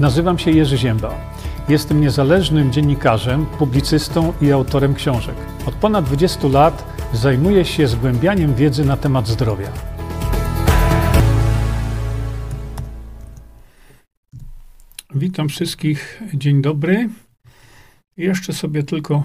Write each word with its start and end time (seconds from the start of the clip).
Nazywam 0.00 0.38
się 0.38 0.50
Jerzy 0.50 0.78
Ziemba. 0.78 1.14
Jestem 1.68 2.00
niezależnym 2.00 2.72
dziennikarzem, 2.72 3.46
publicystą 3.46 4.32
i 4.42 4.52
autorem 4.52 4.94
książek. 4.94 5.36
Od 5.66 5.74
ponad 5.74 6.04
20 6.04 6.48
lat 6.48 6.96
zajmuję 7.12 7.64
się 7.64 7.88
zgłębianiem 7.88 8.54
wiedzy 8.54 8.84
na 8.84 8.96
temat 8.96 9.28
zdrowia. 9.28 9.72
Witam 15.14 15.48
wszystkich. 15.48 16.22
Dzień 16.34 16.62
dobry. 16.62 17.08
Jeszcze 18.16 18.52
sobie 18.52 18.82
tylko 18.82 19.22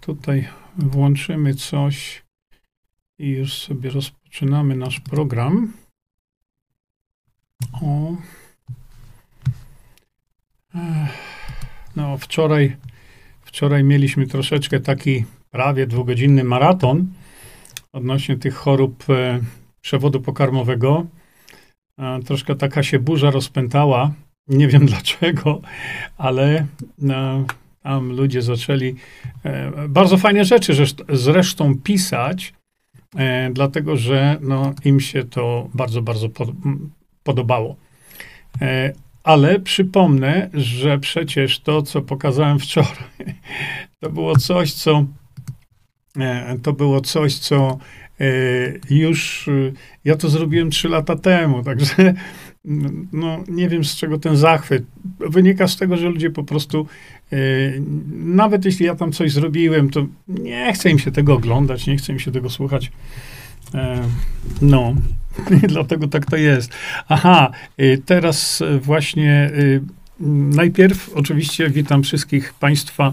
tutaj 0.00 0.48
włączymy 0.76 1.54
coś 1.54 2.22
i 3.18 3.28
już 3.28 3.54
sobie 3.54 3.90
rozpoczynamy 3.90 4.76
nasz 4.76 5.00
program. 5.00 5.72
O. 7.82 8.16
No, 11.96 12.18
wczoraj, 12.18 12.76
wczoraj 13.40 13.84
mieliśmy 13.84 14.26
troszeczkę 14.26 14.80
taki 14.80 15.24
prawie 15.50 15.86
dwugodzinny 15.86 16.44
maraton 16.44 17.06
odnośnie 17.92 18.36
tych 18.36 18.54
chorób 18.54 19.04
e, 19.10 19.40
przewodu 19.80 20.20
pokarmowego. 20.20 21.06
Troszkę 22.26 22.54
taka 22.54 22.82
się 22.82 22.98
burza 22.98 23.30
rozpętała. 23.30 24.12
Nie 24.48 24.68
wiem 24.68 24.86
dlaczego, 24.92 25.60
ale 26.18 26.66
e, 27.08 27.44
tam 27.82 28.12
ludzie 28.12 28.42
zaczęli 28.42 28.94
e, 29.44 29.72
bardzo 29.88 30.18
fajne 30.18 30.44
rzeczy 30.44 30.72
zresztą 31.08 31.78
pisać, 31.78 32.54
e, 33.16 33.50
dlatego 33.52 33.96
że 33.96 34.38
no, 34.40 34.74
im 34.84 35.00
się 35.00 35.24
to 35.24 35.68
bardzo, 35.74 36.02
bardzo 36.02 36.28
pod, 36.28 36.48
podobało. 37.22 37.76
E, 39.22 39.28
ale 39.28 39.60
przypomnę, 39.60 40.50
że 40.54 40.98
przecież 40.98 41.60
to, 41.60 41.82
co 41.82 42.02
pokazałem 42.02 42.58
wczoraj, 42.58 43.34
to 44.00 44.10
było 44.10 44.36
coś, 44.36 44.72
co 44.72 45.06
e, 46.18 46.58
to 46.62 46.72
było 46.72 47.00
coś, 47.00 47.38
co 47.38 47.78
e, 48.20 48.24
już 48.90 49.50
ja 50.04 50.16
to 50.16 50.28
zrobiłem 50.28 50.70
trzy 50.70 50.88
lata 50.88 51.16
temu, 51.16 51.62
także 51.68 52.14
no, 53.12 53.44
nie 53.48 53.68
wiem 53.68 53.84
z 53.84 53.96
czego 53.96 54.18
ten 54.18 54.36
zachwyt. 54.36 54.84
Wynika 55.18 55.68
z 55.68 55.76
tego, 55.76 55.96
że 55.96 56.08
ludzie 56.08 56.30
po 56.30 56.44
prostu, 56.44 56.86
nawet 58.10 58.64
jeśli 58.64 58.86
ja 58.86 58.94
tam 58.94 59.12
coś 59.12 59.32
zrobiłem, 59.32 59.90
to 59.90 60.06
nie 60.28 60.72
chce 60.72 60.90
im 60.90 60.98
się 60.98 61.10
tego 61.12 61.34
oglądać, 61.34 61.86
nie 61.86 61.96
chce 61.96 62.12
im 62.12 62.18
się 62.18 62.32
tego 62.32 62.50
słuchać. 62.50 62.92
no, 64.62 64.94
Dlatego 65.68 66.08
tak 66.08 66.26
to 66.26 66.36
jest. 66.36 66.72
Aha, 67.08 67.50
y, 67.80 68.02
teraz 68.06 68.62
właśnie 68.80 69.50
y, 69.54 69.80
najpierw 70.54 71.10
oczywiście 71.14 71.70
witam 71.70 72.02
wszystkich 72.02 72.54
Państwa 72.54 73.12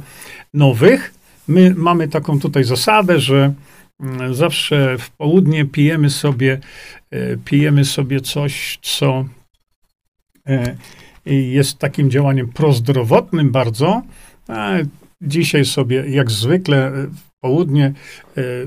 nowych. 0.54 1.14
My 1.48 1.74
mamy 1.78 2.08
taką 2.08 2.40
tutaj 2.40 2.64
zasadę, 2.64 3.20
że 3.20 3.54
mm, 4.00 4.34
zawsze 4.34 4.98
w 4.98 5.10
południe 5.10 5.66
pijemy 5.66 6.10
sobie, 6.10 6.60
y, 7.14 7.40
pijemy 7.46 7.86
sobie 7.86 8.22
coś, 8.22 8.80
co 8.82 9.26
jest 11.26 11.78
takim 11.78 12.12
działaniem 12.12 12.48
prozdrowotnym 12.48 13.52
bardzo. 13.52 14.02
Dzisiaj 15.22 15.66
sobie, 15.66 16.10
jak 16.10 16.32
zwykle, 16.32 16.92
w 16.92 17.40
południe 17.40 17.94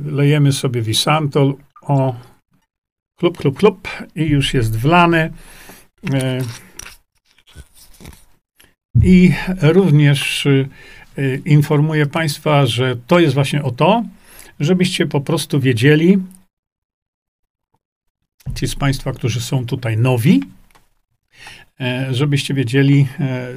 lejemy 0.05 0.53
sobie 0.53 0.83
Visantol 0.83 1.55
o 1.83 2.15
Klub, 3.17 3.39
klub, 3.39 3.59
klub 3.59 3.89
i 4.15 4.23
już 4.23 4.55
jest 4.55 4.79
wlany. 4.79 5.33
E, 6.13 6.39
I 9.03 9.33
również 9.61 10.47
e, 10.47 11.37
informuję 11.37 12.07
Państwa, 12.07 12.67
że 12.67 12.97
to 13.07 13.21
jest 13.21 13.35
właśnie 13.35 13.63
o 13.63 13.71
to, 13.71 14.05
żebyście 14.61 15.07
po 15.07 15.21
prostu 15.21 15.61
wiedzieli, 15.61 16.19
ci 18.55 18.69
z 18.69 18.75
Państwa, 18.75 19.13
którzy 19.13 19.41
są 19.41 19.67
tutaj 19.67 19.97
nowi, 19.97 20.43
e, 21.81 22.15
żebyście 22.15 22.55
wiedzieli, 22.55 23.07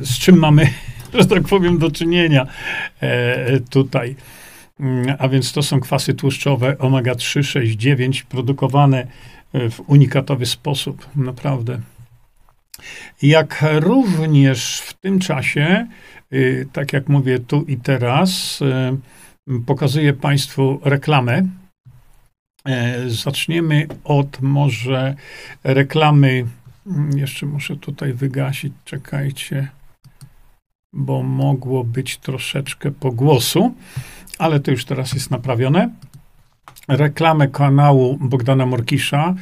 z 0.02 0.20
czym 0.20 0.38
mamy, 0.38 0.70
że 1.20 1.26
tak 1.26 1.44
powiem, 1.44 1.78
do 1.78 1.92
czynienia 1.92 2.48
tutaj. 3.70 4.16
Mm, 4.80 5.16
a 5.20 5.28
więc 5.28 5.54
to 5.54 5.64
są 5.64 5.80
kwasy 5.80 6.14
tłuszczowe 6.14 6.76
omega-3, 6.80 7.44
6, 7.44 7.76
9 7.76 8.24
produkowane 8.24 9.08
w 9.72 9.80
unikatowy 9.88 10.46
sposób, 10.46 11.08
naprawdę. 11.16 11.82
Jak 13.22 13.66
również 13.80 14.80
w 14.80 14.94
tym 14.94 15.20
czasie, 15.20 15.88
y, 16.34 16.68
tak 16.74 16.94
jak 16.94 17.10
mówię 17.10 17.40
tu 17.40 17.62
i 17.62 17.78
teraz, 17.78 18.62
y, 18.62 19.62
pokazuję 19.66 20.14
Państwu 20.14 20.80
reklamę. 20.84 21.48
E, 22.66 23.10
zaczniemy 23.10 23.88
od 24.04 24.42
może 24.42 25.16
reklamy. 25.64 26.46
Mm, 26.88 27.18
jeszcze 27.18 27.46
muszę 27.46 27.76
tutaj 27.76 28.14
wygasić, 28.14 28.74
czekajcie, 28.86 29.68
bo 30.94 31.24
mogło 31.24 31.84
być 31.84 32.18
troszeczkę 32.18 32.92
pogłosu, 32.92 33.76
ale 34.40 34.60
to 34.60 34.72
już 34.72 34.86
teraz 34.86 35.14
jest 35.14 35.32
naprawione 35.32 35.90
reklamę 36.88 37.48
kanału 37.48 38.18
Bogdana 38.22 38.66
Morkisza. 38.66 39.36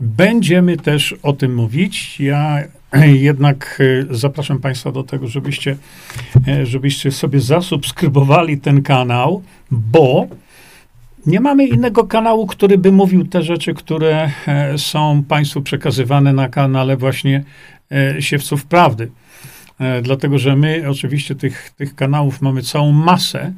Będziemy 0.00 0.76
też 0.76 1.14
o 1.22 1.32
tym 1.32 1.54
mówić. 1.54 2.20
Ja 2.20 2.58
jednak 3.28 3.82
e, 4.10 4.14
zapraszam 4.14 4.58
Państwa 4.58 4.92
do 4.92 5.02
tego, 5.02 5.26
żebyście, 5.26 5.76
e, 6.48 6.66
żebyście 6.66 7.12
sobie 7.12 7.40
zasubskrybowali 7.40 8.58
ten 8.58 8.82
kanał, 8.82 9.42
bo 9.70 10.26
nie 11.26 11.40
mamy 11.40 11.66
innego 11.66 12.04
kanału, 12.04 12.46
który 12.46 12.78
by 12.78 12.92
mówił 12.92 13.26
te 13.26 13.42
rzeczy, 13.42 13.74
które 13.74 14.30
e, 14.46 14.78
są 14.78 15.22
Państwu 15.28 15.62
przekazywane 15.62 16.32
na 16.32 16.48
kanale 16.48 16.96
właśnie 16.96 17.44
Siewców 18.20 18.66
Prawdy. 18.66 19.10
E, 19.80 20.02
dlatego 20.02 20.38
że 20.38 20.56
my 20.56 20.84
oczywiście 20.88 21.34
tych, 21.34 21.70
tych 21.76 21.94
kanałów 21.94 22.42
mamy 22.42 22.62
całą 22.62 22.92
masę 22.92 23.52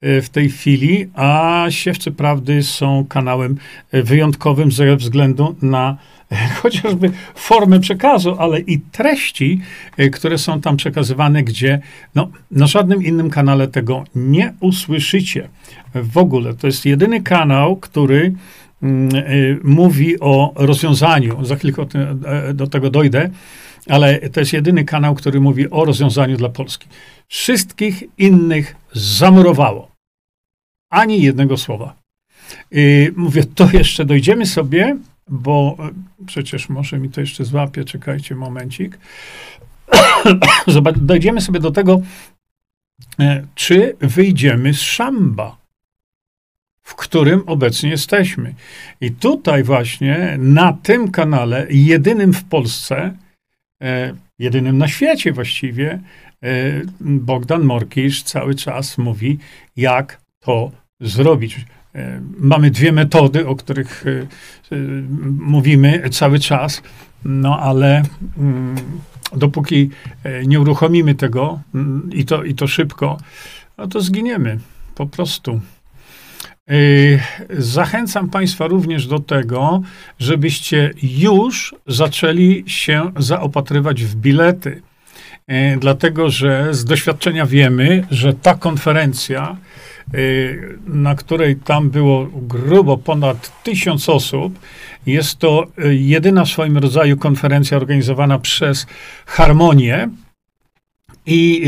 e, 0.00 0.22
w 0.22 0.28
tej 0.28 0.50
chwili, 0.50 1.06
a 1.14 1.64
Siewcy 1.68 2.12
Prawdy 2.12 2.62
są 2.62 3.06
kanałem 3.08 3.56
e, 3.92 4.02
wyjątkowym 4.02 4.72
ze 4.72 4.96
względu 4.96 5.56
na 5.62 5.96
chociażby 6.62 7.10
formę 7.34 7.80
przekazu, 7.80 8.36
ale 8.38 8.60
i 8.60 8.80
treści, 8.80 9.60
które 10.12 10.38
są 10.38 10.60
tam 10.60 10.76
przekazywane, 10.76 11.42
gdzie 11.42 11.80
no, 12.14 12.30
na 12.50 12.66
żadnym 12.66 13.04
innym 13.04 13.30
kanale 13.30 13.68
tego 13.68 14.04
nie 14.14 14.54
usłyszycie. 14.60 15.48
W 15.94 16.18
ogóle 16.18 16.54
to 16.54 16.66
jest 16.66 16.86
jedyny 16.86 17.22
kanał, 17.22 17.76
który 17.76 18.32
mm, 18.82 19.10
mówi 19.64 20.20
o 20.20 20.52
rozwiązaniu. 20.56 21.44
Za 21.44 21.56
chwilę 21.56 21.72
do 22.54 22.66
tego 22.66 22.90
dojdę 22.90 23.30
ale 23.88 24.30
to 24.30 24.40
jest 24.40 24.52
jedyny 24.52 24.84
kanał, 24.84 25.14
który 25.14 25.40
mówi 25.40 25.70
o 25.70 25.84
rozwiązaniu 25.84 26.36
dla 26.36 26.48
Polski. 26.48 26.88
Wszystkich 27.28 28.02
innych 28.18 28.76
zamurowało. 28.92 29.90
Ani 30.90 31.22
jednego 31.22 31.56
słowa. 31.56 31.96
I 32.70 33.10
mówię, 33.16 33.44
to 33.44 33.70
jeszcze 33.72 34.04
dojdziemy 34.04 34.46
sobie, 34.46 34.96
bo 35.28 35.76
e, 35.78 35.90
przecież 36.26 36.68
może 36.68 36.98
mi 36.98 37.10
to 37.10 37.20
jeszcze 37.20 37.44
złapie, 37.44 37.84
czekajcie 37.84 38.34
momencik. 38.34 38.98
dojdziemy 40.96 41.40
sobie 41.40 41.60
do 41.60 41.70
tego, 41.70 42.00
e, 43.20 43.46
czy 43.54 43.96
wyjdziemy 44.00 44.74
z 44.74 44.80
szamba, 44.80 45.56
w 46.82 46.94
którym 46.94 47.42
obecnie 47.46 47.90
jesteśmy. 47.90 48.54
I 49.00 49.10
tutaj 49.10 49.62
właśnie 49.62 50.36
na 50.38 50.72
tym 50.72 51.10
kanale, 51.10 51.66
jedynym 51.70 52.32
w 52.32 52.44
Polsce, 52.44 53.14
jedynym 54.38 54.78
na 54.78 54.88
świecie 54.88 55.32
właściwie, 55.32 56.00
e, 56.42 56.48
Bogdan 57.00 57.62
Morkisz 57.62 58.22
cały 58.22 58.54
czas 58.54 58.98
mówi, 58.98 59.38
jak 59.76 60.20
to 60.40 60.70
zrobić. 61.00 61.66
E, 61.94 62.20
mamy 62.38 62.70
dwie 62.70 62.92
metody, 62.92 63.46
o 63.46 63.56
których 63.56 64.04
mówimy 65.38 66.10
cały 66.10 66.38
czas, 66.38 66.82
no 67.24 67.58
ale 67.58 68.02
mm, 68.38 68.74
dopóki 69.36 69.90
nie 70.46 70.60
uruchomimy 70.60 71.14
tego 71.14 71.60
mm, 71.74 72.10
i 72.12 72.24
to, 72.24 72.44
i 72.44 72.54
to 72.54 72.66
szybko, 72.66 73.18
no 73.78 73.86
to 73.86 74.00
zginiemy 74.00 74.58
po 74.94 75.06
prostu. 75.06 75.60
Y, 76.70 77.20
zachęcam 77.50 78.28
Państwa 78.28 78.66
również 78.66 79.06
do 79.06 79.18
tego, 79.18 79.82
żebyście 80.18 80.90
już 81.02 81.74
zaczęli 81.86 82.64
się 82.66 83.12
zaopatrywać 83.16 84.04
w 84.04 84.16
bilety. 84.16 84.82
Y, 85.50 85.78
dlatego, 85.80 86.30
że 86.30 86.74
z 86.74 86.84
doświadczenia 86.84 87.46
wiemy, 87.46 88.06
że 88.10 88.34
ta 88.34 88.54
konferencja 88.54 89.56
na 90.86 91.14
której 91.14 91.56
tam 91.56 91.90
było 91.90 92.28
grubo 92.32 92.96
ponad 92.96 93.62
tysiąc 93.62 94.08
osób. 94.08 94.58
Jest 95.06 95.38
to 95.38 95.66
jedyna 95.90 96.44
w 96.44 96.48
swoim 96.48 96.78
rodzaju 96.78 97.16
konferencja 97.16 97.76
organizowana 97.76 98.38
przez 98.38 98.86
Harmonię. 99.26 100.08
I 101.26 101.62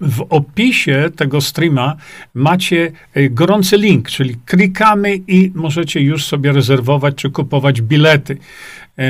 w 0.00 0.26
opisie 0.30 1.10
tego 1.16 1.40
streama 1.40 1.96
macie 2.34 2.92
gorący 3.30 3.76
link, 3.76 4.08
czyli 4.08 4.36
klikamy 4.46 5.16
i 5.16 5.52
możecie 5.54 6.00
już 6.00 6.24
sobie 6.24 6.52
rezerwować 6.52 7.14
czy 7.14 7.30
kupować 7.30 7.82
bilety. 7.82 8.38
E, 8.98 9.04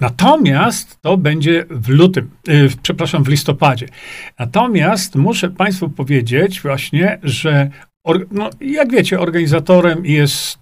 natomiast 0.00 1.00
to 1.02 1.16
będzie 1.16 1.64
w 1.70 1.88
lutym, 1.88 2.30
przepraszam, 2.82 3.24
w 3.24 3.28
listopadzie. 3.28 3.86
Natomiast 4.38 5.14
muszę 5.14 5.50
Państwu 5.50 5.88
powiedzieć 5.88 6.60
właśnie, 6.60 7.18
że 7.22 7.70
no, 8.30 8.50
jak 8.60 8.92
wiecie, 8.92 9.20
organizatorem 9.20 10.06
jest 10.06 10.58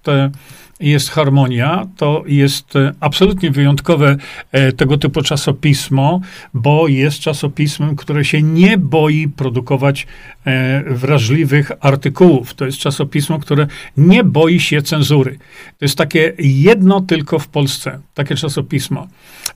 jest 0.80 1.10
Harmonia, 1.10 1.86
to 1.96 2.24
jest 2.26 2.76
e, 2.76 2.92
absolutnie 3.00 3.50
wyjątkowe 3.50 4.16
e, 4.52 4.72
tego 4.72 4.98
typu 4.98 5.22
czasopismo, 5.22 6.20
bo 6.54 6.88
jest 6.88 7.18
czasopismem, 7.18 7.96
które 7.96 8.24
się 8.24 8.42
nie 8.42 8.78
boi 8.78 9.28
produkować 9.28 10.06
e, 10.46 10.82
wrażliwych 10.86 11.72
artykułów. 11.80 12.54
To 12.54 12.66
jest 12.66 12.78
czasopismo, 12.78 13.38
które 13.38 13.66
nie 13.96 14.24
boi 14.24 14.60
się 14.60 14.82
cenzury. 14.82 15.38
To 15.78 15.84
jest 15.84 15.98
takie 15.98 16.32
jedno 16.38 17.00
tylko 17.00 17.38
w 17.38 17.48
Polsce, 17.48 17.98
takie 18.14 18.34
czasopismo. 18.34 19.06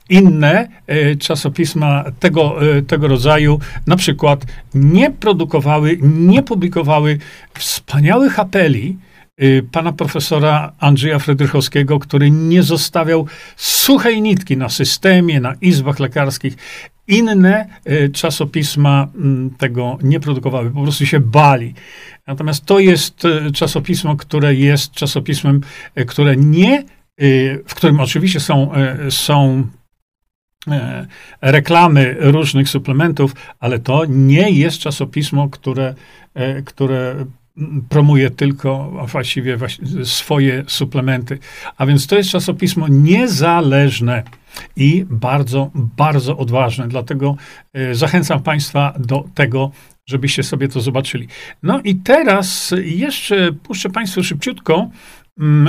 Inne 0.09 0.67
czasopisma 1.19 2.03
tego, 2.19 2.55
tego 2.87 3.07
rodzaju 3.07 3.59
na 3.87 3.95
przykład 3.95 4.45
nie 4.73 5.11
produkowały, 5.11 5.97
nie 6.01 6.43
publikowały 6.43 7.17
wspaniałych 7.53 8.39
apeli, 8.39 8.97
pana 9.71 9.93
profesora 9.93 10.73
Andrzeja 10.79 11.19
Frydrychowskiego, 11.19 11.99
który 11.99 12.31
nie 12.31 12.63
zostawiał 12.63 13.27
suchej 13.55 14.21
nitki 14.21 14.57
na 14.57 14.69
systemie, 14.69 15.39
na 15.39 15.53
izbach 15.61 15.99
lekarskich. 15.99 16.57
Inne 17.07 17.67
y, 17.87 18.09
czasopisma 18.09 19.07
mm, 19.15 19.49
tego 19.49 19.97
nie 20.03 20.19
produkowały, 20.19 20.71
po 20.71 20.83
prostu 20.83 21.05
się 21.05 21.19
bali. 21.19 21.73
Natomiast 22.27 22.65
to 22.65 22.79
jest 22.79 23.25
y, 23.25 23.51
czasopismo, 23.51 24.15
które 24.15 24.55
jest 24.55 24.91
czasopismem, 24.91 25.61
które 26.07 26.35
nie, 26.35 26.83
w 27.67 27.75
którym 27.75 27.99
oczywiście 27.99 28.39
są, 28.39 28.71
są 29.09 29.67
reklamy 31.41 32.15
różnych 32.19 32.69
suplementów, 32.69 33.35
ale 33.59 33.79
to 33.79 34.05
nie 34.05 34.51
jest 34.51 34.77
czasopismo, 34.77 35.49
które, 35.49 35.95
które 36.65 37.25
promuje 37.89 38.29
tylko 38.29 38.91
właściwie 39.07 39.57
swoje 40.03 40.63
suplementy. 40.67 41.39
A 41.77 41.85
więc 41.85 42.07
to 42.07 42.15
jest 42.15 42.29
czasopismo 42.29 42.87
niezależne 42.87 44.23
i 44.75 45.05
bardzo, 45.09 45.71
bardzo 45.75 46.37
odważne. 46.37 46.87
Dlatego 46.87 47.35
e, 47.73 47.95
zachęcam 47.95 48.43
Państwa 48.43 48.93
do 48.99 49.25
tego, 49.35 49.71
żebyście 50.05 50.43
sobie 50.43 50.67
to 50.67 50.81
zobaczyli. 50.81 51.27
No 51.63 51.81
i 51.83 51.95
teraz 51.95 52.73
jeszcze 52.83 53.51
puszczę 53.51 53.89
Państwu 53.89 54.23
szybciutko, 54.23 54.89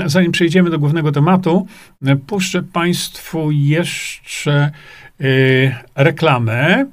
zanim 0.06 0.32
przejdziemy 0.32 0.70
do 0.70 0.78
głównego 0.78 1.12
tematu, 1.12 1.66
e, 2.06 2.16
puszczę 2.16 2.62
Państwu 2.62 3.50
jeszcze 3.50 4.70
e, 5.20 5.24
reklamę. 5.96 6.86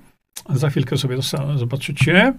Za 0.50 0.70
chwilkę 0.70 0.98
sobie 0.98 1.18
zobaczycie. 1.56 2.34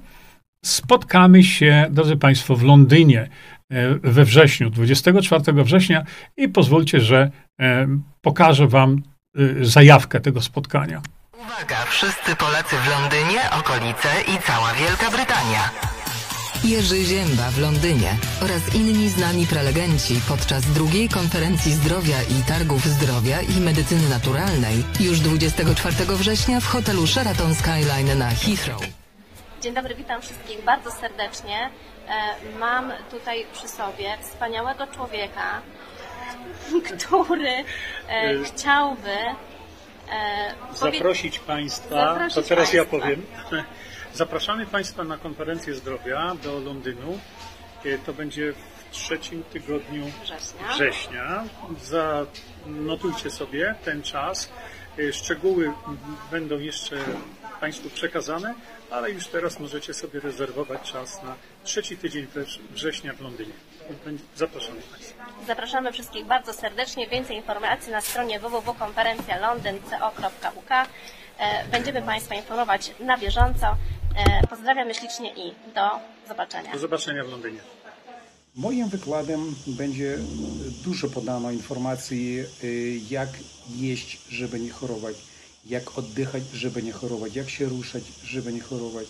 Spotkamy 0.65 1.45
się, 1.45 1.87
drodzy 1.91 2.17
Państwo, 2.17 2.57
w 2.57 2.63
Londynie 2.63 3.29
e, 3.71 3.95
we 3.95 4.25
wrześniu, 4.25 4.71
24 4.71 5.65
września 5.65 6.05
i 6.37 6.49
pozwólcie, 6.49 7.01
że 7.01 7.31
e, 7.61 7.87
pokażę 8.21 8.69
Wam 8.69 9.03
e, 9.37 9.65
zajawkę 9.65 10.21
tego 10.21 10.43
spotkania. 10.43 11.03
Uwaga, 11.41 11.85
wszyscy 11.85 12.37
Polacy 12.37 12.77
w 12.77 12.89
Londynie, 12.89 13.41
okolice 13.59 14.09
i 14.35 14.39
cała 14.47 14.75
Wielka 14.75 15.11
Brytania. 15.11 15.71
Jerzy 16.65 17.05
Zięba 17.05 17.51
w 17.51 17.59
Londynie 17.59 18.17
oraz 18.41 18.75
inni 18.75 19.09
znani 19.09 19.47
prelegenci 19.47 20.21
podczas 20.29 20.73
drugiej 20.73 21.09
konferencji 21.09 21.73
zdrowia 21.73 22.23
i 22.23 22.43
targów 22.49 22.85
zdrowia 22.85 23.41
i 23.41 23.61
medycyny 23.61 24.09
naturalnej 24.09 24.85
już 25.01 25.21
24 25.21 26.17
września 26.17 26.61
w 26.61 26.67
hotelu 26.67 27.07
Sheraton 27.07 27.55
Skyline 27.55 28.15
na 28.19 28.31
Heathrow. 28.31 29.00
Dzień 29.61 29.75
dobry, 29.75 29.95
witam 29.95 30.23
wszystkich 30.23 30.65
bardzo 30.65 30.91
serdecznie. 30.91 31.71
E, 32.09 32.59
mam 32.59 32.93
tutaj 33.11 33.47
przy 33.53 33.69
sobie 33.69 34.19
wspaniałego 34.23 34.87
człowieka, 34.87 35.63
który 36.89 37.49
e, 37.49 37.65
e, 38.09 38.45
chciałby 38.45 39.17
zaprosić 40.75 41.39
Państwa, 41.39 42.15
zaprosić 42.15 42.35
to 42.35 42.43
teraz 42.43 42.71
państwa. 42.71 42.77
ja 42.77 42.85
powiem. 42.85 43.27
Zapraszamy 44.15 44.67
Państwa 44.67 45.05
na 45.05 45.19
konferencję 45.19 45.75
zdrowia 45.75 46.35
do 46.43 46.61
Londynu. 46.61 47.19
To 48.07 48.13
będzie 48.13 48.53
w 48.53 48.91
trzecim 48.91 49.43
tygodniu 49.43 50.05
września. 50.23 50.69
września. 50.75 51.45
Zanotujcie 51.83 53.31
sobie 53.31 53.75
ten 53.85 54.03
czas. 54.03 54.53
Szczegóły 55.13 55.73
będą 56.31 56.59
jeszcze 56.59 56.97
Państwu 57.61 57.91
przekazane, 57.91 58.55
ale 58.91 59.11
już 59.11 59.27
teraz 59.27 59.61
możecie 59.61 59.95
sobie 59.95 60.21
rezerwować 60.21 60.93
czas 60.93 61.23
na 61.23 61.37
trzeci 61.65 61.97
tydzień 61.97 62.27
września 62.71 63.15
w 63.15 63.21
Londynie. 63.21 63.53
Zapraszamy 64.37 64.81
Państwa. 64.81 65.27
Zapraszamy 65.47 65.93
wszystkich 65.93 66.27
bardzo 66.27 66.53
serdecznie. 66.53 67.09
Więcej 67.09 67.37
informacji 67.37 67.93
na 67.93 68.01
stronie 68.01 68.41
www.konferencjalondyn.co.uk. 68.41 70.71
E, 70.71 70.87
będziemy 71.71 72.03
Państwa 72.03 72.35
informować 72.35 72.95
na 73.01 73.19
bieżąco. 73.19 73.67
E, 73.67 73.77
pozdrawiamy 74.47 74.95
ślicznie 74.95 75.35
i 75.35 75.55
do 75.75 75.91
zobaczenia. 76.29 76.73
Do 76.73 76.79
zobaczenia 76.79 77.25
w 77.25 77.29
Londynie. 77.29 77.61
Moim 78.57 78.89
wykładem 78.89 79.55
będzie 79.67 80.19
dużo 80.85 81.09
podano 81.09 81.51
informacji, 81.51 82.41
e, 82.41 82.45
jak 83.11 83.29
jeść, 83.69 84.21
żeby 84.29 84.61
nie 84.61 84.71
chorować 84.71 85.30
jak 85.65 85.99
oddychać, 85.99 86.43
żeby 86.55 86.83
nie 86.83 86.93
chorować, 86.93 87.37
jak 87.37 87.51
się 87.51 87.67
ruszać, 87.69 88.05
żeby 88.25 88.53
nie 88.53 88.61
chorować, 88.61 89.07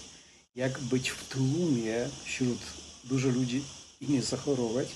jak 0.55 0.79
być 0.79 1.11
w 1.11 1.29
tłumie 1.29 2.09
wśród 2.25 2.59
dużo 3.05 3.29
ludzi 3.29 3.63
i 4.01 4.09
nie 4.09 4.23
zachorować. 4.23 4.89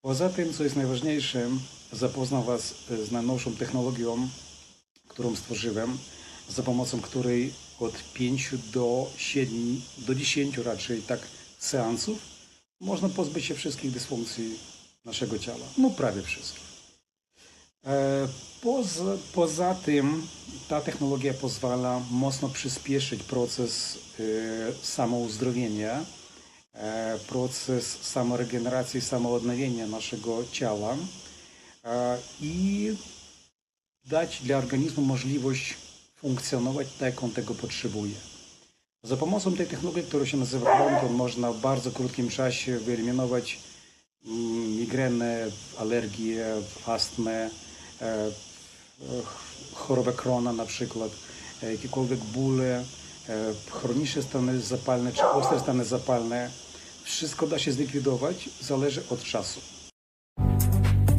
Poza 0.00 0.28
tym, 0.28 0.54
co 0.54 0.64
jest 0.64 0.76
najważniejsze, 0.76 1.50
zapoznam 1.92 2.44
Was 2.44 2.74
z 3.06 3.10
najnowszą 3.10 3.56
technologią, 3.56 4.28
którą 5.08 5.36
stworzyłem, 5.36 5.98
za 6.48 6.62
pomocą 6.62 7.00
której 7.00 7.52
od 7.80 8.12
5 8.14 8.50
do 8.72 9.10
7, 9.16 9.80
do 9.98 10.14
10 10.14 10.58
raczej 10.58 11.02
tak 11.02 11.20
seansów 11.58 12.18
można 12.80 13.08
pozbyć 13.08 13.44
się 13.44 13.54
wszystkich 13.54 13.90
dysfunkcji 13.90 14.58
naszego 15.04 15.38
ciała. 15.38 15.66
No 15.78 15.90
prawie 15.90 16.22
wszystkich. 16.22 16.71
E, 17.86 18.28
poza, 18.60 19.16
poza 19.34 19.74
tym 19.74 20.26
ta 20.68 20.80
technologia 20.80 21.34
pozwala 21.34 22.00
mocno 22.10 22.48
przyspieszyć 22.48 23.22
proces 23.22 23.98
e, 24.20 24.22
samouzdrowienia, 24.82 26.04
e, 26.74 27.18
proces 27.28 28.02
samoregeneracji, 28.02 29.00
samoodnowienia 29.00 29.86
naszego 29.86 30.44
ciała 30.52 30.96
i 32.40 32.96
dać 34.04 34.42
dla 34.42 34.58
organizmu 34.58 35.02
możliwość 35.02 35.76
funkcjonować 36.16 36.88
tak, 36.92 37.14
jak 37.14 37.24
on 37.24 37.30
tego 37.30 37.54
potrzebuje. 37.54 38.14
Za 39.02 39.16
pomocą 39.16 39.56
tej 39.56 39.66
technologii, 39.66 40.02
która 40.02 40.26
się 40.26 40.36
nazywa 40.36 40.76
Quantum, 40.76 41.14
można 41.14 41.52
w 41.52 41.60
bardzo 41.60 41.90
krótkim 41.90 42.28
czasie 42.28 42.78
wyeliminować 42.78 43.58
mm, 44.26 44.76
migrenę, 44.76 45.46
alergię, 45.78 46.46
astmę, 46.86 47.50
chorobę 49.74 50.12
Krona 50.12 50.52
na 50.52 50.66
przykład, 50.66 51.10
e, 51.62 51.72
jakiekolwiek 51.72 52.18
bóle, 52.18 52.84
e, 53.28 53.54
chroniczne 53.70 54.22
stany 54.22 54.60
zapalne 54.60 55.12
czy 55.12 55.24
ostre 55.24 55.60
stany 55.60 55.84
zapalne. 55.84 56.50
Wszystko 57.02 57.46
da 57.46 57.58
się 57.58 57.72
zlikwidować, 57.72 58.48
zależy 58.60 59.02
od 59.10 59.22
czasu. 59.22 59.60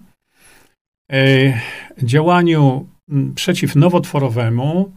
e, 1.13 1.61
działaniu 2.03 2.87
m, 3.11 3.33
przeciwnowotworowemu, 3.35 4.93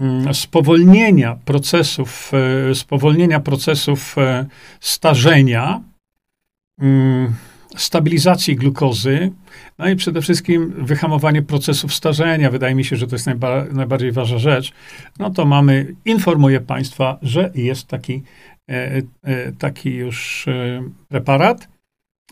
Mm, 0.00 0.34
spowolnienia 0.34 1.36
procesów, 1.44 2.32
e, 2.70 2.74
spowolnienia 2.74 3.40
procesów 3.40 4.18
e, 4.18 4.46
starzenia, 4.80 5.80
mm, 6.78 7.34
stabilizacji 7.76 8.56
glukozy, 8.56 9.32
no 9.78 9.88
i 9.88 9.96
przede 9.96 10.22
wszystkim 10.22 10.74
wyhamowanie 10.78 11.42
procesów 11.42 11.94
starzenia. 11.94 12.50
Wydaje 12.50 12.74
mi 12.74 12.84
się, 12.84 12.96
że 12.96 13.06
to 13.06 13.14
jest 13.14 13.26
najba, 13.26 13.64
najbardziej 13.72 14.12
ważna 14.12 14.38
rzecz. 14.38 14.72
No 15.18 15.30
to 15.30 15.44
mamy, 15.44 15.94
informuję 16.04 16.60
Państwa, 16.60 17.18
że 17.22 17.50
jest 17.54 17.86
taki, 17.86 18.22
e, 18.68 19.02
taki 19.58 19.90
już 19.94 20.46
preparat 21.08 21.68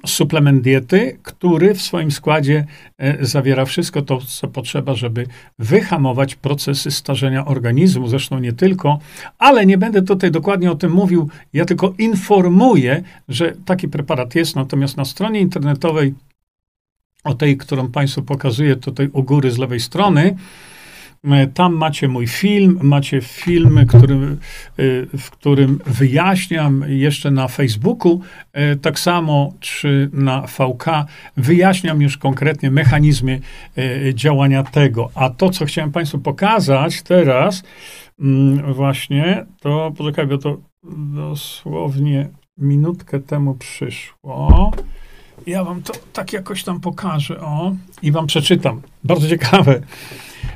suplement 0.06 0.62
diety, 0.62 1.18
który 1.22 1.74
w 1.74 1.82
swoim 1.82 2.10
składzie 2.10 2.66
e, 2.98 3.26
zawiera 3.26 3.64
wszystko 3.64 4.02
to, 4.02 4.18
co 4.20 4.48
potrzeba, 4.48 4.94
żeby 4.94 5.26
wyhamować 5.58 6.34
procesy 6.34 6.90
starzenia 6.90 7.46
organizmu. 7.46 8.08
Zresztą 8.08 8.38
nie 8.38 8.52
tylko, 8.52 8.98
ale 9.38 9.66
nie 9.66 9.78
będę 9.78 10.02
tutaj 10.02 10.30
dokładnie 10.30 10.70
o 10.70 10.74
tym 10.74 10.92
mówił. 10.92 11.30
Ja 11.52 11.64
tylko 11.64 11.94
informuję, 11.98 13.02
że 13.28 13.54
taki 13.64 13.88
preparat 13.88 14.34
jest. 14.34 14.56
Natomiast 14.56 14.96
na 14.96 15.04
stronie 15.04 15.40
internetowej, 15.40 16.14
o 17.24 17.34
tej, 17.34 17.56
którą 17.56 17.88
Państwu 17.88 18.22
pokazuję 18.22 18.76
tutaj 18.76 19.08
u 19.12 19.22
góry 19.22 19.50
z 19.50 19.58
lewej 19.58 19.80
strony, 19.80 20.36
tam 21.54 21.74
macie 21.74 22.08
mój 22.08 22.26
film, 22.26 22.78
macie 22.82 23.20
film, 23.20 23.86
który, 23.88 24.14
e, 24.14 24.36
w 25.18 25.30
którym 25.30 25.78
wyjaśniam 25.86 26.84
jeszcze 26.88 27.30
na 27.30 27.48
Facebooku, 27.48 28.20
e, 28.52 28.76
tak 28.76 28.98
samo 28.98 29.52
czy 29.60 30.10
na 30.12 30.46
VK, 30.46 30.84
wyjaśniam 31.36 32.02
już 32.02 32.16
konkretnie 32.16 32.70
mechanizmy 32.70 33.40
działania 34.14 34.62
tego. 34.62 35.10
A 35.14 35.30
to, 35.30 35.50
co 35.50 35.64
chciałem 35.64 35.92
Państwu 35.92 36.18
pokazać 36.18 37.02
teraz, 37.02 37.62
mm, 38.20 38.74
właśnie, 38.74 39.46
to 39.60 39.92
poczekaj, 39.96 40.26
bo 40.26 40.38
to 40.38 40.56
dosłownie 41.14 42.28
minutkę 42.58 43.20
temu 43.20 43.54
przyszło. 43.54 44.72
Ja 45.46 45.64
wam 45.64 45.82
to 45.82 45.92
tak 46.12 46.32
jakoś 46.32 46.64
tam 46.64 46.80
pokażę, 46.80 47.40
o, 47.40 47.74
i 48.02 48.12
wam 48.12 48.26
przeczytam. 48.26 48.82
Bardzo 49.04 49.28
ciekawe. 49.28 49.80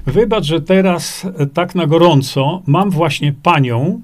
Wybacz, 0.07 0.45
że 0.45 0.61
teraz 0.61 1.25
e, 1.25 1.47
tak 1.47 1.75
na 1.75 1.87
gorąco 1.87 2.63
mam 2.67 2.91
właśnie 2.91 3.33
panią 3.33 4.03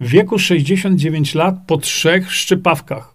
w 0.00 0.08
wieku 0.08 0.38
69 0.38 1.34
lat 1.34 1.54
po 1.66 1.76
trzech 1.76 2.32
szczypawkach. 2.32 3.14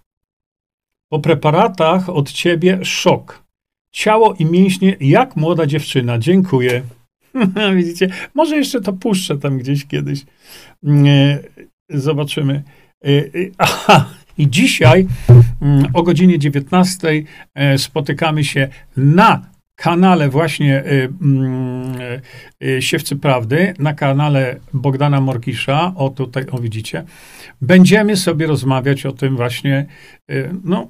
Po 1.11 1.19
preparatach 1.19 2.09
od 2.09 2.31
ciebie 2.31 2.79
szok. 2.85 3.43
Ciało 3.91 4.33
i 4.39 4.45
mięśnie 4.45 4.97
jak 4.99 5.35
młoda 5.35 5.65
dziewczyna. 5.65 6.19
Dziękuję. 6.19 6.81
Widzicie? 7.75 8.09
Może 8.33 8.57
jeszcze 8.57 8.81
to 8.81 8.93
puszczę 8.93 9.37
tam 9.37 9.57
gdzieś 9.57 9.85
kiedyś. 9.85 10.25
Mm, 10.83 11.05
e, 11.07 11.39
zobaczymy. 11.89 12.63
E, 13.05 13.09
aha. 13.57 14.09
I 14.37 14.49
dzisiaj 14.49 15.07
mm, 15.61 15.85
o 15.93 16.03
godzinie 16.03 16.39
19 16.39 17.23
spotykamy 17.77 18.43
się 18.43 18.67
na 18.97 19.52
kanale 19.75 20.29
właśnie 20.29 20.83
y, 20.85 21.13
mm, 21.21 22.01
y, 22.01 22.21
y, 22.67 22.81
Siewcy 22.81 23.15
Prawdy, 23.15 23.73
na 23.79 23.93
kanale 23.93 24.59
Bogdana 24.73 25.21
Morkisza, 25.21 25.93
o 25.95 26.09
tutaj, 26.09 26.45
o 26.51 26.57
widzicie, 26.57 27.03
będziemy 27.61 28.17
sobie 28.17 28.47
rozmawiać 28.47 29.05
o 29.05 29.11
tym 29.11 29.35
właśnie, 29.35 29.85
no, 30.63 30.87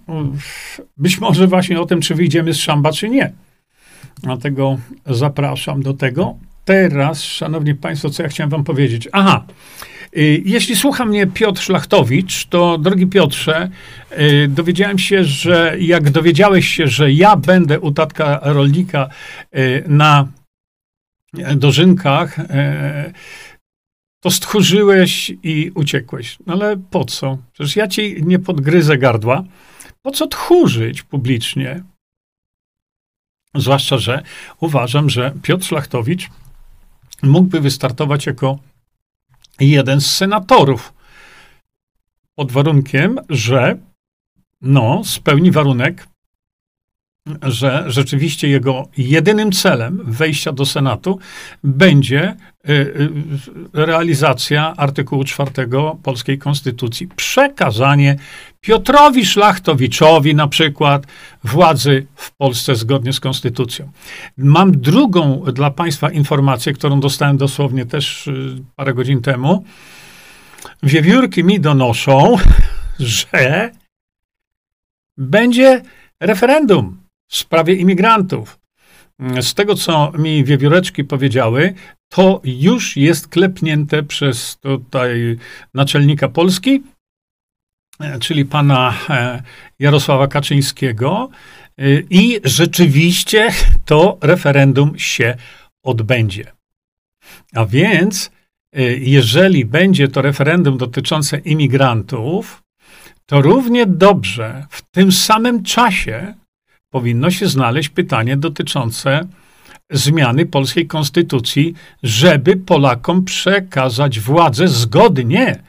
być 0.97 1.19
może 1.19 1.47
właśnie 1.47 1.81
o 1.81 1.85
tym, 1.85 2.01
czy 2.01 2.15
wyjdziemy 2.15 2.53
z 2.53 2.57
szamba, 2.57 2.91
czy 2.91 3.09
nie. 3.09 3.33
Dlatego 4.23 4.77
zapraszam 5.05 5.83
do 5.83 5.93
tego. 5.93 6.35
Teraz, 6.65 7.23
szanowni 7.23 7.75
państwo, 7.75 8.09
co 8.09 8.23
ja 8.23 8.29
chciałem 8.29 8.49
wam 8.49 8.63
powiedzieć? 8.63 9.09
Aha, 9.11 9.45
Y, 10.02 10.02
jeśli 10.45 10.75
słucha 10.75 11.05
mnie 11.05 11.27
Piotr 11.27 11.61
Szlachtowicz, 11.61 12.45
to 12.45 12.77
drogi 12.77 13.07
Piotrze, 13.07 13.69
y, 14.11 14.47
dowiedziałem 14.47 14.99
się, 14.99 15.23
że 15.23 15.75
jak 15.79 16.09
dowiedziałeś 16.09 16.67
się, 16.67 16.87
że 16.87 17.11
ja 17.11 17.35
będę 17.35 17.79
u 17.79 17.91
tatka 17.91 18.39
rolnika 18.43 19.09
y, 19.55 19.83
na 19.87 20.27
dożynkach, 21.55 22.37
to 24.23 24.31
stchórzyłeś 24.31 25.31
i 25.43 25.71
uciekłeś. 25.75 26.37
No 26.45 26.53
ale 26.53 26.77
po 26.77 27.05
co? 27.05 27.37
Przecież 27.53 27.75
ja 27.75 27.87
ci 27.87 28.23
nie 28.25 28.39
podgryzę 28.39 28.97
gardła. 28.97 29.43
Po 30.01 30.11
co 30.11 30.27
tchórzyć 30.27 31.03
publicznie? 31.03 31.83
Zwłaszcza, 33.55 33.97
że 33.97 34.23
uważam, 34.59 35.09
że 35.09 35.33
Piotr 35.41 35.65
Szlachtowicz 35.65 36.29
mógłby 37.23 37.59
wystartować 37.59 38.25
jako 38.25 38.59
jeden 39.69 40.01
z 40.01 40.15
senatorów. 40.15 40.93
Pod 42.35 42.51
warunkiem, 42.51 43.19
że 43.29 43.77
no, 44.61 45.01
spełni 45.03 45.51
warunek, 45.51 46.07
że 47.41 47.83
rzeczywiście 47.87 48.47
jego 48.47 48.87
jedynym 48.97 49.51
celem 49.51 49.99
wejścia 50.03 50.51
do 50.51 50.65
Senatu 50.65 51.19
będzie 51.63 52.35
y, 52.69 52.71
y, 52.71 53.09
realizacja 53.73 54.73
artykułu 54.77 55.23
4 55.23 55.51
polskiej 56.03 56.37
konstytucji. 56.37 57.07
Przekazanie 57.07 58.15
Piotrowi 58.61 59.25
Szlachtowiczowi 59.25 60.35
na 60.35 60.47
przykład 60.47 61.07
władzy 61.43 62.07
w 62.15 62.31
Polsce 62.31 62.75
zgodnie 62.75 63.13
z 63.13 63.19
konstytucją. 63.19 63.91
Mam 64.37 64.71
drugą 64.71 65.43
dla 65.53 65.71
Państwa 65.71 66.11
informację, 66.11 66.73
którą 66.73 66.99
dostałem 66.99 67.37
dosłownie 67.37 67.85
też 67.85 68.27
y, 68.27 68.55
parę 68.75 68.93
godzin 68.93 69.21
temu. 69.21 69.63
Wiewiórki 70.83 71.43
mi 71.43 71.59
donoszą, 71.59 72.35
że 72.99 73.71
będzie 75.17 75.81
referendum 76.19 77.02
w 77.27 77.35
sprawie 77.37 77.75
imigrantów. 77.75 78.59
Z 79.41 79.53
tego, 79.53 79.75
co 79.75 80.11
mi 80.17 80.43
wiewióreczki 80.43 81.03
powiedziały, 81.03 81.73
to 82.09 82.41
już 82.43 82.97
jest 82.97 83.27
klepnięte 83.27 84.03
przez 84.03 84.57
tutaj 84.57 85.37
naczelnika 85.73 86.29
Polski, 86.29 86.83
e, 87.99 88.19
czyli 88.19 88.45
pana 88.45 88.93
e, 89.09 89.43
Jarosława 89.79 90.27
Kaczyńskiego. 90.27 91.29
E, 91.77 91.83
I 92.09 92.39
rzeczywiście 92.43 93.49
to 93.85 94.17
referendum 94.21 94.99
się 94.99 95.37
odbędzie. 95.83 96.51
A 97.53 97.65
więc, 97.65 98.31
jeżeli 98.99 99.65
będzie 99.65 100.07
to 100.07 100.21
referendum 100.21 100.77
dotyczące 100.77 101.37
imigrantów, 101.37 102.63
to 103.25 103.41
równie 103.41 103.85
dobrze 103.85 104.65
w 104.69 104.81
tym 104.81 105.11
samym 105.11 105.63
czasie 105.63 106.35
powinno 106.93 107.31
się 107.31 107.47
znaleźć 107.47 107.89
pytanie 107.89 108.37
dotyczące 108.37 109.27
zmiany 109.91 110.45
polskiej 110.45 110.87
konstytucji, 110.87 111.73
żeby 112.03 112.57
Polakom 112.57 113.23
przekazać 113.23 114.19
władzę 114.19 114.67
zgodnie 114.67 115.59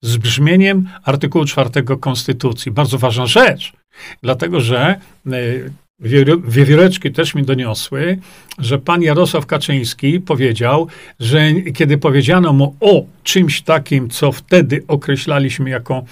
z 0.00 0.16
brzmieniem 0.16 0.88
artykułu 1.04 1.44
4 1.44 1.70
konstytucji. 2.00 2.72
Bardzo 2.72 2.98
ważna 2.98 3.26
rzecz, 3.26 3.72
dlatego 4.22 4.60
że 4.60 4.80
e, 5.26 5.30
wiewióreczki 6.48 7.12
też 7.12 7.34
mi 7.34 7.42
doniosły, 7.42 8.18
że 8.58 8.78
pan 8.78 9.02
Jarosław 9.02 9.46
Kaczyński 9.46 10.20
powiedział, 10.20 10.88
że 11.20 11.52
kiedy 11.74 11.98
powiedziano 11.98 12.52
mu 12.52 12.76
o 12.80 13.04
czymś 13.22 13.62
takim, 13.62 14.10
co 14.10 14.32
wtedy 14.32 14.84
określaliśmy 14.88 15.70
jako 15.70 16.04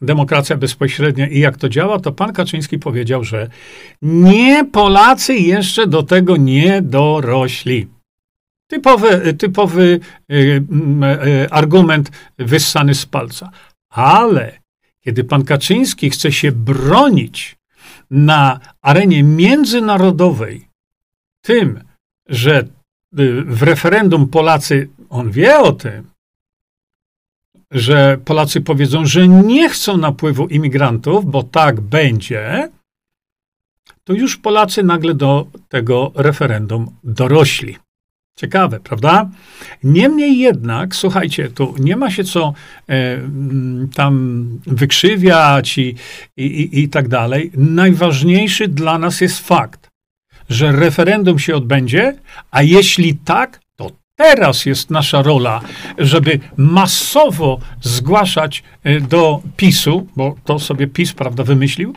demokracja 0.00 0.56
bezpośrednia 0.56 1.28
i 1.28 1.38
jak 1.38 1.56
to 1.56 1.68
działa, 1.68 2.00
to 2.00 2.12
pan 2.12 2.32
Kaczyński 2.32 2.78
powiedział, 2.78 3.24
że 3.24 3.48
nie 4.02 4.64
Polacy 4.64 5.34
jeszcze 5.34 5.86
do 5.86 6.02
tego 6.02 6.36
nie 6.36 6.82
dorośli. 6.82 7.88
Typowy, 8.66 9.34
typowy 9.34 10.00
y, 10.32 10.34
y, 10.34 11.50
argument 11.50 12.10
wyssany 12.38 12.94
z 12.94 13.06
palca. 13.06 13.50
Ale 13.90 14.58
kiedy 15.00 15.24
pan 15.24 15.44
Kaczyński 15.44 16.10
chce 16.10 16.32
się 16.32 16.52
bronić 16.52 17.56
na 18.10 18.60
arenie 18.82 19.22
międzynarodowej 19.22 20.68
tym, 21.42 21.80
że 22.28 22.60
y, 22.60 22.66
w 23.42 23.62
referendum 23.62 24.28
Polacy, 24.28 24.88
on 25.08 25.30
wie 25.30 25.58
o 25.58 25.72
tym, 25.72 26.10
że 27.76 28.18
Polacy 28.24 28.60
powiedzą, 28.60 29.06
że 29.06 29.28
nie 29.28 29.68
chcą 29.68 29.96
napływu 29.96 30.46
imigrantów, 30.46 31.30
bo 31.30 31.42
tak 31.42 31.80
będzie, 31.80 32.68
to 34.04 34.12
już 34.12 34.36
Polacy 34.36 34.82
nagle 34.82 35.14
do 35.14 35.46
tego 35.68 36.12
referendum 36.14 36.90
dorośli. 37.04 37.76
Ciekawe, 38.36 38.80
prawda? 38.80 39.30
Niemniej 39.84 40.38
jednak, 40.38 40.96
słuchajcie, 40.96 41.50
tu 41.50 41.74
nie 41.78 41.96
ma 41.96 42.10
się 42.10 42.24
co 42.24 42.54
e, 42.88 43.18
tam 43.94 44.46
wykrzywiać 44.66 45.78
i, 45.78 45.94
i, 46.36 46.80
i 46.80 46.88
tak 46.88 47.08
dalej. 47.08 47.50
Najważniejszy 47.56 48.68
dla 48.68 48.98
nas 48.98 49.20
jest 49.20 49.38
fakt, 49.48 49.88
że 50.48 50.72
referendum 50.72 51.38
się 51.38 51.56
odbędzie, 51.56 52.14
a 52.50 52.62
jeśli 52.62 53.14
tak, 53.14 53.60
teraz 54.16 54.66
jest 54.66 54.90
nasza 54.90 55.22
rola, 55.22 55.60
żeby 55.98 56.40
masowo 56.56 57.58
zgłaszać 57.80 58.62
e, 58.84 59.00
do 59.00 59.42
PiSu, 59.56 60.06
bo 60.16 60.36
to 60.44 60.58
sobie 60.58 60.86
PiS, 60.86 61.12
prawda, 61.12 61.44
wymyślił, 61.44 61.94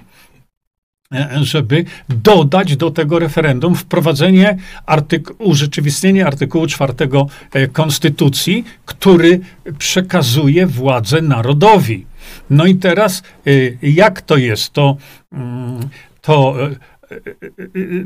E, 1.13 1.29
żeby 1.41 1.85
dodać 2.09 2.77
do 2.77 2.91
tego 2.91 3.19
referendum 3.19 3.75
wprowadzenie 3.75 4.57
artyku- 4.87 5.33
urzeczywistnienie 5.39 6.27
artykułu 6.27 6.67
4 6.67 6.93
e, 7.53 7.67
Konstytucji, 7.67 8.63
który 8.85 9.39
przekazuje 9.77 10.67
władzę 10.67 11.21
narodowi. 11.21 12.05
No 12.49 12.65
i 12.65 12.75
teraz, 12.75 13.23
jak 13.81 14.21
to 14.21 14.37
jest? 14.37 14.73
To, 14.73 14.97
mm, 15.31 15.89
to 16.21 16.55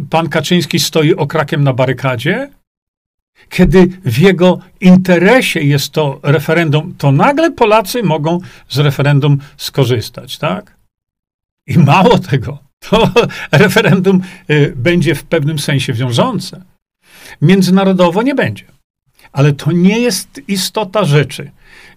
pan 0.09 0.29
Kaczyński 0.29 0.79
stoi 0.79 1.15
okrakiem 1.15 1.63
na 1.63 1.73
barykadzie, 1.73 2.49
kiedy 3.49 3.87
w 4.05 4.17
jego 4.17 4.59
interesie 4.81 5.59
jest 5.59 5.89
to 5.91 6.19
referendum, 6.23 6.95
to 6.97 7.11
nagle 7.11 7.51
Polacy 7.51 8.03
mogą 8.03 8.39
z 8.69 8.77
referendum 8.77 9.37
skorzystać, 9.57 10.37
tak? 10.37 10.77
I 11.67 11.77
mało 11.77 12.19
tego, 12.19 12.57
to 12.89 13.09
referendum 13.51 14.21
y, 14.49 14.73
będzie 14.75 15.15
w 15.15 15.23
pewnym 15.23 15.59
sensie 15.59 15.93
wiążące. 15.93 16.63
Międzynarodowo 17.41 18.21
nie 18.21 18.35
będzie. 18.35 18.65
Ale 19.31 19.53
to 19.53 19.71
nie 19.71 19.99
jest 19.99 20.41
istota 20.47 21.05
rzeczy. 21.05 21.51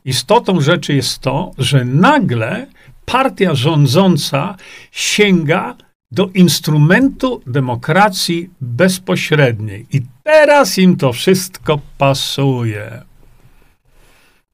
Istotą 0.05 0.61
rzeczy 0.61 0.95
jest 0.95 1.19
to, 1.19 1.51
że 1.59 1.85
nagle 1.85 2.67
partia 3.05 3.55
rządząca 3.55 4.57
sięga 4.91 5.75
do 6.11 6.29
instrumentu 6.35 7.43
demokracji 7.47 8.51
bezpośredniej. 8.61 9.87
I 9.93 10.03
teraz 10.23 10.79
im 10.79 10.97
to 10.97 11.13
wszystko 11.13 11.81
pasuje. 11.99 13.03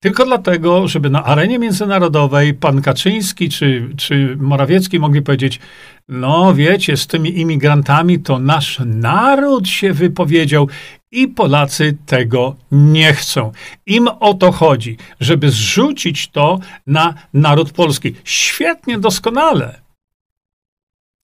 Tylko 0.00 0.24
dlatego, 0.24 0.88
żeby 0.88 1.10
na 1.10 1.24
arenie 1.24 1.58
międzynarodowej 1.58 2.54
pan 2.54 2.82
Kaczyński 2.82 3.48
czy, 3.48 3.88
czy 3.96 4.36
Morawiecki 4.40 4.98
mogli 4.98 5.22
powiedzieć: 5.22 5.60
No, 6.08 6.54
wiecie, 6.54 6.96
z 6.96 7.06
tymi 7.06 7.40
imigrantami 7.40 8.18
to 8.18 8.38
nasz 8.38 8.80
naród 8.86 9.68
się 9.68 9.92
wypowiedział 9.92 10.68
i 11.12 11.28
Polacy 11.28 11.96
tego 12.06 12.56
nie 12.72 13.12
chcą. 13.12 13.52
Im 13.86 14.08
o 14.20 14.34
to 14.34 14.52
chodzi, 14.52 14.96
żeby 15.20 15.50
zrzucić 15.50 16.28
to 16.28 16.58
na 16.86 17.14
naród 17.34 17.72
polski. 17.72 18.14
Świetnie, 18.24 18.98
doskonale. 18.98 19.81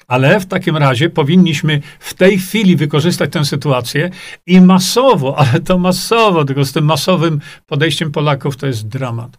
Ale 0.09 0.41
w 0.41 0.47
takim 0.47 0.77
razie 0.77 1.11
powinniśmy 1.11 1.83
w 2.01 2.15
tej 2.15 2.39
chwili 2.39 2.77
wykorzystać 2.77 3.33
tę 3.33 3.45
sytuację 3.45 4.11
i 4.47 4.61
masowo, 4.61 5.39
ale 5.39 5.61
to 5.61 5.79
masowo, 5.79 6.45
tylko 6.45 6.65
z 6.65 6.73
tym 6.73 6.85
masowym 6.85 7.41
podejściem 7.67 8.13
Polaków 8.13 8.57
to 8.57 8.67
jest 8.67 8.89
dramat. 8.89 9.39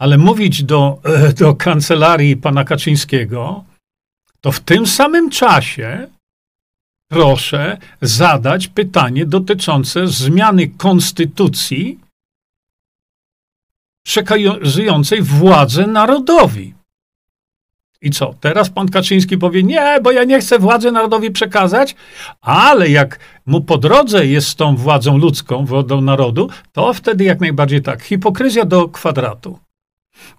Ale 0.00 0.18
mówić 0.18 0.64
do, 0.64 1.00
e, 1.04 1.32
do 1.32 1.54
kancelarii 1.54 2.36
pana 2.36 2.64
Kaczyńskiego, 2.64 3.64
to 4.40 4.52
w 4.52 4.60
tym 4.60 4.86
samym 4.86 5.30
czasie 5.30 6.08
proszę 7.10 7.78
zadać 8.02 8.68
pytanie 8.68 9.26
dotyczące 9.26 10.08
zmiany 10.08 10.68
konstytucji 10.68 12.00
przekazującej 14.06 15.22
władzę 15.22 15.86
narodowi. 15.86 16.75
I 18.02 18.10
co? 18.10 18.34
Teraz 18.40 18.70
pan 18.70 18.88
Kaczyński 18.88 19.38
powie, 19.38 19.62
nie, 19.62 19.98
bo 20.02 20.12
ja 20.12 20.24
nie 20.24 20.40
chcę 20.40 20.58
władzy 20.58 20.92
narodowi 20.92 21.30
przekazać, 21.30 21.96
ale 22.40 22.88
jak 22.88 23.18
mu 23.46 23.60
po 23.60 23.78
drodze 23.78 24.26
jest 24.26 24.48
z 24.48 24.54
tą 24.54 24.76
władzą 24.76 25.18
ludzką, 25.18 25.64
władzą 25.64 26.00
narodu, 26.00 26.50
to 26.72 26.92
wtedy 26.92 27.24
jak 27.24 27.40
najbardziej 27.40 27.82
tak. 27.82 28.02
Hipokryzja 28.02 28.64
do 28.64 28.88
kwadratu. 28.88 29.58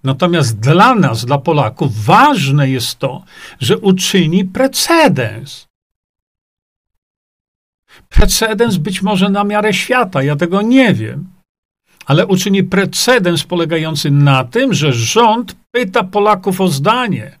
Natomiast 0.04 0.60
dla 0.60 0.94
nas, 0.94 1.24
dla 1.24 1.38
Polaków, 1.38 2.04
ważne 2.04 2.70
jest 2.70 2.98
to, 2.98 3.24
że 3.60 3.78
uczyni 3.78 4.44
precedens. 4.44 5.68
Precedens 8.08 8.76
być 8.76 9.02
może 9.02 9.28
na 9.28 9.44
miarę 9.44 9.74
świata, 9.74 10.22
ja 10.22 10.36
tego 10.36 10.62
nie 10.62 10.94
wiem, 10.94 11.26
ale 12.06 12.26
uczyni 12.26 12.64
precedens 12.64 13.44
polegający 13.44 14.10
na 14.10 14.44
tym, 14.44 14.74
że 14.74 14.92
rząd 14.92 15.56
pyta 15.70 16.04
Polaków 16.04 16.60
o 16.60 16.68
zdanie. 16.68 17.38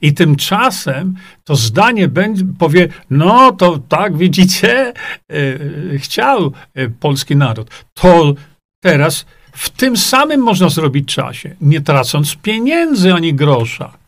I 0.00 0.14
tymczasem 0.14 1.14
to 1.44 1.56
zdanie 1.56 2.08
będzie, 2.08 2.44
powie, 2.58 2.88
no 3.10 3.52
to 3.52 3.78
tak, 3.78 4.16
widzicie, 4.16 4.92
yy, 5.28 5.98
chciał 5.98 6.52
yy, 6.74 6.90
polski 7.00 7.36
naród. 7.36 7.70
To 7.94 8.34
teraz 8.80 9.26
w 9.52 9.70
tym 9.70 9.96
samym 9.96 10.40
można 10.40 10.68
zrobić 10.68 11.14
czasie, 11.14 11.56
nie 11.60 11.80
tracąc 11.80 12.36
pieniędzy 12.36 13.14
ani 13.14 13.34
grosza. 13.34 13.98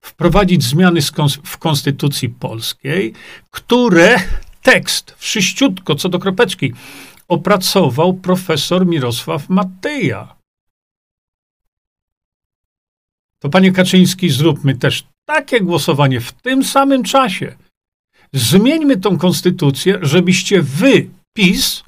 Wprowadzić 0.00 0.62
zmiany 0.62 1.00
w 1.44 1.58
Konstytucji 1.58 2.28
Polskiej, 2.28 3.12
które 3.50 4.16
tekst 4.62 5.14
wszyściutko, 5.18 5.94
co 5.94 6.08
do 6.08 6.18
kropeczki, 6.18 6.72
opracował 7.28 8.14
profesor 8.14 8.86
Mirosław 8.86 9.48
Matyja. 9.48 10.35
To 13.38 13.48
panie 13.48 13.72
Kaczyński, 13.72 14.30
zróbmy 14.30 14.74
też 14.74 15.06
takie 15.24 15.60
głosowanie 15.60 16.20
w 16.20 16.32
tym 16.32 16.64
samym 16.64 17.02
czasie. 17.02 17.56
Zmieńmy 18.32 18.96
tą 18.96 19.18
konstytucję, 19.18 19.98
żebyście 20.02 20.62
wy, 20.62 21.10
PiS, 21.32 21.84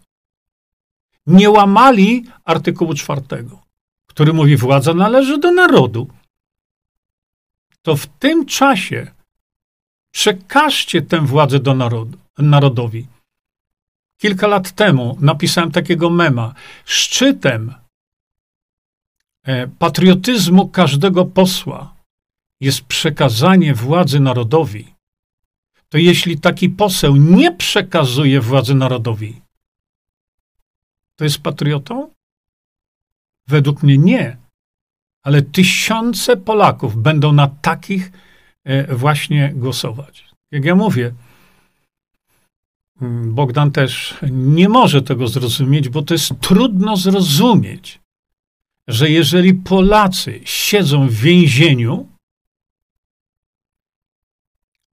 nie 1.26 1.50
łamali 1.50 2.24
artykułu 2.44 2.94
czwartego, 2.94 3.62
który 4.06 4.32
mówi, 4.32 4.56
władza 4.56 4.94
należy 4.94 5.38
do 5.38 5.52
narodu. 5.52 6.08
To 7.82 7.96
w 7.96 8.06
tym 8.06 8.46
czasie 8.46 9.11
przekażcie 10.11 11.02
tę 11.02 11.20
władzę 11.20 11.58
do 11.61 11.74
narodu, 11.74 12.18
narodowi. 12.38 13.06
Kilka 14.20 14.46
lat 14.46 14.72
temu 14.72 15.16
napisałem 15.20 15.70
takiego 15.70 16.11
mema. 16.11 16.54
Szczytem 16.84 17.74
patriotyzmu 19.78 20.68
każdego 20.68 21.24
posła 21.24 21.94
jest 22.61 22.82
przekazanie 22.82 23.74
władzy 23.74 24.20
narodowi, 24.20 24.94
to 25.88 25.98
jeśli 25.98 26.40
taki 26.40 26.68
poseł 26.70 27.16
nie 27.16 27.52
przekazuje 27.52 28.40
władzy 28.40 28.74
narodowi, 28.74 29.40
to 31.16 31.24
jest 31.24 31.38
patriotą? 31.38 32.11
Według 33.46 33.82
mnie 33.82 33.98
nie. 33.98 34.37
Ale 35.22 35.42
tysiące 35.42 36.37
Polaków 36.37 36.96
będą 36.96 37.32
na 37.32 37.46
takich 37.46 38.12
e, 38.64 38.96
właśnie 38.96 39.52
głosować. 39.54 40.24
Jak 40.50 40.64
ja 40.64 40.74
mówię, 40.74 41.14
mm, 43.00 43.34
Bogdan 43.34 43.70
też 43.70 44.18
nie 44.30 44.68
może 44.68 45.02
tego 45.02 45.28
zrozumieć, 45.28 45.88
bo 45.88 46.02
to 46.02 46.14
jest 46.14 46.32
trudno 46.40 46.96
zrozumieć 46.96 48.00
że 48.88 49.11
jeżeli 49.11 49.55
Polacy 49.55 50.40
siedzą 50.44 51.09
w 51.09 51.14
więzieniu, 51.14 52.09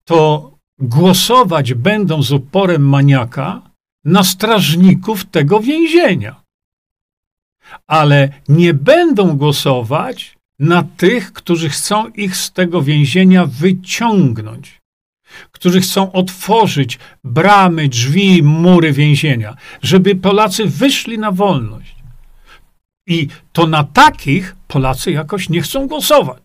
to 0.05 0.51
głosować 0.79 1.73
będą 1.73 2.23
z 2.23 2.31
uporem 2.31 2.89
maniaka 2.89 3.61
na 4.05 4.23
strażników 4.23 5.25
tego 5.25 5.59
więzienia. 5.59 6.43
Ale 7.87 8.29
nie 8.49 8.73
będą 8.73 9.37
głosować 9.37 10.35
na 10.59 10.83
tych, 10.83 11.33
którzy 11.33 11.69
chcą 11.69 12.07
ich 12.07 12.37
z 12.37 12.51
tego 12.51 12.81
więzienia 12.81 13.45
wyciągnąć, 13.45 14.81
którzy 15.51 15.81
chcą 15.81 16.11
otworzyć 16.11 16.99
bramy, 17.23 17.89
drzwi, 17.89 18.43
mury 18.43 18.93
więzienia, 18.93 19.55
żeby 19.81 20.15
Polacy 20.15 20.65
wyszli 20.65 21.19
na 21.19 21.31
wolność. 21.31 21.92
I 23.07 23.27
to 23.51 23.67
na 23.67 23.83
takich 23.83 24.55
Polacy 24.67 25.11
jakoś 25.11 25.49
nie 25.49 25.61
chcą 25.61 25.87
głosować. 25.87 26.43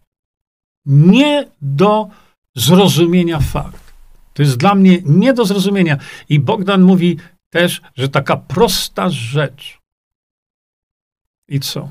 Nie 0.87 1.49
do 1.63 2.09
zrozumienia 2.57 3.41
fakt. 3.41 3.93
To 4.35 4.43
jest 4.43 4.57
dla 4.57 4.75
mnie 4.75 4.99
nie 5.05 5.33
do 5.33 5.45
zrozumienia. 5.45 5.99
I 6.29 6.41
Bogdan 6.41 6.83
mówi 6.83 7.17
też, 7.51 7.81
że 7.97 8.09
taka 8.09 8.37
prosta 8.37 9.11
rzecz. 9.11 9.79
I 11.49 11.61
co? 11.61 11.91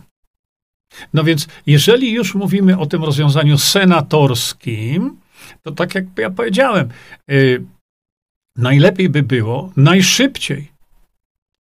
No 1.14 1.24
więc, 1.24 1.48
jeżeli 1.66 2.12
już 2.12 2.36
mówimy 2.36 2.80
o 2.80 2.86
tym 2.86 3.04
rozwiązaniu 3.04 3.58
senatorskim, 3.58 5.20
to 5.64 5.72
tak 5.72 5.96
jak 5.96 6.06
ja 6.18 6.30
powiedziałem, 6.30 6.90
yy, 7.28 7.66
najlepiej 8.56 9.10
by 9.10 9.24
było 9.24 9.72
najszybciej, 9.76 10.72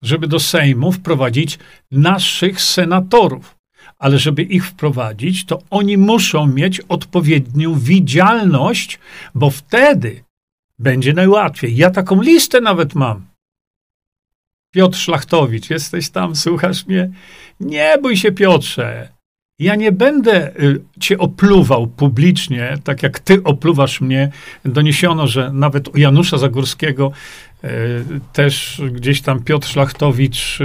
żeby 0.04 0.28
do 0.28 0.40
Sejmu 0.40 0.92
wprowadzić 0.92 1.60
naszych 1.92 2.62
senatorów. 2.62 3.58
Ale 3.98 4.20
żeby 4.20 4.44
ich 4.44 4.66
wprowadzić, 4.66 5.46
to 5.46 5.62
oni 5.70 5.98
muszą 5.98 6.48
mieć 6.48 6.80
odpowiednią 6.80 7.80
widzialność, 7.80 9.00
bo 9.36 9.50
wtedy 9.50 10.24
będzie 10.80 11.14
najłatwiej. 11.14 11.76
Ja 11.76 11.92
taką 11.92 12.22
listę 12.22 12.62
nawet 12.62 12.96
mam. 12.96 13.26
Piotr 14.74 14.98
Szlachtowicz, 14.98 15.70
jesteś 15.70 16.10
tam, 16.10 16.36
słuchasz 16.36 16.86
mnie? 16.88 17.12
Nie 17.60 17.98
bój 18.02 18.18
się, 18.18 18.32
Piotrze. 18.32 19.10
Ja 19.60 19.76
nie 19.76 19.92
będę 19.92 20.60
y, 20.60 20.82
cię 21.00 21.18
opluwał 21.18 21.88
publicznie, 21.88 22.78
tak 22.84 23.04
jak 23.04 23.20
ty 23.20 23.44
opluwasz 23.44 24.02
mnie. 24.02 24.32
Doniesiono, 24.66 25.28
że 25.28 25.52
nawet 25.54 25.98
Janusza 25.98 26.38
Zagórskiego 26.38 27.12
też 28.34 28.82
gdzieś 28.92 29.22
tam 29.22 29.44
Piotr 29.44 29.68
Szlachtowicz 29.68 30.62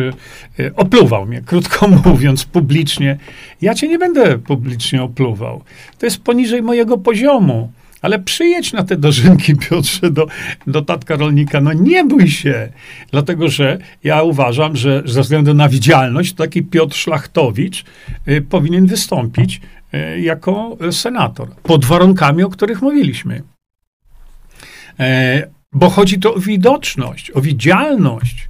y, 0.58 0.74
opluwał 0.76 1.26
mnie, 1.26 1.42
krótko 1.46 1.88
mówiąc, 2.04 2.44
publicznie. 2.44 3.18
Ja 3.60 3.74
cię 3.74 3.88
nie 3.88 3.98
będę 3.98 4.38
publicznie 4.38 5.02
opluwał. 5.02 5.64
To 5.98 6.06
jest 6.06 6.22
poniżej 6.22 6.62
mojego 6.62 6.98
poziomu. 6.98 7.72
Ale 8.02 8.18
przyjedź 8.18 8.72
na 8.72 8.82
te 8.82 8.96
dożynki, 8.96 9.56
Piotrze, 9.68 10.10
do, 10.10 10.26
do 10.66 10.82
tatka 10.82 11.16
rolnika. 11.16 11.60
No 11.60 11.72
nie 11.72 12.04
bój 12.04 12.28
się. 12.28 12.72
Dlatego, 13.10 13.48
że 13.48 13.78
ja 14.04 14.22
uważam, 14.22 14.76
że 14.76 15.02
ze 15.04 15.22
względu 15.22 15.54
na 15.54 15.68
widzialność 15.68 16.32
taki 16.32 16.62
Piotr 16.62 16.96
Szlachtowicz 16.96 17.84
y, 18.28 18.42
powinien 18.42 18.86
wystąpić 18.86 19.60
y, 19.94 20.20
jako 20.20 20.76
senator. 20.90 21.54
Pod 21.62 21.84
warunkami, 21.84 22.42
o 22.42 22.50
których 22.50 22.82
mówiliśmy. 22.82 23.42
E, 25.00 25.46
bo 25.72 25.90
chodzi 25.90 26.18
to 26.18 26.34
o 26.34 26.38
widoczność, 26.38 27.30
o 27.34 27.40
widzialność 27.40 28.48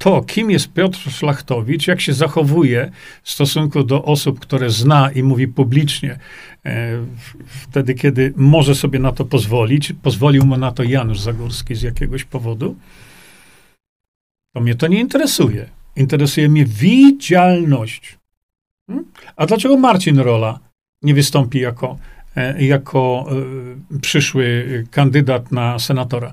to, 0.00 0.22
kim 0.22 0.50
jest 0.50 0.72
Piotr 0.72 1.10
Szlachtowicz, 1.10 1.86
jak 1.86 2.00
się 2.00 2.12
zachowuje 2.12 2.90
w 3.22 3.30
stosunku 3.30 3.84
do 3.84 4.04
osób, 4.04 4.40
które 4.40 4.70
zna 4.70 5.10
i 5.12 5.22
mówi 5.22 5.48
publicznie, 5.48 6.18
e, 6.66 7.04
wtedy, 7.46 7.94
kiedy 7.94 8.32
może 8.36 8.74
sobie 8.74 8.98
na 8.98 9.12
to 9.12 9.24
pozwolić, 9.24 9.92
pozwolił 10.02 10.46
mu 10.46 10.56
na 10.56 10.72
to 10.72 10.82
Janusz 10.82 11.20
Zagórski 11.20 11.74
z 11.74 11.82
jakiegoś 11.82 12.24
powodu, 12.24 12.76
to 14.54 14.60
mnie 14.60 14.74
to 14.74 14.86
nie 14.86 15.00
interesuje. 15.00 15.68
Interesuje 15.96 16.48
mnie 16.48 16.64
widzialność. 16.64 18.18
Hmm? 18.86 19.06
A 19.36 19.46
dlaczego 19.46 19.76
Marcin 19.76 20.18
Rola 20.18 20.58
nie 21.02 21.14
wystąpi 21.14 21.58
jako, 21.58 21.98
jako 22.58 23.26
e, 23.96 24.00
przyszły 24.00 24.84
kandydat 24.90 25.52
na 25.52 25.78
senatora? 25.78 26.32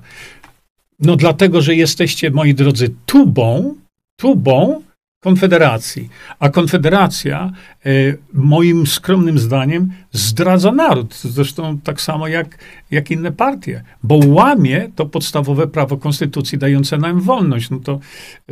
No 1.00 1.16
dlatego, 1.16 1.62
że 1.62 1.74
jesteście, 1.74 2.30
moi 2.30 2.54
drodzy, 2.54 2.94
tubą, 3.06 3.74
tubą 4.16 4.82
Konfederacji. 5.20 6.08
A 6.38 6.48
Konfederacja, 6.48 7.52
y, 7.86 8.18
moim 8.32 8.86
skromnym 8.86 9.38
zdaniem, 9.38 9.92
zdradza 10.12 10.72
naród. 10.72 11.14
Zresztą 11.14 11.78
tak 11.78 12.00
samo 12.00 12.28
jak, 12.28 12.58
jak 12.90 13.10
inne 13.10 13.32
partie, 13.32 13.82
bo 14.02 14.20
łamie 14.26 14.88
to 14.96 15.06
podstawowe 15.06 15.66
prawo 15.66 15.96
konstytucji 15.96 16.58
dające 16.58 16.98
nam 16.98 17.20
wolność. 17.20 17.70
No 17.70 17.78
to 17.78 18.00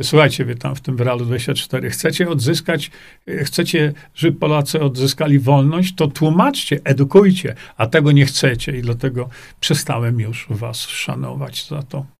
słuchajcie, 0.01 0.45
wy 0.45 0.55
tam 0.55 0.75
w 0.75 0.81
tym 0.81 0.97
wyralu 0.97 1.25
24, 1.25 1.89
chcecie 1.89 2.29
odzyskać, 2.29 2.91
y, 3.29 3.43
chcecie, 3.43 3.93
żeby 4.15 4.39
Polacy 4.39 4.81
odzyskali 4.81 5.39
wolność, 5.39 5.95
to 5.95 6.07
tłumaczcie, 6.07 6.79
edukujcie, 6.83 7.55
a 7.77 7.87
tego 7.87 8.11
nie 8.11 8.25
chcecie 8.25 8.77
i 8.77 8.81
dlatego 8.81 9.29
przestałem 9.59 10.19
już 10.19 10.47
was 10.49 10.79
szanować 10.79 11.67
za 11.67 11.83
to. 11.83 12.16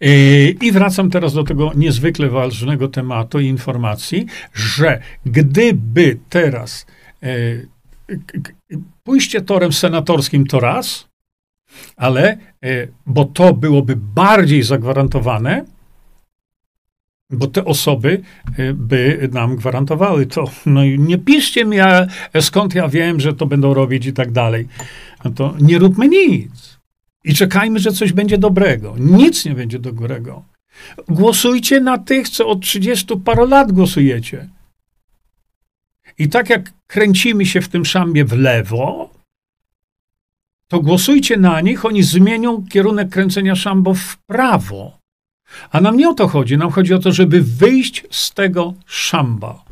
Yy, 0.00 0.50
I 0.62 0.72
wracam 0.72 1.10
teraz 1.10 1.34
do 1.34 1.44
tego 1.44 1.72
niezwykle 1.76 2.28
ważnego 2.28 2.88
tematu 2.88 3.40
i 3.40 3.46
informacji, 3.46 4.26
że 4.54 5.02
gdyby 5.26 6.18
teraz 6.28 6.86
yy, 7.22 7.68
pójście 9.04 9.40
torem 9.40 9.72
senatorskim 9.72 10.46
to 10.46 10.60
raz, 10.60 11.08
ale 11.96 12.38
yy, 12.62 12.92
bo 13.06 13.24
to 13.24 13.54
byłoby 13.54 13.96
bardziej 13.96 14.62
zagwarantowane, 14.62 15.64
bo 17.30 17.46
te 17.46 17.64
osoby 17.64 18.22
by 18.74 19.28
nam 19.32 19.56
gwarantowały 19.56 20.26
to. 20.26 20.50
No 20.66 20.84
i 20.84 20.98
nie 20.98 21.18
piszcie 21.18 21.64
mi, 21.64 21.76
skąd 22.40 22.74
ja 22.74 22.88
wiem, 22.88 23.20
że 23.20 23.34
to 23.34 23.46
będą 23.46 23.74
robić 23.74 24.06
i 24.06 24.12
tak 24.12 24.32
dalej. 24.32 24.68
No 25.24 25.30
to 25.30 25.54
nie 25.60 25.78
róbmy 25.78 26.08
nic. 26.08 26.77
I 27.24 27.34
czekajmy, 27.34 27.78
że 27.78 27.92
coś 27.92 28.12
będzie 28.12 28.38
dobrego. 28.38 28.94
Nic 28.98 29.44
nie 29.44 29.54
będzie 29.54 29.78
dobrego. 29.78 30.44
Głosujcie 31.08 31.80
na 31.80 31.98
tych, 31.98 32.28
co 32.28 32.48
od 32.48 32.60
30 32.60 33.06
paru 33.24 33.46
lat 33.46 33.72
głosujecie. 33.72 34.48
I 36.18 36.28
tak 36.28 36.50
jak 36.50 36.72
kręcimy 36.86 37.46
się 37.46 37.60
w 37.60 37.68
tym 37.68 37.84
szambie 37.84 38.24
w 38.24 38.32
lewo, 38.32 39.10
to 40.68 40.80
głosujcie 40.80 41.36
na 41.36 41.60
nich, 41.60 41.84
oni 41.84 42.02
zmienią 42.02 42.64
kierunek 42.66 43.08
kręcenia 43.08 43.56
szambo 43.56 43.94
w 43.94 44.16
prawo. 44.16 44.98
A 45.70 45.80
nam 45.80 45.96
nie 45.96 46.08
o 46.08 46.14
to 46.14 46.28
chodzi. 46.28 46.58
Nam 46.58 46.70
chodzi 46.70 46.94
o 46.94 46.98
to, 46.98 47.12
żeby 47.12 47.42
wyjść 47.42 48.04
z 48.10 48.34
tego 48.34 48.74
szamba 48.86 49.67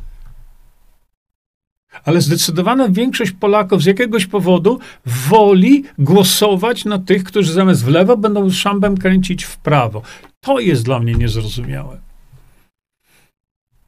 ale 2.07 2.21
zdecydowana 2.21 2.89
większość 2.89 3.31
Polaków 3.31 3.83
z 3.83 3.85
jakiegoś 3.85 4.25
powodu 4.25 4.79
woli 5.05 5.83
głosować 5.99 6.85
na 6.85 6.99
tych, 6.99 7.23
którzy 7.23 7.53
zamiast 7.53 7.85
w 7.85 7.87
lewo 7.87 8.17
będą 8.17 8.49
szambem 8.49 8.97
kręcić 8.97 9.43
w 9.43 9.57
prawo. 9.57 10.01
To 10.39 10.59
jest 10.59 10.85
dla 10.85 10.99
mnie 10.99 11.13
niezrozumiałe. 11.13 11.97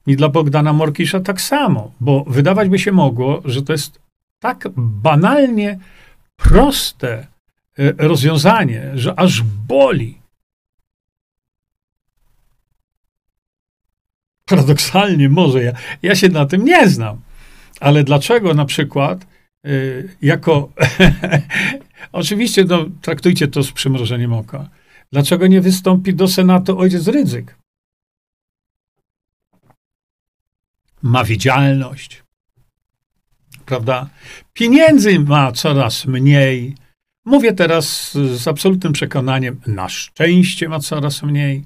I 0.08 0.16
dla 0.16 0.30
Bogdana 0.30 0.74
Morkisza 0.74 1.20
tak 1.20 1.42
samo, 1.42 1.92
bo 2.00 2.24
wydawać 2.28 2.70
by 2.70 2.80
się 2.80 2.92
mogło, 2.92 3.42
że 3.46 3.62
to 3.62 3.74
jest 3.74 4.00
tak 4.40 4.68
banalnie 4.78 5.80
proste 6.36 7.28
e, 7.78 7.94
rozwiązanie, 7.98 8.92
że 8.96 9.20
aż 9.20 9.44
boli. 9.68 10.18
Paradoksalnie 14.46 15.30
może 15.30 15.64
ja, 15.64 15.72
ja 16.02 16.16
się 16.16 16.30
na 16.30 16.46
tym 16.46 16.66
nie 16.66 16.90
znam. 16.90 17.29
Ale 17.80 18.04
dlaczego 18.04 18.54
na 18.54 18.66
przykład 18.66 19.28
y, 19.68 20.10
jako. 20.22 20.72
Oczywiście 22.12 22.64
no, 22.66 22.86
traktujcie 23.02 23.48
to 23.48 23.64
z 23.64 23.72
przymrożeniem 23.72 24.34
oka. 24.34 24.70
Dlaczego 25.12 25.48
nie 25.48 25.62
wystąpi 25.62 26.14
do 26.14 26.28
Senatu 26.28 26.80
ojciec 26.80 27.08
Rydzyk? 27.08 27.56
Ma 31.02 31.24
widzialność. 31.24 32.24
Prawda? 33.66 34.10
Pieniędzy 34.54 35.20
ma 35.20 35.52
coraz 35.52 36.06
mniej. 36.06 36.76
Mówię 37.26 37.54
teraz 37.54 38.14
z 38.14 38.48
absolutnym 38.48 38.94
przekonaniem, 38.94 39.62
na 39.68 39.90
szczęście 39.90 40.70
ma 40.70 40.80
coraz 40.80 41.24
mniej. 41.24 41.66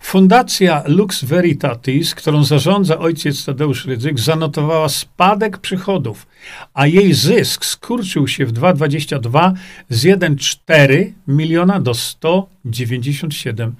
Fundacja 0.00 0.82
Lux 0.86 1.24
Veritatis, 1.24 2.14
którą 2.14 2.44
zarządza 2.44 2.98
ojciec 2.98 3.44
Tadeusz 3.44 3.86
Rydzyk, 3.86 4.20
zanotowała 4.20 4.88
spadek 4.88 5.58
przychodów, 5.58 6.26
a 6.74 6.86
jej 6.86 7.14
zysk 7.14 7.64
skurczył 7.64 8.28
się 8.28 8.46
w 8.46 8.52
2022 8.52 9.54
z 9.88 10.04
1,4 10.04 11.12
miliona 11.28 11.80
do 11.80 11.94
197 11.94 13.74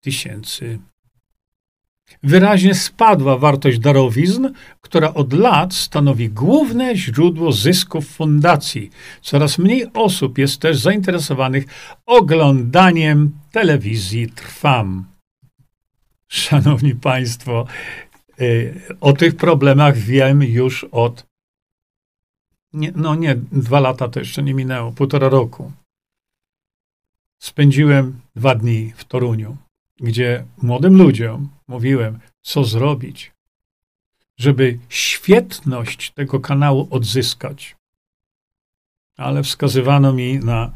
tysięcy. 0.00 0.78
wyraźnie 2.22 2.74
spadła 2.74 3.38
wartość 3.38 3.78
darowizn, 3.78 4.48
która 4.80 5.14
od 5.14 5.32
lat 5.32 5.74
stanowi 5.74 6.28
główne 6.28 6.96
źródło 6.96 7.52
zysków 7.52 8.08
fundacji. 8.08 8.90
Coraz 9.22 9.58
mniej 9.58 9.86
osób 9.94 10.38
jest 10.38 10.60
też 10.60 10.78
zainteresowanych 10.78 11.64
oglądaniem 12.06 13.30
telewizji 13.52 14.30
Trwam. 14.30 15.04
Szanowni 16.28 16.94
Państwo, 16.94 17.66
y, 18.40 18.80
o 19.00 19.12
tych 19.12 19.36
problemach 19.36 19.96
wiem 19.96 20.42
już 20.42 20.84
od. 20.84 21.26
Nie, 22.72 22.92
no 22.96 23.14
nie, 23.14 23.34
dwa 23.52 23.80
lata 23.80 24.08
to 24.08 24.18
jeszcze 24.18 24.42
nie 24.42 24.54
minęło, 24.54 24.92
półtora 24.92 25.28
roku. 25.28 25.72
Spędziłem 27.42 28.20
dwa 28.36 28.54
dni 28.54 28.92
w 28.96 29.04
Toruniu, 29.04 29.56
gdzie 30.00 30.44
młodym 30.62 30.96
ludziom 30.96 31.48
mówiłem, 31.68 32.18
co 32.42 32.64
zrobić, 32.64 33.32
żeby 34.36 34.78
świetność 34.88 36.10
tego 36.10 36.40
kanału 36.40 36.88
odzyskać. 36.90 37.76
Ale 39.16 39.42
wskazywano 39.42 40.12
mi 40.12 40.38
na 40.38 40.72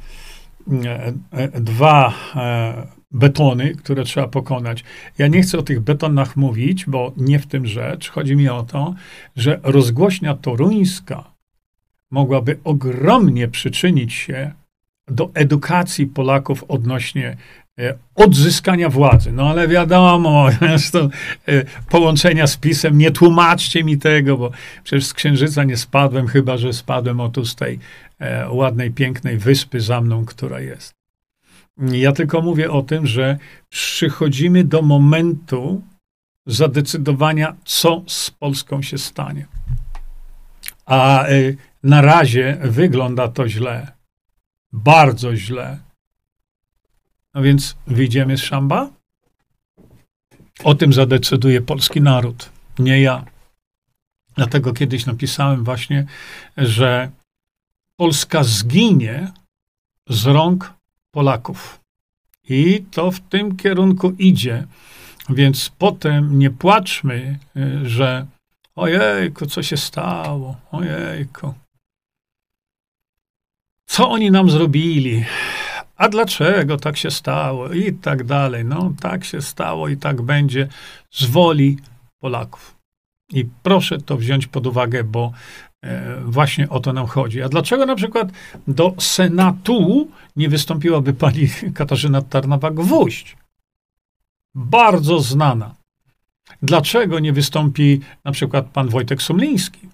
e, 0.84 1.12
e, 1.30 1.60
dwa 1.60 2.14
e, 2.36 3.01
betony, 3.12 3.74
które 3.74 4.04
trzeba 4.04 4.28
pokonać. 4.28 4.84
Ja 5.18 5.26
nie 5.26 5.42
chcę 5.42 5.58
o 5.58 5.62
tych 5.62 5.80
betonach 5.80 6.36
mówić, 6.36 6.84
bo 6.86 7.12
nie 7.16 7.38
w 7.38 7.46
tym 7.46 7.66
rzecz. 7.66 8.10
Chodzi 8.10 8.36
mi 8.36 8.48
o 8.48 8.62
to, 8.62 8.94
że 9.36 9.60
rozgłośnia 9.62 10.34
toruńska 10.34 11.32
mogłaby 12.10 12.58
ogromnie 12.64 13.48
przyczynić 13.48 14.12
się 14.12 14.52
do 15.08 15.30
edukacji 15.34 16.06
Polaków 16.06 16.64
odnośnie 16.68 17.36
e, 17.78 17.94
odzyskania 18.14 18.88
władzy. 18.88 19.32
No 19.32 19.50
ale 19.50 19.68
wiadomo, 19.68 20.48
e, 20.50 21.64
połączenia 21.90 22.46
z 22.46 22.56
pisem, 22.56 22.98
nie 22.98 23.10
tłumaczcie 23.10 23.84
mi 23.84 23.98
tego, 23.98 24.36
bo 24.36 24.50
przecież 24.84 25.06
z 25.06 25.14
Księżyca 25.14 25.64
nie 25.64 25.76
spadłem, 25.76 26.26
chyba 26.26 26.56
że 26.56 26.72
spadłem 26.72 27.20
oto 27.20 27.44
z 27.44 27.56
tej 27.56 27.78
e, 28.18 28.50
ładnej, 28.50 28.90
pięknej 28.90 29.38
wyspy 29.38 29.80
za 29.80 30.00
mną, 30.00 30.24
która 30.24 30.60
jest. 30.60 31.01
Ja 31.78 32.12
tylko 32.12 32.42
mówię 32.42 32.70
o 32.70 32.82
tym, 32.82 33.06
że 33.06 33.38
przychodzimy 33.68 34.64
do 34.64 34.82
momentu 34.82 35.82
zadecydowania, 36.46 37.56
co 37.64 38.02
z 38.06 38.30
Polską 38.30 38.82
się 38.82 38.98
stanie. 38.98 39.46
A 40.86 41.24
na 41.82 42.02
razie 42.02 42.58
wygląda 42.62 43.28
to 43.28 43.48
źle. 43.48 43.92
Bardzo 44.72 45.36
źle. 45.36 45.78
No 47.34 47.42
więc 47.42 47.76
wyjdziemy 47.86 48.36
z 48.36 48.40
szamba? 48.40 48.90
O 50.64 50.74
tym 50.74 50.92
zadecyduje 50.92 51.60
polski 51.60 52.00
naród, 52.00 52.50
nie 52.78 53.00
ja. 53.00 53.24
Dlatego 54.36 54.72
kiedyś 54.72 55.06
napisałem 55.06 55.64
właśnie, 55.64 56.06
że 56.56 57.10
Polska 57.96 58.44
zginie 58.44 59.32
z 60.08 60.26
rąk 60.26 60.74
Polaków. 61.14 61.80
I 62.48 62.84
to 62.90 63.10
w 63.10 63.20
tym 63.20 63.56
kierunku 63.56 64.10
idzie. 64.18 64.66
Więc 65.28 65.72
potem 65.78 66.38
nie 66.38 66.50
płaczmy, 66.50 67.38
że 67.82 68.26
ojejku, 68.76 69.46
co 69.46 69.62
się 69.62 69.76
stało, 69.76 70.56
ojejku 70.72 71.54
co 73.92 74.10
oni 74.10 74.30
nam 74.30 74.50
zrobili, 74.50 75.24
a 75.96 76.08
dlaczego 76.08 76.76
tak 76.76 76.96
się 76.96 77.10
stało 77.10 77.72
i 77.72 77.92
tak 77.92 78.24
dalej. 78.24 78.64
No, 78.64 78.92
tak 79.00 79.24
się 79.24 79.42
stało 79.42 79.88
i 79.88 79.96
tak 79.96 80.22
będzie 80.22 80.68
z 81.10 81.24
woli 81.24 81.78
Polaków. 82.18 82.76
I 83.32 83.44
proszę 83.62 83.98
to 83.98 84.16
wziąć 84.16 84.46
pod 84.46 84.66
uwagę, 84.66 85.04
bo 85.04 85.32
właśnie 86.24 86.68
o 86.68 86.80
to 86.80 86.92
nam 86.92 87.06
chodzi. 87.06 87.42
A 87.42 87.48
dlaczego 87.48 87.86
na 87.86 87.94
przykład 87.94 88.28
do 88.68 88.94
Senatu 88.98 90.08
nie 90.36 90.48
wystąpiłaby 90.48 91.12
pani 91.14 91.48
Katarzyna 91.74 92.20
Tarnawa-Gwóźdź? 92.22 93.36
Bardzo 94.54 95.20
znana. 95.20 95.74
Dlaczego 96.62 97.18
nie 97.18 97.32
wystąpi 97.32 98.00
na 98.24 98.32
przykład 98.32 98.66
pan 98.66 98.88
Wojtek 98.88 99.22
Sumliński? 99.22 99.88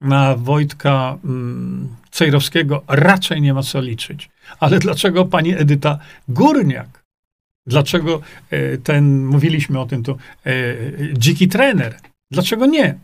Na 0.00 0.36
Wojtka 0.36 1.18
mm, 1.24 1.96
Cejrowskiego 2.10 2.82
raczej 2.88 3.42
nie 3.42 3.54
ma 3.54 3.62
co 3.62 3.80
liczyć. 3.80 4.30
Ale 4.60 4.78
dlaczego 4.78 5.24
pani 5.24 5.54
Edyta 5.54 5.98
Górniak? 6.28 7.04
Dlaczego 7.66 8.20
e, 8.50 8.78
ten, 8.78 9.26
mówiliśmy 9.26 9.80
o 9.80 9.86
tym 9.86 10.02
tu, 10.02 10.18
e, 10.46 10.52
dziki 11.12 11.48
trener? 11.48 11.98
Dlaczego 12.30 12.66
nie? 12.66 12.98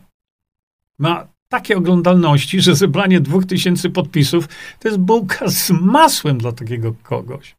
Ma 0.99 1.27
takie 1.49 1.77
oglądalności, 1.77 2.61
że 2.61 2.75
zebranie 2.75 3.19
dwóch 3.19 3.45
tysięcy 3.45 3.89
podpisów 3.89 4.47
to 4.79 4.87
jest 4.87 4.99
bułka 4.99 5.47
z 5.47 5.69
masłem 5.69 6.37
dla 6.37 6.51
takiego 6.51 6.93
kogoś. 7.03 7.55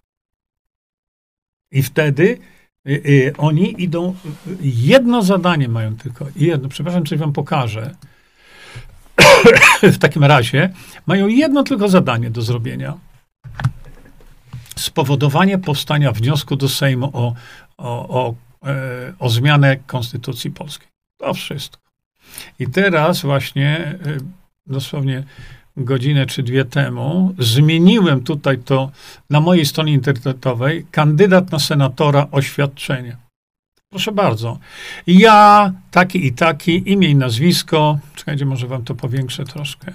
I 1.71 1.83
wtedy 1.83 2.39
y, 2.89 2.91
y, 2.91 3.33
oni 3.39 3.83
idą, 3.83 4.15
jedno 4.61 5.23
zadanie 5.23 5.69
mają 5.69 5.97
tylko, 5.97 6.27
jedno, 6.37 6.69
przepraszam, 6.69 7.07
coś 7.07 7.19
wam 7.19 7.33
pokażę. 7.33 7.95
w 9.83 9.99
takim 9.99 10.25
razie 10.25 10.71
mają 11.07 11.29
jedno 11.29 11.63
tylko 11.63 11.89
zadanie 11.89 12.31
do 12.31 12.43
zrobienia. 12.43 12.95
Spowodowanie 14.77 15.59
powstania 15.59 16.13
wniosku 16.13 16.57
do 16.57 16.69
Sejmu 16.69 17.11
o, 17.13 17.35
o, 17.79 18.09
o, 18.09 18.35
e, 18.69 19.15
o 19.19 19.29
zmianę 19.29 19.77
Konstytucji 19.77 20.51
Polskiej. 20.51 20.89
To 21.19 21.35
wszystko. 21.35 21.86
I 22.59 22.67
teraz 22.67 23.23
właśnie, 23.23 23.79
e, 23.79 23.99
dosłownie 24.67 25.23
godzinę 25.77 26.27
czy 26.27 26.43
dwie 26.43 26.65
temu, 26.65 27.35
zmieniłem 27.39 28.23
tutaj 28.23 28.59
to 28.59 28.91
na 29.31 29.41
mojej 29.41 29.67
stronie 29.67 29.93
internetowej 29.93 30.87
kandydat 30.91 31.53
na 31.53 31.59
senatora 31.59 32.27
oświadczenie. 32.31 33.17
Proszę 33.91 34.13
bardzo. 34.13 34.59
Ja, 35.07 35.73
taki 35.91 36.27
i 36.27 36.33
taki, 36.33 36.93
imię 36.93 37.09
i 37.09 37.15
nazwisko. 37.15 37.99
Czekajcie, 38.15 38.47
może 38.47 38.67
wam 38.67 38.85
to 38.85 38.95
powiększę 38.95 39.45
troszkę. 39.45 39.93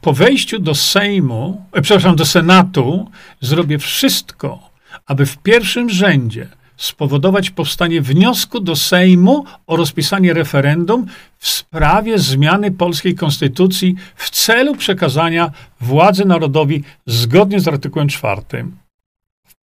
Po 0.00 0.12
wejściu 0.12 0.58
do 0.58 0.74
Sejmu, 0.74 1.66
e, 1.72 1.82
przepraszam, 1.82 2.16
do 2.16 2.26
Senatu, 2.26 3.10
zrobię 3.40 3.78
wszystko, 3.78 4.70
aby 5.06 5.26
w 5.26 5.38
pierwszym 5.38 5.90
rzędzie 5.90 6.48
spowodować 6.78 7.50
powstanie 7.50 8.02
wniosku 8.02 8.60
do 8.60 8.76
Sejmu 8.76 9.44
o 9.66 9.76
rozpisanie 9.76 10.34
referendum 10.34 11.06
w 11.38 11.48
sprawie 11.48 12.18
zmiany 12.18 12.70
polskiej 12.70 13.14
konstytucji 13.14 13.94
w 14.16 14.30
celu 14.30 14.76
przekazania 14.76 15.50
władzy 15.80 16.24
narodowi 16.24 16.84
zgodnie 17.06 17.60
z 17.60 17.68
artykułem 17.68 18.08
czwartym 18.08 18.76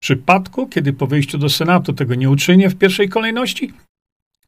przypadku, 0.05 0.67
kiedy 0.67 0.93
po 0.93 1.07
wyjściu 1.07 1.37
do 1.37 1.49
Senatu 1.49 1.93
tego 1.93 2.15
nie 2.15 2.29
uczynię 2.29 2.69
w 2.69 2.77
pierwszej 2.77 3.09
kolejności, 3.09 3.73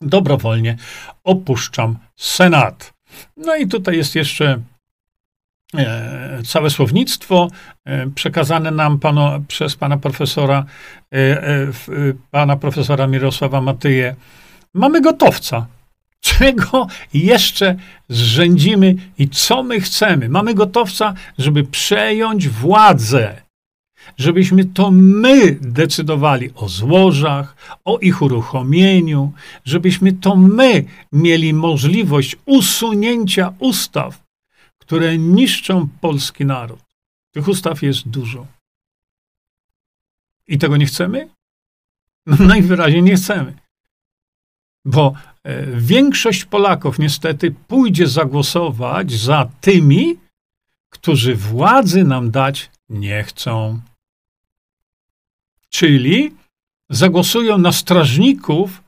dobrowolnie 0.02 0.78
opuszczam 1.24 1.98
Senat. 2.16 2.94
No 3.38 3.56
i 3.56 3.68
tutaj 3.68 3.98
jest 3.98 4.16
jeszcze 4.16 4.62
całe 6.46 6.70
słownictwo 6.70 7.48
e, 7.86 8.08
przekazane 8.08 8.72
nam 8.72 9.00
panu, 9.00 9.44
przez 9.48 9.76
pana 9.76 9.98
profesora, 9.98 10.66
e, 11.14 11.18
e 11.18 11.72
pana 12.32 12.56
profesora 12.56 13.08
Mirosława 13.08 13.62
Matyję. 13.62 14.16
Mamy 14.74 15.02
gotowca. 15.02 15.66
Czego 16.20 16.88
jeszcze 17.14 17.76
zrzędzimy 18.10 18.96
i 19.18 19.30
co 19.30 19.64
my 19.64 19.82
chcemy? 19.82 20.30
Mamy 20.30 20.54
gotowca, 20.54 21.14
żeby 21.38 21.64
przejąć 21.64 22.50
władzę 22.50 23.48
żebyśmy 24.18 24.66
to 24.66 24.92
my 24.92 25.58
decydowali 25.62 26.50
o 26.56 26.70
złożach, 26.70 27.56
o 27.86 28.00
ich 28.00 28.22
uruchomieniu, 28.22 29.34
żebyśmy 29.66 30.14
to 30.14 30.36
my 30.36 30.86
mieli 31.12 31.54
możliwość 31.54 32.36
usunięcia 32.46 33.54
ustaw, 33.60 34.27
które 34.88 35.18
niszczą 35.18 35.90
polski 36.02 36.46
naród. 36.46 36.80
Tych 37.34 37.48
ustaw 37.48 37.82
jest 37.82 38.10
dużo. 38.10 38.48
I 40.48 40.58
tego 40.58 40.78
nie 40.78 40.86
chcemy? 40.86 41.30
No 42.26 42.38
najwyraźniej 42.54 43.04
nie 43.04 43.16
chcemy. 43.16 43.54
Bo 44.86 45.14
e, 45.44 45.66
większość 45.66 46.46
Polaków 46.46 47.00
niestety 47.00 47.52
pójdzie 47.52 48.08
zagłosować 48.08 49.12
za 49.12 49.50
tymi, 49.62 50.20
którzy 50.90 51.36
władzy 51.36 52.04
nam 52.04 52.32
dać 52.32 52.72
nie 52.90 53.24
chcą 53.24 53.82
czyli 55.70 56.36
zagłosują 56.90 57.58
na 57.58 57.72
strażników 57.72 58.84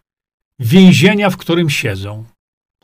więzienia, 0.60 1.30
w 1.30 1.38
którym 1.38 1.70
siedzą. 1.70 2.26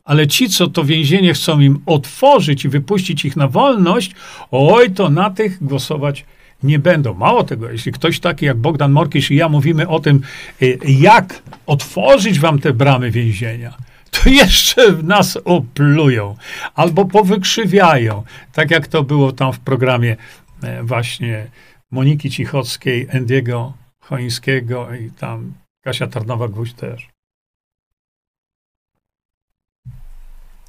Ale 0.06 0.28
ci, 0.28 0.50
co 0.50 0.68
to 0.68 0.84
więzienie 0.84 1.34
chcą 1.34 1.60
im 1.60 1.80
otworzyć 1.86 2.66
i 2.66 2.70
wypuścić 2.70 3.26
ich 3.26 3.36
na 3.36 3.48
wolność, 3.48 4.12
oj, 4.52 4.92
to 4.92 5.10
na 5.10 5.30
tych 5.30 5.64
głosować 5.64 6.26
nie 6.64 6.80
będą. 6.80 7.14
Mało 7.14 7.44
tego, 7.44 7.72
jeśli 7.72 7.92
ktoś 7.92 8.20
taki 8.20 8.46
jak 8.46 8.58
Bogdan 8.58 8.92
Morkisz 8.92 9.32
i 9.32 9.36
ja 9.36 9.50
mówimy 9.50 9.88
o 9.88 10.00
tym, 10.00 10.22
y, 10.62 10.80
jak 10.88 11.42
otworzyć 11.66 12.40
wam 12.40 12.60
te 12.60 12.74
bramy 12.74 13.12
więzienia, 13.12 13.74
to 14.12 14.30
jeszcze 14.44 14.92
nas 14.92 15.38
oplują 15.46 16.36
albo 16.76 17.06
powykrzywiają, 17.06 18.24
tak 18.54 18.72
jak 18.72 18.88
to 18.88 19.04
było 19.04 19.32
tam 19.32 19.54
w 19.54 19.60
programie 19.60 20.16
e, 20.64 20.84
właśnie 20.84 21.48
Moniki 21.92 22.30
Cichockiej, 22.30 23.08
Endiego 23.10 23.74
Choińskiego 24.00 24.96
i 24.96 25.12
tam 25.12 25.54
Kasia 25.84 26.08
Tarnowa-Gwóźdź 26.08 26.74
też. 26.74 27.15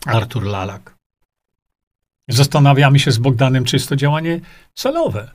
Artur 0.07 0.45
Lalak. 0.45 0.97
Zastanawiamy 2.29 2.99
się 2.99 3.13
z 3.13 3.19
Bogdanem, 3.19 3.65
czy 3.65 3.77
jest 3.77 3.89
to 3.89 3.97
działanie 3.97 4.41
celowe. 4.75 5.31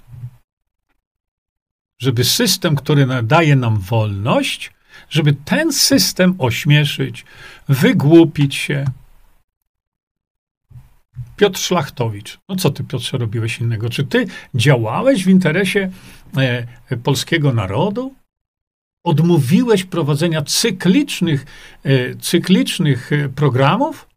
Żeby 2.00 2.24
system, 2.24 2.76
który 2.76 3.08
daje 3.24 3.56
nam 3.56 3.80
wolność, 3.80 4.72
żeby 5.10 5.34
ten 5.34 5.74
system 5.74 6.36
ośmieszyć, 6.38 7.26
wygłupić 7.70 8.56
się. 8.56 8.86
Piotr 11.36 11.60
Szlachtowicz. 11.60 12.40
No 12.50 12.56
co 12.56 12.70
ty, 12.70 12.84
Piotrze, 12.84 13.18
robiłeś 13.18 13.60
innego? 13.60 13.90
Czy 13.90 14.04
ty 14.04 14.26
działałeś 14.56 15.26
w 15.26 15.30
interesie 15.30 15.92
e, 16.38 16.98
polskiego 16.98 17.54
narodu? 17.54 18.14
Odmówiłeś 19.04 19.84
prowadzenia 19.84 20.42
cyklicznych, 20.42 21.46
e, 21.84 22.16
cyklicznych 22.16 23.14
e, 23.14 23.30
programów 23.30 24.11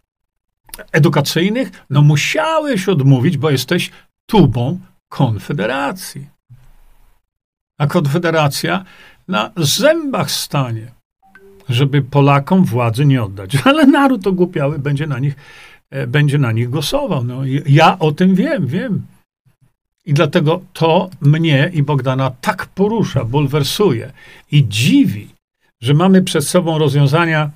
edukacyjnych? 0.93 1.85
No 1.91 2.03
musiałeś 2.03 2.89
odmówić, 2.89 3.37
bo 3.37 3.51
jesteś 3.51 3.91
tubą 4.27 4.79
Konfederacji. 5.09 6.27
A 7.79 7.87
Konfederacja 7.87 8.85
na 9.29 9.51
zębach 9.57 10.31
stanie, 10.31 10.87
żeby 11.69 12.03
Polakom 12.03 12.65
władzy 12.65 13.07
nie 13.07 13.23
oddać. 13.23 13.57
Ale 13.65 13.87
naród 13.87 14.27
ogłupiały 14.27 14.79
będzie 14.79 15.07
na 15.07 15.19
nich, 15.19 15.37
e, 15.91 16.07
będzie 16.07 16.39
na 16.39 16.53
nich 16.53 16.71
głosował. 16.71 17.25
No, 17.25 17.41
ja 17.67 17.99
o 17.99 18.13
tym 18.13 18.35
wiem, 18.35 18.67
wiem. 18.67 19.07
I 20.07 20.15
dlatego 20.15 20.61
to 20.73 21.11
mnie 21.21 21.71
i 21.73 21.83
Bogdana 21.83 22.31
tak 22.41 22.67
porusza, 22.67 23.25
bulwersuje 23.25 24.13
i 24.53 24.69
dziwi, 24.69 25.29
że 25.81 25.95
mamy 25.95 26.23
przed 26.23 26.45
sobą 26.45 26.79
rozwiązania, 26.79 27.51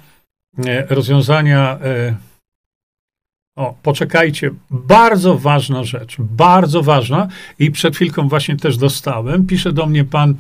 e, 0.66 0.87
rozwiązania. 0.94 1.78
O, 3.59 3.75
poczekajcie, 3.83 4.51
bardzo 4.71 5.38
ważna 5.38 5.85
rzecz, 5.85 6.16
bardzo 6.18 6.83
ważna 6.83 7.29
i 7.59 7.71
przed 7.71 7.97
chwilką 7.97 8.29
właśnie 8.29 8.57
też 8.57 8.77
dostałem. 8.77 9.47
Pisze 9.47 9.73
do 9.73 9.87
mnie 9.87 10.05
pan 10.05 10.35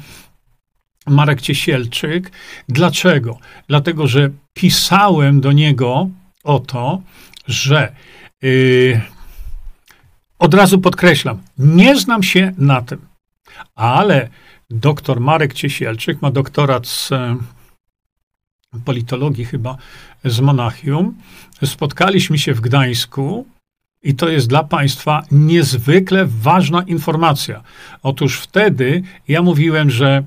Marek 1.06 1.40
Ciesielczyk. 1.40 2.32
Dlaczego? 2.68 3.38
Dlatego, 3.68 4.06
że 4.06 4.30
pisałem 4.54 5.40
do 5.40 5.52
niego 5.52 6.08
o 6.44 6.58
to, 6.58 7.02
że 7.46 7.92
yy, 8.42 9.00
od 10.38 10.54
razu 10.54 10.78
podkreślam, 10.78 11.38
nie 11.58 11.96
znam 11.96 12.22
się 12.22 12.52
na 12.58 12.82
tym, 12.82 12.98
ale 13.74 14.28
doktor 14.70 15.20
Marek 15.20 15.54
Ciesielczyk 15.54 16.22
ma 16.22 16.30
doktorat 16.30 16.86
z 16.86 17.10
politologii 18.84 19.44
chyba 19.44 19.76
z 20.24 20.40
Monachium. 20.40 21.14
Spotkaliśmy 21.64 22.38
się 22.38 22.54
w 22.54 22.60
Gdańsku 22.60 23.46
i 24.02 24.14
to 24.14 24.28
jest 24.28 24.48
dla 24.48 24.64
Państwa 24.64 25.22
niezwykle 25.30 26.26
ważna 26.26 26.82
informacja. 26.82 27.62
Otóż 28.02 28.40
wtedy 28.40 29.02
ja 29.28 29.42
mówiłem, 29.42 29.90
że 29.90 30.24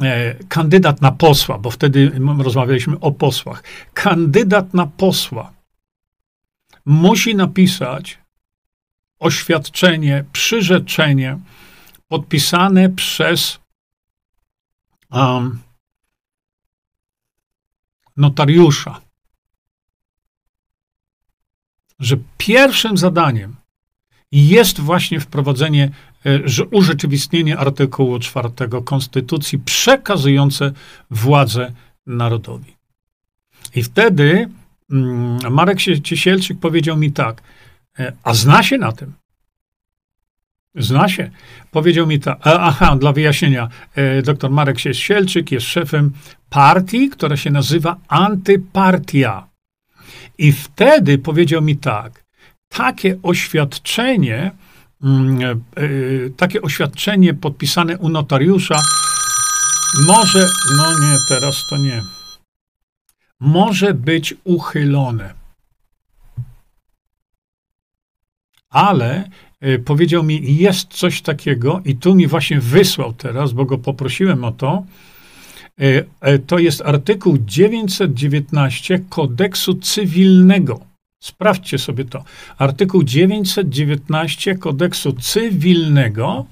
E, 0.00 0.34
kandydat 0.48 1.00
na 1.00 1.12
posła, 1.12 1.58
bo 1.58 1.70
wtedy 1.70 2.12
rozmawialiśmy 2.38 3.00
o 3.00 3.12
posłach, 3.12 3.62
kandydat 3.94 4.74
na 4.74 4.86
posła 4.86 5.52
musi 6.84 7.34
napisać 7.34 8.18
oświadczenie, 9.18 10.24
przyrzeczenie 10.32 11.38
podpisane 12.08 12.88
przez 12.88 13.58
um, 15.10 15.60
notariusza, 18.16 19.00
że 22.02 22.16
pierwszym 22.38 22.96
zadaniem 22.96 23.56
jest 24.32 24.80
właśnie 24.80 25.20
wprowadzenie 25.20 25.90
E, 26.26 26.40
że 26.44 26.64
urzeczywistnienie 26.64 27.58
artykułu 27.58 28.18
4 28.18 28.48
Konstytucji 28.84 29.58
przekazujące 29.58 30.72
władzę 31.10 31.72
narodowi. 32.06 32.76
I 33.74 33.82
wtedy 33.82 34.48
mm, 34.90 35.38
Marek 35.50 35.78
Ciesielczyk 36.02 36.60
powiedział 36.60 36.96
mi 36.96 37.12
tak, 37.12 37.42
e, 37.98 38.12
a 38.22 38.34
zna 38.34 38.62
się 38.62 38.78
na 38.78 38.92
tym. 38.92 39.12
Zna 40.74 41.08
się. 41.08 41.30
Powiedział 41.70 42.06
mi 42.06 42.20
tak, 42.20 42.38
aha, 42.44 42.96
dla 42.96 43.12
wyjaśnienia, 43.12 43.68
e, 43.94 44.22
dr 44.22 44.50
Marek 44.50 44.76
Ciesielczyk 44.76 45.52
jest 45.52 45.66
szefem 45.66 46.12
partii, 46.50 47.08
która 47.08 47.36
się 47.36 47.50
nazywa 47.50 47.96
Antypartia. 48.08 49.51
I 50.38 50.52
wtedy 50.52 51.18
powiedział 51.18 51.62
mi 51.62 51.76
tak, 51.76 52.24
takie 52.68 53.18
oświadczenie 53.22 54.50
Mm, 55.02 55.40
e, 55.42 55.50
e, 55.50 56.30
takie 56.36 56.62
oświadczenie 56.62 57.34
podpisane 57.34 57.98
u 57.98 58.08
notariusza 58.08 58.82
może, 60.06 60.48
no 60.76 60.98
nie, 61.00 61.16
teraz 61.28 61.66
to 61.70 61.76
nie, 61.76 62.02
może 63.40 63.94
być 63.94 64.34
uchylone. 64.44 65.34
Ale 68.70 69.28
e, 69.60 69.78
powiedział 69.78 70.22
mi, 70.22 70.56
jest 70.56 70.88
coś 70.88 71.22
takiego, 71.22 71.80
i 71.84 71.96
tu 71.96 72.14
mi 72.14 72.26
właśnie 72.26 72.60
wysłał 72.60 73.12
teraz, 73.12 73.52
bo 73.52 73.64
go 73.64 73.78
poprosiłem 73.78 74.44
o 74.44 74.52
to. 74.52 74.84
To 76.46 76.58
jest 76.58 76.80
artykuł 76.80 77.38
919 77.38 78.98
kodeksu 79.08 79.74
cywilnego. 79.74 80.92
Sprawdźcie 81.22 81.78
sobie 81.78 82.04
to. 82.04 82.24
Artykuł 82.58 83.02
919 83.02 84.54
kodeksu 84.54 85.12
cywilnego, 85.12 86.46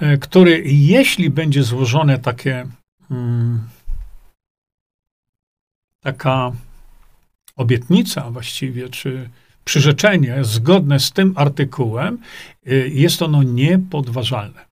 e, 0.00 0.18
który 0.18 0.62
jeśli 0.66 1.30
będzie 1.30 1.62
złożone 1.62 2.18
takie 2.18 2.66
hmm, 3.08 3.60
taka 6.00 6.52
obietnica 7.56 8.30
właściwie, 8.30 8.88
czy 8.88 9.30
przyrzeczenie 9.64 10.44
zgodne 10.44 11.00
z 11.00 11.12
tym 11.12 11.32
artykułem, 11.36 12.18
e, 12.66 12.74
jest 12.74 13.22
ono 13.22 13.42
niepodważalne. 13.42 14.65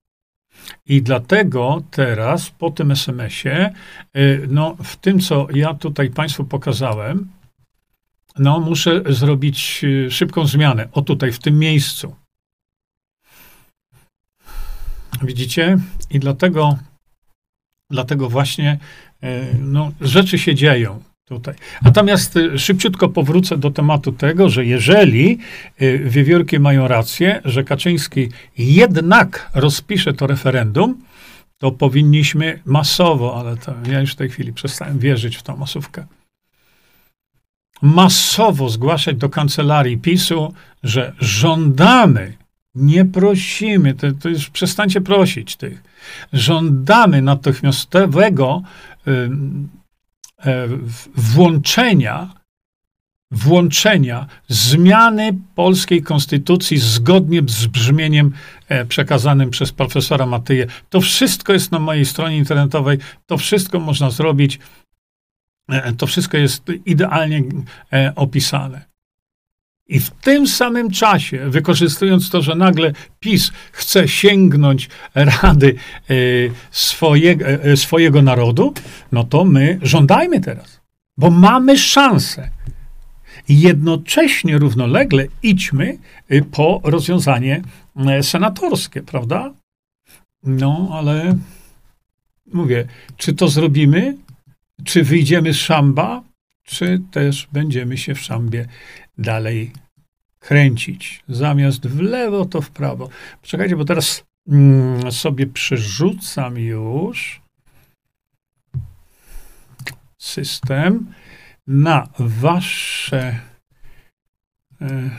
I 0.85 1.01
dlatego 1.01 1.81
teraz 1.91 2.49
po 2.49 2.71
tym 2.71 2.91
SMS-ie, 2.91 3.73
e, 4.13 4.37
no, 4.47 4.75
w 4.83 4.97
tym, 4.97 5.19
co 5.19 5.47
ja 5.53 5.73
tutaj 5.73 6.09
Państwu 6.09 6.43
pokazałem, 6.43 7.29
no, 8.39 8.59
muszę 8.59 9.01
zrobić 9.09 9.83
y, 9.83 10.11
szybką 10.11 10.47
zmianę. 10.47 10.87
O 10.91 11.01
tutaj, 11.01 11.31
w 11.31 11.39
tym 11.39 11.59
miejscu. 11.59 12.15
Widzicie? 15.21 15.77
I 16.09 16.19
dlatego, 16.19 16.77
dlatego 17.89 18.29
właśnie 18.29 18.79
y, 19.23 19.27
no, 19.59 19.91
rzeczy 20.01 20.37
się 20.37 20.55
dzieją 20.55 21.03
tutaj. 21.25 21.55
Natomiast 21.81 22.37
y, 22.37 22.59
szybciutko 22.59 23.09
powrócę 23.09 23.57
do 23.57 23.71
tematu 23.71 24.11
tego, 24.11 24.49
że 24.49 24.65
jeżeli 24.65 25.37
wiewiórki 26.05 26.59
mają 26.59 26.87
rację, 26.87 27.41
że 27.45 27.63
Kaczyński 27.63 28.29
jednak 28.57 29.51
rozpisze 29.53 30.13
to 30.13 30.27
referendum, 30.27 31.01
to 31.57 31.71
powinniśmy 31.71 32.59
masowo, 32.65 33.39
ale 33.39 33.57
to 33.57 33.73
ja 33.91 34.01
już 34.01 34.11
w 34.11 34.15
tej 34.15 34.29
chwili 34.29 34.53
przestałem 34.53 34.99
wierzyć 34.99 35.37
w 35.37 35.43
tą 35.43 35.57
masówkę 35.57 36.05
masowo 37.81 38.69
zgłaszać 38.69 39.15
do 39.15 39.29
kancelarii 39.29 39.97
PiSu, 39.97 40.53
że 40.83 41.13
żądamy, 41.19 42.33
nie 42.75 43.05
prosimy, 43.05 43.93
to, 43.93 44.07
to 44.11 44.29
już 44.29 44.49
przestańcie 44.49 45.01
prosić 45.01 45.55
tych, 45.55 45.83
żądamy 46.33 47.21
natychmiastowego 47.21 48.61
y, 49.07 49.29
włączenia 51.15 52.33
włączenia 53.31 54.27
zmiany 54.47 55.37
polskiej 55.55 56.03
konstytucji 56.03 56.77
zgodnie 56.77 57.41
z 57.47 57.67
brzmieniem 57.67 58.33
e, 58.69 58.85
przekazanym 58.85 59.49
przez 59.49 59.71
profesora 59.71 60.25
Matyję. 60.25 60.67
To 60.89 61.01
wszystko 61.01 61.53
jest 61.53 61.71
na 61.71 61.79
mojej 61.79 62.05
stronie 62.05 62.37
internetowej, 62.37 62.97
to 63.25 63.37
wszystko 63.37 63.79
można 63.79 64.09
zrobić 64.09 64.59
E, 65.69 65.93
to 65.93 66.07
wszystko 66.07 66.37
jest 66.37 66.63
idealnie 66.85 67.43
e, 67.93 68.13
opisane. 68.15 68.85
I 69.87 69.99
w 69.99 70.09
tym 70.09 70.47
samym 70.47 70.91
czasie, 70.91 71.49
wykorzystując 71.49 72.29
to, 72.29 72.41
że 72.41 72.55
nagle 72.55 72.93
PiS 73.19 73.51
chce 73.71 74.07
sięgnąć 74.07 74.89
rady 75.15 75.75
swojego, 76.71 77.45
y, 77.65 77.77
swojego 77.77 78.21
narodu, 78.21 78.73
no 79.11 79.23
to 79.23 79.45
my 79.45 79.79
żądajmy 79.81 80.41
teraz, 80.41 80.81
bo 81.17 81.29
mamy 81.29 81.77
szansę. 81.77 82.49
I 83.49 83.59
jednocześnie 83.59 84.57
równolegle 84.57 85.27
idźmy 85.43 85.97
y, 86.31 86.41
po 86.51 86.81
rozwiązanie 86.83 87.61
senatorskie, 88.21 89.03
prawda? 89.03 89.53
No, 90.43 90.89
ale 90.93 91.37
mówię, 92.53 92.87
czy 93.17 93.33
to 93.33 93.47
zrobimy, 93.47 94.17
czy 94.83 95.03
wyjdziemy 95.03 95.53
z 95.53 95.57
szamba, 95.57 96.23
czy 96.63 97.01
też 97.11 97.47
będziemy 97.51 97.97
się 97.97 98.15
w 98.15 98.19
szambie 98.19 98.65
dalej 99.17 99.71
kręcić. 100.47 101.23
Zamiast 101.27 101.87
w 101.87 101.99
lewo, 101.99 102.45
to 102.45 102.61
w 102.61 102.69
prawo. 102.69 103.09
Poczekajcie, 103.41 103.75
bo 103.75 103.85
teraz 103.85 104.23
mm, 104.47 105.11
sobie 105.11 105.47
przerzucam 105.47 106.57
już 106.57 107.41
system 110.17 111.13
na 111.67 112.07
wasze 112.19 113.39
e, 114.81 115.09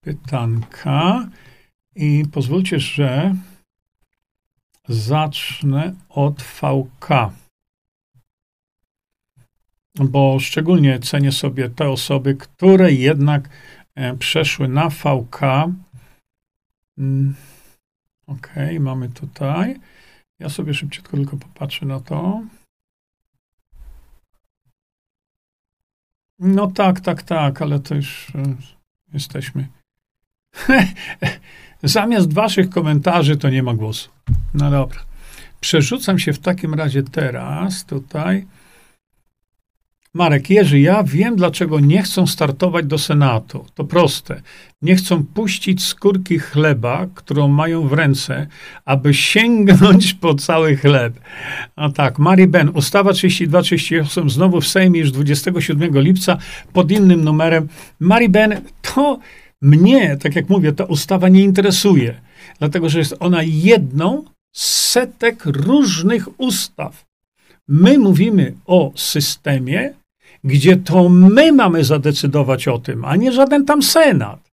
pytanka 0.00 1.28
i 1.96 2.24
pozwólcie, 2.32 2.80
że 2.80 3.34
zacznę 4.88 5.94
od 6.08 6.42
VK 6.42 7.08
bo 10.04 10.40
szczególnie 10.40 10.98
cenię 10.98 11.32
sobie 11.32 11.70
te 11.70 11.88
osoby, 11.88 12.34
które 12.34 12.92
jednak 12.92 13.48
przeszły 14.18 14.68
na 14.68 14.88
VK. 14.88 15.40
Mm, 16.98 17.34
ok, 18.26 18.48
mamy 18.80 19.08
tutaj. 19.08 19.80
Ja 20.38 20.48
sobie 20.48 20.74
szybciutko 20.74 21.16
tylko 21.16 21.36
popatrzę 21.36 21.86
na 21.86 22.00
to. 22.00 22.42
No 26.38 26.66
tak, 26.66 27.00
tak, 27.00 27.22
tak, 27.22 27.62
ale 27.62 27.80
to 27.80 27.94
już 27.94 28.30
e, 28.34 28.56
jesteśmy. 29.12 29.68
Zamiast 31.82 32.32
waszych 32.32 32.70
komentarzy 32.70 33.36
to 33.36 33.50
nie 33.50 33.62
ma 33.62 33.74
głosu. 33.74 34.10
No 34.54 34.70
dobra. 34.70 35.00
Przerzucam 35.60 36.18
się 36.18 36.32
w 36.32 36.38
takim 36.38 36.74
razie 36.74 37.02
teraz 37.02 37.84
tutaj 37.84 38.46
Marek 40.16 40.50
Jerzy, 40.50 40.80
ja 40.80 41.02
wiem, 41.02 41.36
dlaczego 41.36 41.80
nie 41.80 42.02
chcą 42.02 42.26
startować 42.26 42.86
do 42.86 42.98
Senatu. 42.98 43.64
To 43.74 43.84
proste. 43.84 44.42
Nie 44.82 44.96
chcą 44.96 45.24
puścić 45.24 45.84
skórki 45.84 46.38
chleba, 46.38 47.06
którą 47.14 47.48
mają 47.48 47.88
w 47.88 47.92
ręce, 47.92 48.46
aby 48.84 49.14
sięgnąć 49.14 50.14
po 50.14 50.34
cały 50.34 50.76
chleb. 50.76 51.20
A 51.76 51.90
tak, 51.90 52.18
Mary 52.18 52.46
Ben, 52.46 52.68
ustawa 52.68 53.12
3238 53.12 54.30
znowu 54.30 54.60
w 54.60 54.68
Sejmie 54.68 55.00
już 55.00 55.12
27 55.12 56.00
lipca 56.00 56.38
pod 56.72 56.90
innym 56.90 57.24
numerem. 57.24 57.68
Mary 58.00 58.28
Ben, 58.28 58.60
to 58.82 59.18
mnie, 59.62 60.16
tak 60.16 60.36
jak 60.36 60.48
mówię, 60.48 60.72
ta 60.72 60.84
ustawa 60.84 61.28
nie 61.28 61.42
interesuje, 61.42 62.20
dlatego 62.58 62.88
że 62.88 62.98
jest 62.98 63.16
ona 63.20 63.42
jedną 63.42 64.24
z 64.52 64.90
setek 64.90 65.46
różnych 65.46 66.40
ustaw. 66.40 67.06
My 67.68 67.98
mówimy 67.98 68.54
o 68.66 68.92
systemie, 68.94 69.94
gdzie 70.46 70.76
to 70.76 71.08
my 71.08 71.52
mamy 71.52 71.84
zadecydować 71.84 72.68
o 72.68 72.78
tym, 72.78 73.04
a 73.04 73.16
nie 73.16 73.32
żaden 73.32 73.64
tam 73.64 73.82
Senat. 73.82 74.50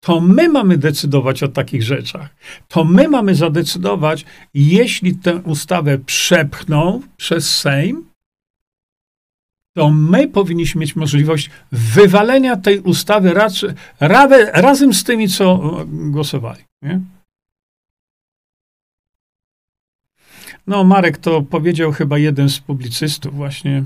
To 0.00 0.20
my 0.20 0.48
mamy 0.48 0.78
decydować 0.78 1.42
o 1.42 1.48
takich 1.48 1.82
rzeczach. 1.82 2.28
To 2.68 2.84
my 2.84 3.08
mamy 3.08 3.34
zadecydować, 3.34 4.24
jeśli 4.54 5.14
tę 5.16 5.36
ustawę 5.36 5.98
przepchną 5.98 7.02
przez 7.16 7.58
Sejm, 7.58 8.04
to 9.74 9.90
my 9.90 10.28
powinniśmy 10.28 10.80
mieć 10.80 10.96
możliwość 10.96 11.50
wywalenia 11.72 12.56
tej 12.56 12.80
ustawy 12.80 13.34
raz, 13.34 13.64
razem 14.52 14.94
z 14.94 15.04
tymi, 15.04 15.28
co 15.28 15.76
głosowali. 15.86 16.62
Nie? 16.82 17.00
No, 20.66 20.84
Marek 20.84 21.18
to 21.18 21.42
powiedział 21.42 21.92
chyba 21.92 22.18
jeden 22.18 22.48
z 22.48 22.60
publicystów, 22.60 23.34
właśnie 23.34 23.84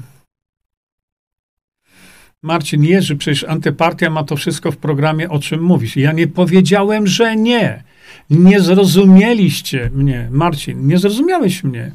Marcin 2.43 2.85
Jerzy, 2.85 3.17
przecież 3.17 3.45
antypartia 3.45 4.11
ma 4.11 4.25
to 4.25 4.37
wszystko 4.37 4.73
w 4.73 4.77
programie, 4.77 5.29
o 5.29 5.39
czym 5.39 5.63
mówisz. 5.63 5.97
Ja 5.97 6.13
nie 6.13 6.27
powiedziałem, 6.27 7.07
że 7.07 7.37
nie. 7.37 7.83
Nie 8.31 8.61
zrozumieliście 8.61 9.91
mnie, 9.95 10.29
Marcin, 10.31 10.87
nie 10.87 10.99
zrozumiałeś 10.99 11.65
mnie. 11.65 11.93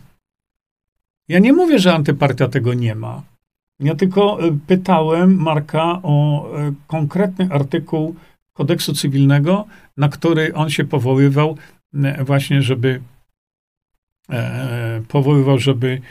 Ja 1.28 1.40
nie 1.40 1.54
mówię, 1.54 1.80
że 1.80 1.94
antypartia 1.94 2.48
tego 2.48 2.74
nie 2.74 2.96
ma. 2.96 3.22
Ja 3.80 3.96
tylko 3.96 4.48
e, 4.48 4.58
pytałem 4.68 5.36
Marka 5.36 6.00
o 6.04 6.48
e, 6.60 6.74
konkretny 6.88 7.48
artykuł 7.52 8.16
kodeksu 8.54 8.94
cywilnego, 8.94 9.66
na 9.98 10.10
który 10.10 10.54
on 10.54 10.70
się 10.70 10.86
powoływał, 10.86 11.58
e, 11.94 12.24
właśnie, 12.24 12.62
żeby 12.62 13.02
powoływał, 15.08 15.60
żeby 15.60 16.02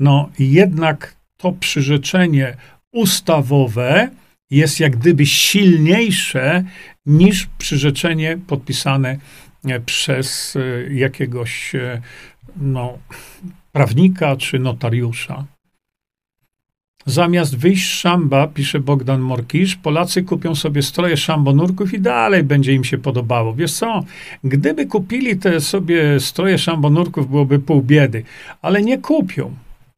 no 0.00 0.30
jednak 0.38 1.16
to 1.36 1.52
przyrzeczenie 1.52 2.56
ustawowe 2.92 4.10
jest 4.50 4.80
jak 4.80 4.96
gdyby 4.96 5.26
silniejsze 5.26 6.64
niż 7.06 7.46
przyrzeczenie 7.58 8.38
podpisane 8.46 9.18
e, 9.64 9.80
przez 9.80 10.56
e, 10.56 10.94
jakiegoś 10.94 11.74
e, 11.74 12.00
no, 12.56 12.98
prawnika 13.72 14.36
czy 14.36 14.58
notariusza. 14.58 15.44
Zamiast 17.06 17.56
wyjść 17.56 17.88
z 17.88 17.92
szamba, 17.92 18.46
pisze 18.46 18.80
Bogdan 18.80 19.20
Morkisz, 19.20 19.76
Polacy 19.76 20.22
kupią 20.22 20.54
sobie 20.54 20.82
stroje 20.82 21.16
szambonurków 21.16 21.94
i 21.94 22.00
dalej 22.00 22.42
będzie 22.42 22.72
im 22.72 22.84
się 22.84 22.98
podobało. 22.98 23.54
Wiesz 23.54 23.72
co, 23.72 24.04
gdyby 24.44 24.86
kupili 24.86 25.36
te 25.36 25.60
sobie 25.60 26.20
stroje 26.20 26.58
szambonurków, 26.58 27.30
byłoby 27.30 27.58
pół 27.58 27.82
biedy, 27.82 28.24
ale 28.62 28.82
nie 28.82 28.98
kupią. 28.98 29.54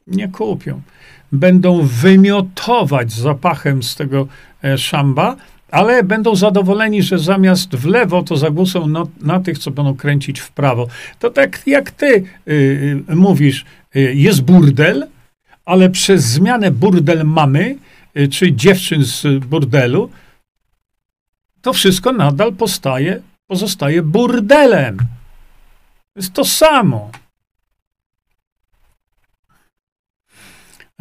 Nie 0.07 0.28
kupią 0.28 0.80
będą 1.33 1.83
wymiotować 1.83 3.12
zapachem 3.12 3.83
z 3.83 3.97
tego 3.97 4.26
e, 4.64 4.78
szamba, 4.78 5.37
ale 5.72 6.03
będą 6.03 6.37
zadowoleni, 6.37 7.03
że 7.03 7.18
zamiast 7.18 7.76
w 7.76 7.87
lewo, 7.87 8.22
to 8.22 8.37
zagłosą 8.37 8.87
na, 8.87 9.05
na 9.20 9.41
tych, 9.41 9.59
co 9.59 9.70
będą 9.70 9.97
kręcić 9.97 10.41
w 10.41 10.51
prawo. 10.51 10.89
To 11.18 11.30
tak 11.30 11.66
jak 11.66 11.91
ty 11.91 12.24
y, 12.49 13.05
mówisz, 13.09 13.64
y, 13.97 14.14
jest 14.14 14.43
burdel, 14.43 15.07
ale 15.64 15.91
przez 15.91 16.24
zmianę 16.24 16.70
burdel 16.70 17.24
mamy, 17.24 17.76
y, 18.16 18.28
czy 18.28 18.53
dziewczyn 18.53 19.05
z 19.05 19.45
burdelu, 19.45 20.11
to 21.62 21.72
wszystko 21.72 22.12
nadal 22.12 22.53
postaje, 22.53 23.22
pozostaje 23.47 24.03
burdelem. 24.03 24.97
Jest 26.16 26.33
to 26.33 26.45
samo. 26.45 27.11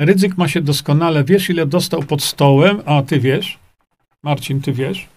Rydzyk 0.02 0.38
ma 0.38 0.48
się 0.48 0.62
doskonale. 0.62 1.24
Wiesz, 1.24 1.50
ile 1.50 1.66
dostał 1.66 2.04
pod 2.04 2.24
stołem? 2.24 2.82
A 2.86 3.04
ty 3.04 3.20
wiesz? 3.20 3.60
Marcin, 4.24 4.62
ty 4.62 4.74
wiesz? 4.74 5.08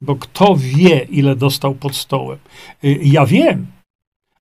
Bo 0.00 0.16
kto 0.16 0.56
wie, 0.56 0.98
ile 0.98 1.36
dostał 1.36 1.74
pod 1.74 1.96
stołem? 1.96 2.38
Y, 2.84 2.98
ja 3.02 3.26
wiem, 3.26 3.66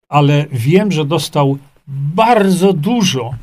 ale 0.09 0.45
wiem, 0.51 0.91
że 0.91 1.05
dostał 1.05 1.57
bardzo 1.87 2.73
dużo. 2.73 3.33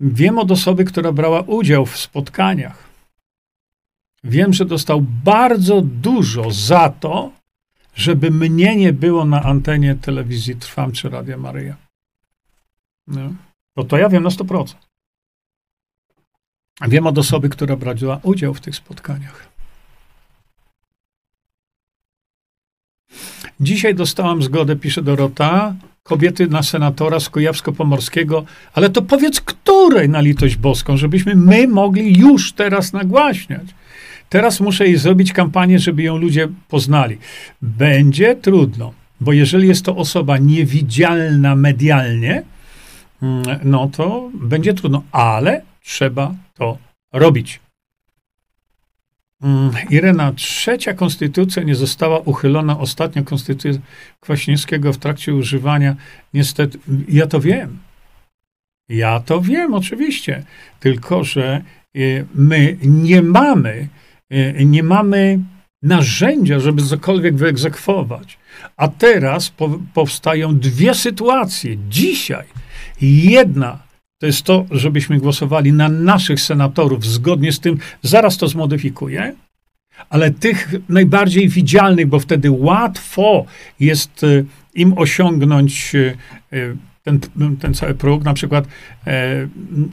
Wiem 0.00 0.38
od 0.38 0.50
osoby, 0.50 0.84
która 0.84 1.12
brała 1.12 1.40
udział 1.40 1.86
w 1.86 1.98
spotkaniach. 1.98 2.88
Wiem, 4.24 4.52
że 4.52 4.64
dostał 4.64 5.00
bardzo 5.24 5.82
dużo 5.84 6.50
za 6.50 6.88
to, 6.88 7.32
żeby 7.94 8.30
mnie 8.30 8.76
nie 8.76 8.92
było 8.92 9.24
na 9.24 9.42
antenie 9.42 9.94
telewizji 9.94 10.56
Trwam 10.56 10.92
czy 10.92 11.08
Radia 11.08 11.38
Maryja. 11.38 11.76
No. 13.06 13.32
No 13.76 13.84
to 13.84 13.98
ja 13.98 14.08
wiem 14.08 14.22
na 14.22 14.30
100%. 14.30 14.74
Wiem 16.88 17.06
od 17.06 17.18
osoby, 17.18 17.48
która 17.48 17.76
brała 17.76 18.20
udział 18.22 18.54
w 18.54 18.60
tych 18.60 18.76
spotkaniach. 18.76 19.52
Dzisiaj 23.60 23.94
dostałam 23.94 24.42
zgodę, 24.42 24.76
pisze 24.76 25.02
Dorota, 25.02 25.74
kobiety 26.02 26.46
na 26.46 26.62
senatora 26.62 27.20
z 27.20 27.30
Kujawsko-Pomorskiego, 27.30 28.44
ale 28.72 28.90
to 28.90 29.02
powiedz 29.02 29.40
której 29.40 30.08
na 30.08 30.20
litość 30.20 30.56
boską, 30.56 30.96
żebyśmy 30.96 31.34
my 31.34 31.68
mogli 31.68 32.18
już 32.18 32.52
teraz 32.52 32.92
nagłaśniać. 32.92 33.66
Teraz 34.28 34.60
muszę 34.60 34.86
jej 34.86 34.96
zrobić 34.96 35.32
kampanię, 35.32 35.78
żeby 35.78 36.02
ją 36.02 36.16
ludzie 36.16 36.48
poznali. 36.68 37.18
Będzie 37.62 38.36
trudno, 38.36 38.92
bo 39.20 39.32
jeżeli 39.32 39.68
jest 39.68 39.84
to 39.84 39.96
osoba 39.96 40.38
niewidzialna 40.38 41.56
medialnie, 41.56 42.42
no 43.64 43.88
to 43.88 44.30
będzie 44.34 44.74
trudno, 44.74 45.02
ale 45.12 45.62
trzeba 45.82 46.34
to 46.54 46.78
robić. 47.12 47.60
Mm, 49.42 49.70
Irena, 49.90 50.32
trzecia 50.32 50.94
konstytucja 50.94 51.62
nie 51.62 51.74
została 51.74 52.18
uchylona. 52.18 52.78
Ostatnia 52.78 53.22
konstytucja 53.22 53.80
Kwaśniewskiego 54.20 54.92
w 54.92 54.98
trakcie 54.98 55.34
używania. 55.34 55.96
Niestety, 56.34 56.78
ja 57.08 57.26
to 57.26 57.40
wiem. 57.40 57.78
Ja 58.88 59.20
to 59.20 59.40
wiem, 59.40 59.74
oczywiście. 59.74 60.44
Tylko, 60.80 61.24
że 61.24 61.62
y, 61.96 62.26
my 62.34 62.76
nie 62.82 63.22
mamy, 63.22 63.88
y, 64.32 64.64
nie 64.64 64.82
mamy 64.82 65.38
narzędzia, 65.82 66.60
żeby 66.60 66.82
cokolwiek 66.82 67.36
wyegzekwować. 67.36 68.38
A 68.76 68.88
teraz 68.88 69.50
po, 69.50 69.78
powstają 69.94 70.58
dwie 70.58 70.94
sytuacje. 70.94 71.76
Dzisiaj 71.88 72.44
jedna 73.02 73.78
to 74.22 74.26
jest 74.26 74.42
to, 74.42 74.66
żebyśmy 74.70 75.18
głosowali 75.18 75.72
na 75.72 75.88
naszych 75.88 76.40
senatorów 76.40 77.06
zgodnie 77.06 77.52
z 77.52 77.60
tym, 77.60 77.78
zaraz 78.02 78.36
to 78.36 78.48
zmodyfikuję, 78.48 79.34
ale 80.10 80.30
tych 80.30 80.74
najbardziej 80.88 81.48
widzialnych, 81.48 82.06
bo 82.06 82.18
wtedy 82.18 82.50
łatwo 82.50 83.44
jest 83.80 84.24
e, 84.24 84.44
im 84.74 84.98
osiągnąć 84.98 85.94
e, 85.94 86.14
e, 86.52 86.76
ten, 87.02 87.20
ten 87.60 87.74
cały 87.74 87.94
próg, 87.94 88.24
na 88.24 88.34
przykład 88.34 88.64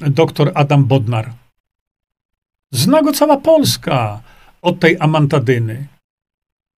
doktor 0.10 0.52
Adam 0.54 0.86
Bodnar. 0.86 1.34
Zna 2.72 3.02
go 3.02 3.14
cała 3.14 3.38
Polska 3.38 4.22
od 4.62 4.80
tej 4.80 4.98
amantadyny. 5.00 5.88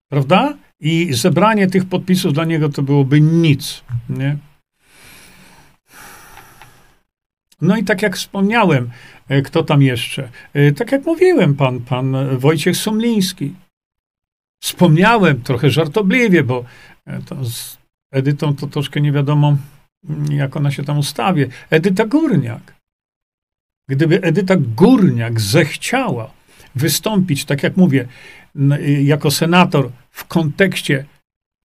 Prawda? 0.10 0.58
I 0.80 1.14
zebranie 1.14 1.68
tych 1.68 1.86
podpisów 1.86 2.34
dla 2.34 2.46
niego 2.46 2.70
to 2.70 2.82
byłoby 2.82 3.22
nic. 3.22 3.84
Nie? 4.10 4.38
No 7.62 7.78
i 7.78 7.84
tak 7.84 8.02
jak 8.02 8.18
wspomniałem, 8.18 8.90
e, 9.30 9.42
kto 9.42 9.64
tam 9.64 9.82
jeszcze? 9.82 10.30
E, 10.54 10.72
tak 10.72 10.92
jak 10.92 11.06
mówiłem, 11.06 11.56
pan, 11.56 11.80
pan 11.80 12.38
Wojciech 12.38 12.78
Sumliński. 12.78 13.54
Wspomniałem 14.60 15.42
trochę 15.42 15.70
żartobliwie, 15.70 16.44
bo 16.44 16.66
e, 17.08 17.20
z 17.44 17.78
Edytą 18.12 18.56
to 18.56 18.68
troszkę 18.68 19.02
nie 19.02 19.12
wiadomo, 19.12 19.58
mm, 20.10 20.32
jak 20.32 20.58
ona 20.58 20.72
się 20.72 20.84
tam 20.84 20.98
ustawie. 20.98 21.48
Edyta 21.70 22.06
Górniak. 22.06 22.76
Gdyby 23.90 24.22
Edyta 24.22 24.56
Górniak 24.76 25.42
zechciała 25.42 26.32
wystąpić, 26.76 27.46
tak 27.46 27.64
jak 27.64 27.78
mówię, 27.78 28.08
jako 29.04 29.32
senator 29.32 29.90
w 30.10 30.26
kontekście 30.26 31.06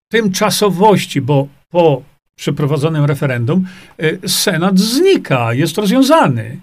tymczasowości, 0.08 1.20
bo 1.20 1.48
po 1.70 2.02
przeprowadzonym 2.36 3.04
referendum 3.04 3.66
y, 4.02 4.20
Senat 4.28 4.78
znika, 4.78 5.54
jest 5.54 5.78
rozwiązany 5.78 6.56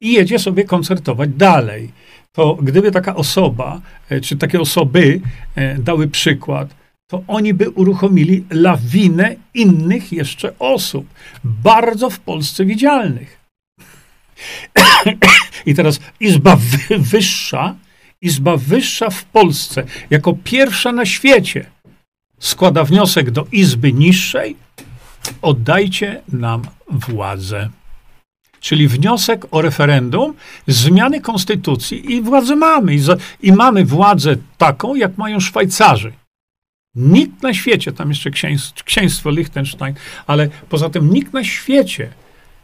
i 0.00 0.12
jedzie 0.12 0.38
sobie 0.38 0.64
koncertować 0.64 1.30
dalej. 1.30 1.90
To 2.32 2.54
gdyby 2.54 2.92
taka 2.92 3.14
osoba, 3.14 3.80
y, 4.12 4.20
czy 4.20 4.36
takie 4.36 4.60
osoby 4.60 5.20
y, 5.58 5.78
dały 5.78 6.08
przykład, 6.08 6.74
to 7.10 7.22
oni 7.26 7.54
by 7.54 7.70
uruchomili 7.70 8.44
lawinę 8.50 9.36
innych 9.54 10.12
jeszcze 10.12 10.58
osób, 10.58 11.06
bardzo 11.44 12.10
w 12.10 12.20
Polsce 12.20 12.64
widzialnych. 12.64 13.38
I 15.66 15.74
teraz 15.74 16.00
Izba 16.20 16.58
Wyższa, 16.98 17.74
Izba 18.20 18.56
Wyższa 18.56 19.10
w 19.10 19.24
Polsce, 19.24 19.84
jako 20.10 20.36
pierwsza 20.44 20.92
na 20.92 21.06
świecie, 21.06 21.70
składa 22.38 22.84
wniosek 22.84 23.30
do 23.30 23.46
Izby 23.52 23.92
Niższej, 23.92 24.56
oddajcie 25.42 26.22
nam 26.32 26.62
władzę. 26.90 27.68
Czyli 28.60 28.88
wniosek 28.88 29.46
o 29.50 29.62
referendum, 29.62 30.34
zmiany 30.66 31.20
konstytucji 31.20 32.12
i 32.12 32.22
władzę 32.22 32.56
mamy. 32.56 32.94
I, 32.94 32.98
za, 32.98 33.16
I, 33.42 33.52
mamy 33.52 33.84
władzę 33.84 34.36
taką, 34.58 34.94
jak 34.94 35.18
mają 35.18 35.40
Szwajcarzy. 35.40 36.12
Nikt 36.94 37.42
na 37.42 37.54
świecie, 37.54 37.92
tam 37.92 38.08
jeszcze 38.08 38.30
księstwo, 38.84 39.30
Liechtenstein, 39.30 39.94
ale 40.26 40.48
poza 40.68 40.90
tym 40.90 41.12
nikt 41.12 41.32
na 41.32 41.44
świecie, 41.44 42.12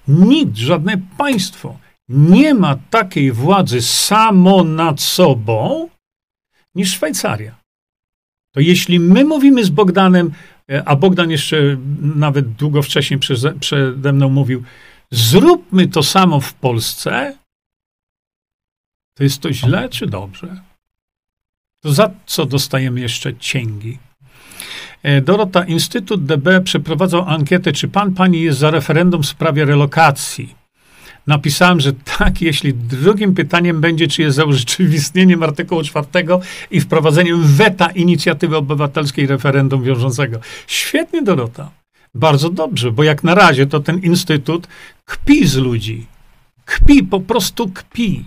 nikt, 0.08 0.56
żadne 0.56 0.98
państwo 1.18 1.78
nie 2.08 2.54
ma 2.54 2.76
takiej 2.90 3.32
władzy 3.32 3.82
samo 3.82 4.64
nad 4.64 5.00
sobą 5.00 5.88
niż 6.74 6.92
Szwajcaria. 6.92 7.54
To 8.54 8.60
jeśli 8.60 9.00
my 9.00 9.24
mówimy 9.24 9.64
z 9.64 9.70
Bogdanem, 9.70 10.32
a 10.84 10.96
Bogdan 10.96 11.30
jeszcze 11.30 11.76
nawet 12.00 12.52
długo 12.52 12.82
wcześniej 12.82 13.20
przede 13.60 14.12
mną 14.12 14.28
mówił, 14.28 14.62
zróbmy 15.10 15.88
to 15.88 16.02
samo 16.02 16.40
w 16.40 16.54
Polsce, 16.54 17.38
to 19.14 19.24
jest 19.24 19.40
to 19.40 19.52
źle 19.52 19.88
czy 19.88 20.06
dobrze? 20.06 20.60
To 21.82 21.92
za 21.92 22.10
co 22.26 22.46
dostajemy 22.46 23.00
jeszcze 23.00 23.36
cięgi? 23.36 23.98
E, 25.02 25.20
Dorota, 25.20 25.64
Instytut 25.64 26.24
DB 26.24 26.60
przeprowadzał 26.64 27.28
ankietę, 27.28 27.72
czy 27.72 27.88
pan, 27.88 28.14
pani 28.14 28.40
jest 28.40 28.58
za 28.58 28.70
referendum 28.70 29.22
w 29.22 29.26
sprawie 29.26 29.64
relokacji 29.64 30.63
napisałem, 31.26 31.80
że 31.80 31.92
tak, 32.18 32.42
jeśli 32.42 32.74
drugim 32.74 33.34
pytaniem 33.34 33.80
będzie, 33.80 34.08
czy 34.08 34.22
jest 34.22 34.36
za 34.36 34.44
urzeczywistnieniem 34.44 35.42
artykułu 35.42 35.82
czwartego 35.82 36.40
i 36.70 36.80
wprowadzeniem 36.80 37.42
weta 37.42 37.90
inicjatywy 37.90 38.56
obywatelskiej 38.56 39.26
referendum 39.26 39.82
wiążącego. 39.82 40.38
Świetnie, 40.66 41.22
Dorota. 41.22 41.70
Bardzo 42.14 42.50
dobrze, 42.50 42.92
bo 42.92 43.02
jak 43.02 43.24
na 43.24 43.34
razie 43.34 43.66
to 43.66 43.80
ten 43.80 43.98
instytut 43.98 44.66
kpi 45.04 45.46
z 45.46 45.56
ludzi. 45.56 46.06
Kpi, 46.64 47.02
po 47.02 47.20
prostu 47.20 47.68
kpi. 47.68 48.24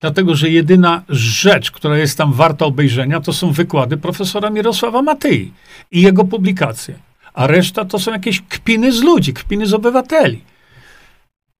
Dlatego, 0.00 0.34
że 0.34 0.50
jedyna 0.50 1.02
rzecz, 1.08 1.70
która 1.70 1.98
jest 1.98 2.18
tam 2.18 2.32
warta 2.32 2.64
obejrzenia, 2.64 3.20
to 3.20 3.32
są 3.32 3.52
wykłady 3.52 3.96
profesora 3.96 4.50
Mirosława 4.50 5.02
Matyi 5.02 5.52
i 5.90 6.02
jego 6.02 6.24
publikacje. 6.24 6.94
A 7.34 7.46
reszta 7.46 7.84
to 7.84 7.98
są 7.98 8.12
jakieś 8.12 8.42
kpiny 8.42 8.92
z 8.92 9.02
ludzi, 9.02 9.32
kpiny 9.32 9.66
z 9.66 9.74
obywateli. 9.74 10.40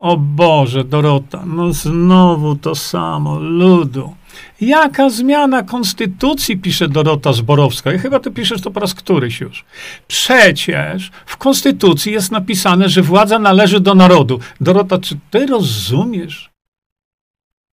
O 0.07 0.17
Boże, 0.17 0.85
Dorota, 0.85 1.47
no 1.47 1.73
znowu 1.73 2.57
to 2.57 2.75
samo, 2.75 3.39
ludu. 3.39 4.15
Jaka 4.61 5.11
zmiana 5.11 5.63
konstytucji, 5.63 6.57
pisze 6.59 6.89
Dorota 6.89 7.33
Zborowska. 7.33 7.93
I 7.93 7.99
chyba 7.99 8.21
ty 8.21 8.31
piszesz 8.31 8.61
to 8.61 8.71
po 8.71 8.81
raz 8.81 8.95
któryś 8.95 9.41
już. 9.41 9.65
Przecież 10.09 11.11
w 11.27 11.37
konstytucji 11.37 12.13
jest 12.13 12.33
napisane, 12.33 12.89
że 12.89 13.03
władza 13.03 13.39
należy 13.39 13.81
do 13.81 13.95
narodu. 13.95 14.41
Dorota, 14.61 14.99
czy 14.99 15.19
ty 15.31 15.47
rozumiesz 15.47 16.51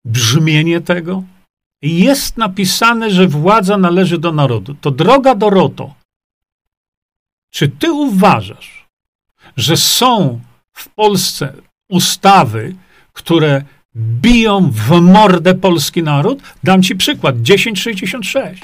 brzmienie 0.04 0.80
tego? 0.80 1.22
Jest 1.82 2.36
napisane, 2.36 3.10
że 3.10 3.28
władza 3.28 3.76
należy 3.76 4.18
do 4.18 4.32
narodu. 4.32 4.74
To 4.80 4.90
droga 4.90 5.34
Doroto, 5.34 5.94
czy 7.50 7.68
ty 7.68 7.92
uważasz, 7.92 8.86
że 9.56 9.76
są 9.76 10.40
w 10.72 10.88
Polsce 10.88 11.54
ustawy, 11.92 12.74
które 13.12 13.62
biją 13.96 14.70
w 14.70 15.00
mordę 15.00 15.54
polski 15.54 16.02
naród? 16.02 16.42
Dam 16.64 16.82
ci 16.82 16.96
przykład. 16.96 17.36
1066. 17.44 18.62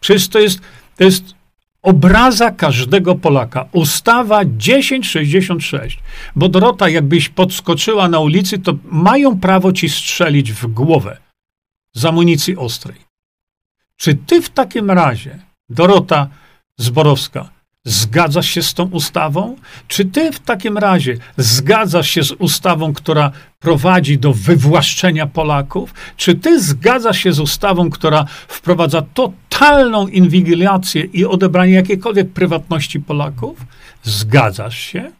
Przecież 0.00 0.28
to 0.28 0.38
jest, 0.38 0.60
to 0.96 1.04
jest 1.04 1.34
obraza 1.82 2.50
każdego 2.50 3.14
Polaka. 3.14 3.68
Ustawa 3.72 4.44
1066. 4.44 5.98
Bo 6.36 6.48
Dorota, 6.48 6.88
jakbyś 6.88 7.28
podskoczyła 7.28 8.08
na 8.08 8.20
ulicy, 8.20 8.58
to 8.58 8.74
mają 8.84 9.40
prawo 9.40 9.72
ci 9.72 9.88
strzelić 9.88 10.52
w 10.52 10.66
głowę 10.66 11.16
z 11.92 12.04
amunicji 12.04 12.56
ostrej. 12.56 12.96
Czy 13.96 14.14
ty 14.14 14.42
w 14.42 14.50
takim 14.50 14.90
razie, 14.90 15.38
Dorota 15.68 16.28
Zborowska, 16.78 17.48
Zgadzasz 17.86 18.48
się 18.48 18.62
z 18.62 18.74
tą 18.74 18.84
ustawą? 18.84 19.56
Czy 19.88 20.04
ty 20.04 20.32
w 20.32 20.40
takim 20.40 20.78
razie 20.78 21.16
zgadzasz 21.36 22.08
się 22.10 22.22
z 22.22 22.32
ustawą, 22.32 22.92
która 22.92 23.30
prowadzi 23.60 24.18
do 24.18 24.32
wywłaszczenia 24.32 25.26
Polaków? 25.26 25.94
Czy 26.16 26.34
ty 26.34 26.60
zgadzasz 26.60 27.18
się 27.18 27.32
z 27.32 27.40
ustawą, 27.40 27.90
która 27.90 28.24
wprowadza 28.48 29.02
totalną 29.02 30.08
inwigilację 30.08 31.02
i 31.02 31.24
odebranie 31.24 31.72
jakiejkolwiek 31.72 32.30
prywatności 32.30 33.00
Polaków? 33.00 33.58
Zgadzasz 34.02 34.78
się? 34.78 35.12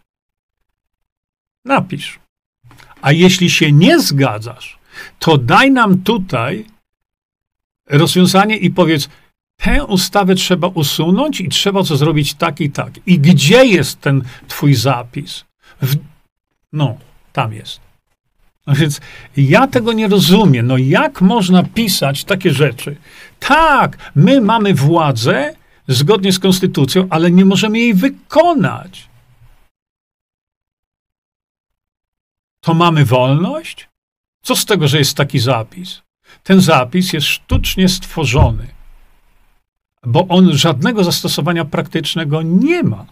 Napisz. 1.65 2.19
A 3.03 3.13
jeśli 3.13 3.51
się 3.51 3.73
nie 3.73 4.01
zgadzasz, 4.01 4.79
to 5.19 5.39
daj 5.39 5.71
nam 5.71 5.99
tutaj 5.99 6.67
rozwiązanie 7.89 8.57
i 8.57 8.71
powiedz, 8.71 9.09
tę 9.65 9.85
ustawę 9.85 10.35
trzeba 10.35 10.69
usunąć 10.69 11.41
i 11.41 11.49
trzeba 11.49 11.83
co 11.83 11.97
zrobić 11.97 12.35
tak 12.35 12.61
i 12.61 12.71
tak. 12.71 12.93
I 13.07 13.19
gdzie 13.19 13.67
jest 13.67 14.01
ten 14.01 14.23
twój 14.49 14.75
zapis? 14.75 15.45
W, 15.83 15.97
no, 16.73 16.99
tam 17.33 17.53
jest. 17.53 17.81
No 18.67 18.75
więc 18.75 19.01
ja 19.37 19.67
tego 19.67 19.93
nie 19.93 20.09
rozumiem. 20.09 20.67
No 20.67 20.77
jak 20.77 21.21
można 21.21 21.63
pisać 21.63 22.25
takie 22.25 22.51
rzeczy? 22.51 22.97
Tak, 23.39 24.13
my 24.15 24.41
mamy 24.41 24.75
władzę 24.75 25.55
zgodnie 25.89 26.33
z 26.33 26.39
konstytucją, 26.39 27.07
ale 27.11 27.31
nie 27.31 27.45
możemy 27.45 27.79
jej 27.79 27.95
wykonać. 27.95 29.09
To 32.61 32.75
mamy 32.75 33.05
wolność? 33.05 33.89
Co 34.43 34.57
z 34.57 34.65
tego, 34.65 34.89
że 34.89 34.99
jest 34.99 35.17
taki 35.17 35.39
zapis? 35.39 36.03
Ten 36.43 36.61
zapis 36.61 37.13
jest 37.13 37.27
sztucznie 37.27 37.89
stworzony, 37.89 38.74
bo 40.07 40.29
on 40.29 40.53
żadnego 40.53 41.05
zastosowania 41.05 41.65
praktycznego 41.65 42.43
nie 42.43 42.83
ma. 42.83 43.07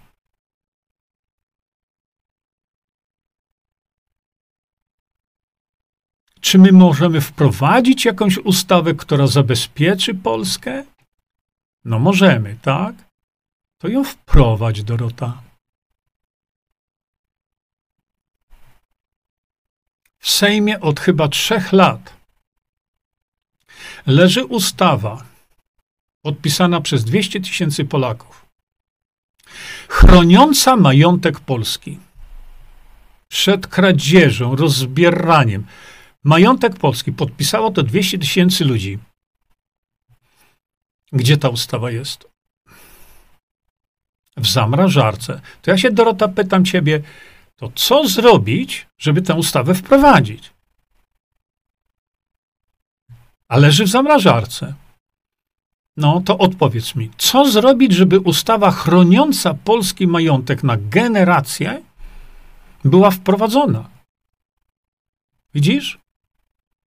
Czy 6.40 6.58
my 6.58 6.72
możemy 6.72 7.20
wprowadzić 7.20 8.04
jakąś 8.04 8.38
ustawę, 8.38 8.94
która 8.94 9.26
zabezpieczy 9.26 10.14
Polskę? 10.14 10.84
No 11.84 11.98
możemy, 11.98 12.56
tak? 12.62 12.94
To 13.78 13.88
ją 13.88 14.04
wprowadź, 14.04 14.82
Dorota. 14.82 15.42
W 20.18 20.30
Sejmie 20.30 20.80
od 20.80 21.00
chyba 21.00 21.28
trzech 21.28 21.72
lat 21.72 22.22
leży 24.06 24.44
ustawa 24.44 25.31
podpisana 26.22 26.80
przez 26.80 27.04
200 27.04 27.40
tysięcy 27.40 27.84
Polaków, 27.84 28.46
chroniąca 29.88 30.76
majątek 30.76 31.40
Polski 31.40 31.98
przed 33.32 33.66
kradzieżą, 33.66 34.56
rozbieraniem. 34.56 35.66
Majątek 36.24 36.76
Polski 36.76 37.12
podpisało 37.12 37.70
to 37.70 37.82
200 37.82 38.18
tysięcy 38.18 38.64
ludzi. 38.64 38.98
Gdzie 41.12 41.36
ta 41.36 41.48
ustawa 41.48 41.90
jest? 41.90 42.28
W 44.36 44.46
zamrażarce. 44.46 45.40
To 45.62 45.70
ja 45.70 45.78
się, 45.78 45.90
Dorota, 45.90 46.28
pytam 46.28 46.64
ciebie, 46.64 47.02
to 47.56 47.72
co 47.74 48.08
zrobić, 48.08 48.86
żeby 48.98 49.22
tę 49.22 49.34
ustawę 49.34 49.74
wprowadzić? 49.74 50.50
A 53.48 53.56
leży 53.56 53.84
w 53.84 53.88
zamrażarce. 53.88 54.74
No 55.96 56.22
to 56.24 56.38
odpowiedz 56.38 56.94
mi, 56.94 57.10
co 57.16 57.50
zrobić, 57.50 57.92
żeby 57.92 58.20
ustawa 58.20 58.70
chroniąca 58.70 59.54
polski 59.54 60.06
majątek 60.06 60.64
na 60.64 60.76
generację 60.76 61.82
była 62.84 63.10
wprowadzona? 63.10 63.88
Widzisz? 65.54 65.98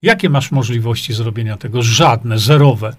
Jakie 0.01 0.29
masz 0.29 0.51
możliwości 0.51 1.13
zrobienia 1.13 1.57
tego? 1.57 1.81
Żadne, 1.81 2.39
zerowe. 2.39 2.95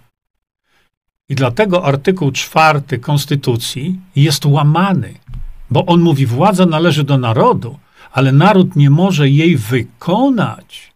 I 1.28 1.34
dlatego 1.34 1.84
artykuł 1.84 2.32
czwarty 2.32 2.98
Konstytucji 2.98 4.00
jest 4.16 4.46
łamany, 4.46 5.14
bo 5.70 5.86
on 5.86 6.00
mówi, 6.00 6.26
władza 6.26 6.66
należy 6.66 7.04
do 7.04 7.18
narodu, 7.18 7.78
ale 8.12 8.32
naród 8.32 8.76
nie 8.76 8.90
może 8.90 9.28
jej 9.28 9.57
wykonać. 9.57 10.92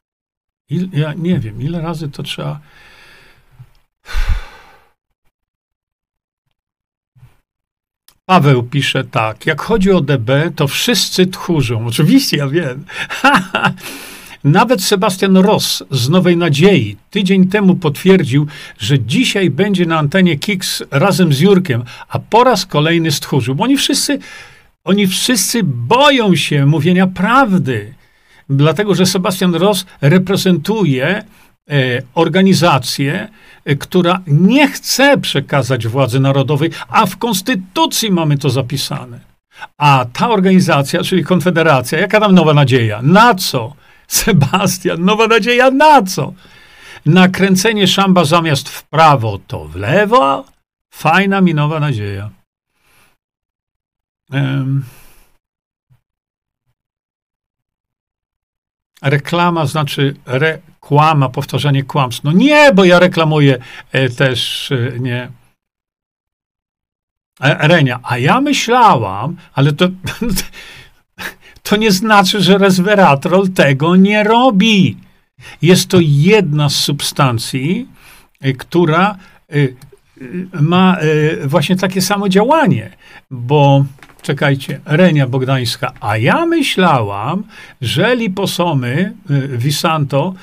Il, 0.69 0.89
ja 0.93 1.15
nie 1.15 1.39
wiem, 1.39 1.63
ile 1.63 1.81
razy 1.81 2.09
to 2.09 2.23
trzeba. 2.23 2.61
Paweł 8.31 8.63
pisze 8.63 9.05
tak, 9.05 9.47
jak 9.47 9.61
chodzi 9.61 9.91
o 9.91 10.01
DB, 10.01 10.31
to 10.57 10.69
wszyscy 10.69 11.27
tchórzą. 11.27 11.87
Oczywiście, 11.87 12.37
ja 12.37 12.49
wiem. 12.49 12.85
Nawet 14.45 14.83
Sebastian 14.83 15.37
Ross 15.37 15.83
z 15.91 16.09
Nowej 16.09 16.37
Nadziei 16.37 16.97
tydzień 17.11 17.49
temu 17.49 17.75
potwierdził, 17.75 18.47
że 18.79 19.01
dzisiaj 19.01 19.51
będzie 19.51 19.87
na 19.87 19.99
antenie 19.99 20.37
Kiks 20.37 20.83
razem 20.91 21.33
z 21.33 21.41
Jurkiem, 21.41 21.85
a 22.09 22.19
po 22.19 22.45
raz 22.45 22.67
kolejny 22.67 23.11
stchórzył. 23.11 23.55
Bo 23.55 23.65
oni 23.65 23.77
wszyscy, 23.77 24.19
oni 24.85 25.07
wszyscy 25.07 25.61
boją 25.65 26.37
się 26.37 26.67
mówienia 26.67 27.07
prawdy. 27.07 27.95
Dlatego, 28.51 28.95
że 28.95 29.07
Sebastian 29.07 29.55
Ross 29.55 29.87
reprezentuje 30.01 31.25
organizację, 32.15 33.29
e, 33.65 33.77
która 33.77 34.21
nie 34.27 34.69
chce 34.69 35.19
przekazać 35.19 35.89
władzy 35.89 36.21
narodowej, 36.21 36.71
a 36.89 37.07
w 37.07 37.17
konstytucji 37.17 38.11
mamy 38.11 38.39
to 38.39 38.51
zapisane. 38.51 39.21
A 39.79 40.07
ta 40.13 40.31
organizacja, 40.31 41.03
czyli 41.03 41.25
Konfederacja, 41.25 41.99
jaka 41.99 42.21
tam 42.21 42.35
nowa 42.35 42.55
nadzieja? 42.55 43.03
Na 43.03 43.35
co? 43.35 43.75
Sebastian, 44.07 45.05
nowa 45.05 45.27
nadzieja 45.27 45.71
na 45.71 46.03
co? 46.03 46.33
Nakręcenie 47.07 47.87
szamba 47.87 48.25
zamiast 48.25 48.69
w 48.69 48.83
prawo, 48.83 49.39
to 49.47 49.65
w 49.65 49.77
lewo? 49.77 50.45
Fajna 50.91 51.41
mi 51.41 51.55
nowa 51.55 51.81
nadzieja. 51.81 52.31
Um. 54.33 54.85
Reklama 59.03 59.67
znaczy 59.67 60.15
rekłama, 60.81 61.29
powtarzanie 61.29 61.83
kłamstw. 61.83 62.25
No 62.25 62.33
nie, 62.33 62.73
bo 62.75 62.85
ja 62.85 62.99
reklamuję 62.99 63.59
e, 63.93 64.09
też 64.09 64.73
e, 64.73 64.99
nie. 64.99 65.29
E, 67.41 67.69
Renia, 67.69 68.01
a 68.03 68.19
ja 68.19 68.41
myślałam, 68.41 69.37
ale 69.53 69.73
to, 69.73 69.89
to 71.63 71.77
nie 71.77 71.93
znaczy, 71.93 72.41
że 72.41 72.59
resveratrol 72.59 73.49
tego 73.49 73.97
nie 73.97 74.25
robi. 74.25 74.97
Jest 75.63 75.89
to 75.89 75.99
jedna 76.01 76.69
z 76.69 76.75
substancji, 76.75 77.89
która 78.59 79.17
ma 80.61 80.97
właśnie 81.45 81.77
takie 81.77 82.03
samo 82.03 82.29
działanie, 82.29 82.91
bo 83.31 83.85
czekajcie, 84.23 84.81
Renia 84.85 85.27
Bogdańska, 85.27 85.93
a 86.01 86.17
ja 86.17 86.47
myślałam, 86.47 87.45
że 87.81 88.17
liposomy 88.17 89.13
Visanto, 89.59 90.35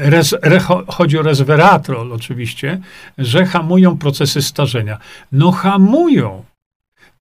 res, 0.00 0.34
re, 0.42 0.60
chodzi 0.88 1.18
o 1.18 1.22
resveratrol 1.22 2.12
oczywiście, 2.12 2.80
że 3.18 3.46
hamują 3.46 3.98
procesy 3.98 4.42
starzenia. 4.42 4.98
No 5.32 5.52
hamują, 5.52 6.44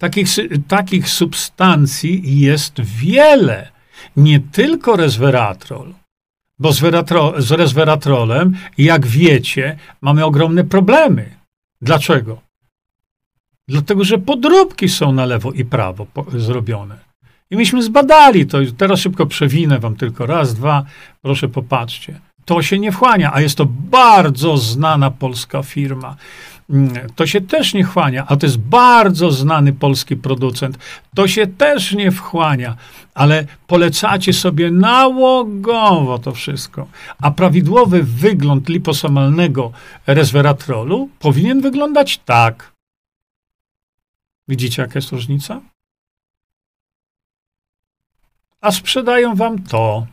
Takich, 0.02 0.28
takich 0.68 1.10
substancji 1.10 2.40
jest 2.40 2.82
wiele, 2.82 3.72
nie 4.18 4.40
tylko 4.40 4.96
resveratrol. 4.96 5.94
Bo 6.60 6.74
z, 6.74 6.80
z 7.38 7.52
resveratrolem, 7.52 8.58
jak 8.78 9.08
wiecie, 9.08 9.78
mamy 10.02 10.26
ogromne 10.26 10.64
problemy. 10.64 11.36
Dlaczego? 11.82 12.42
Dlatego, 13.72 14.04
że 14.04 14.18
podróbki 14.18 14.90
są 14.90 15.12
na 15.12 15.26
lewo 15.26 15.52
i 15.52 15.66
prawo 15.66 16.08
zrobione. 16.36 16.98
I 17.52 17.56
myśmy 17.56 17.84
zbadali 17.84 18.46
to. 18.46 18.58
Teraz 18.78 19.00
szybko 19.00 19.26
przewinę 19.26 19.80
wam 19.80 19.96
tylko 19.96 20.26
raz, 20.26 20.54
dwa. 20.54 20.86
Proszę 21.22 21.48
popatrzcie. 21.48 22.20
To 22.46 22.62
się 22.62 22.80
nie 22.80 22.92
wchłania, 22.92 23.32
a 23.34 23.42
jest 23.42 23.58
to 23.58 23.66
bardzo 23.70 24.58
znana 24.58 25.12
polska 25.12 25.64
firma. 25.64 26.16
Mm, 26.70 26.90
to 27.16 27.28
się 27.28 27.42
też 27.42 27.74
nie 27.74 27.86
wchłania, 27.86 28.26
a 28.28 28.36
to 28.36 28.46
jest 28.46 28.58
bardzo 28.58 29.32
znany 29.32 29.74
polski 29.74 30.16
producent, 30.16 30.78
to 31.16 31.28
się 31.28 31.48
też 31.48 31.94
nie 31.94 32.12
wchłania, 32.12 32.76
ale 33.14 33.46
polecacie 33.68 34.34
sobie 34.34 34.72
nałogowo 34.72 36.20
to 36.20 36.32
wszystko. 36.32 36.88
A 37.22 37.32
prawidłowy 37.32 38.04
wygląd 38.04 38.70
liposomalnego 38.70 39.72
resveratrolu 40.08 41.10
powinien 41.20 41.62
wyglądać 41.62 42.18
tak. 42.18 42.71
Widzicie, 44.52 44.82
jaka 44.82 44.93
jest 44.95 45.12
różnica? 45.12 45.62
A 48.62 48.72
sprzedają 48.72 49.36
wam 49.36 49.64
to. 49.64 50.08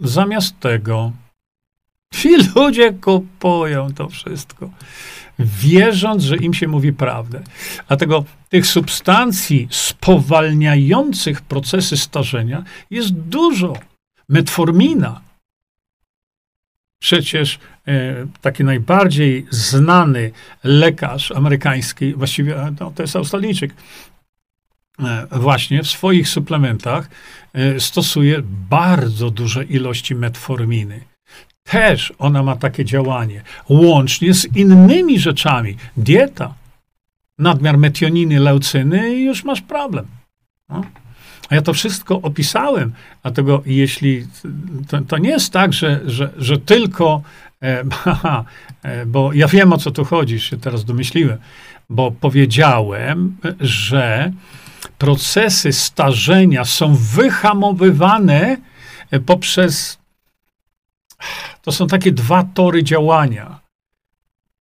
Zamiast 0.00 0.60
tego 0.60 1.12
Ci 2.14 2.36
ludzie 2.54 2.92
kupują 2.92 3.94
to 3.94 4.08
wszystko, 4.08 4.70
wierząc, 5.38 6.22
że 6.22 6.36
im 6.36 6.54
się 6.54 6.68
mówi 6.68 6.92
prawdę. 6.92 7.42
Dlatego 7.88 8.24
tych 8.48 8.66
substancji 8.66 9.68
spowalniających 9.70 11.40
procesy 11.42 11.96
starzenia 11.96 12.64
jest 12.90 13.12
dużo. 13.12 13.76
Metformina. 14.28 15.20
Przecież 16.98 17.58
taki 18.40 18.64
najbardziej 18.64 19.46
znany 19.50 20.30
lekarz 20.64 21.32
amerykański, 21.32 22.14
właściwie 22.14 22.56
no, 22.80 22.90
to 22.90 23.02
jest 23.02 23.16
Australijczyk, 23.16 23.74
e, 24.98 25.26
właśnie 25.30 25.82
w 25.82 25.88
swoich 25.88 26.28
suplementach 26.28 27.08
e, 27.52 27.80
stosuje 27.80 28.42
bardzo 28.70 29.30
duże 29.30 29.64
ilości 29.64 30.14
metforminy 30.14 31.00
też 31.66 32.12
ona 32.18 32.42
ma 32.42 32.56
takie 32.56 32.84
działanie, 32.84 33.42
łącznie 33.68 34.34
z 34.34 34.56
innymi 34.56 35.18
rzeczami. 35.18 35.76
Dieta, 35.96 36.54
nadmiar 37.38 37.78
metioniny, 37.78 38.40
leucyny 38.40 39.14
i 39.14 39.24
już 39.24 39.44
masz 39.44 39.60
problem. 39.60 40.06
No. 40.68 40.84
A 41.48 41.54
ja 41.54 41.62
to 41.62 41.72
wszystko 41.72 42.20
opisałem, 42.22 42.92
dlatego 43.22 43.62
jeśli 43.66 44.26
to, 44.88 45.00
to 45.00 45.18
nie 45.18 45.28
jest 45.28 45.52
tak, 45.52 45.72
że, 45.72 46.00
że, 46.06 46.30
że 46.36 46.58
tylko, 46.58 47.22
e, 47.66 47.84
e, 48.82 49.06
bo 49.06 49.32
ja 49.32 49.48
wiem 49.48 49.72
o 49.72 49.78
co 49.78 49.90
tu 49.90 50.04
chodzi, 50.04 50.40
się 50.40 50.56
teraz 50.56 50.84
domyśliłem, 50.84 51.38
bo 51.90 52.10
powiedziałem, 52.10 53.36
że 53.60 54.32
procesy 54.98 55.72
starzenia 55.72 56.64
są 56.64 56.94
wyhamowywane 56.94 58.56
poprzez 59.26 59.98
to 61.62 61.72
są 61.72 61.86
takie 61.86 62.12
dwa 62.12 62.44
tory 62.54 62.84
działania 62.84 63.60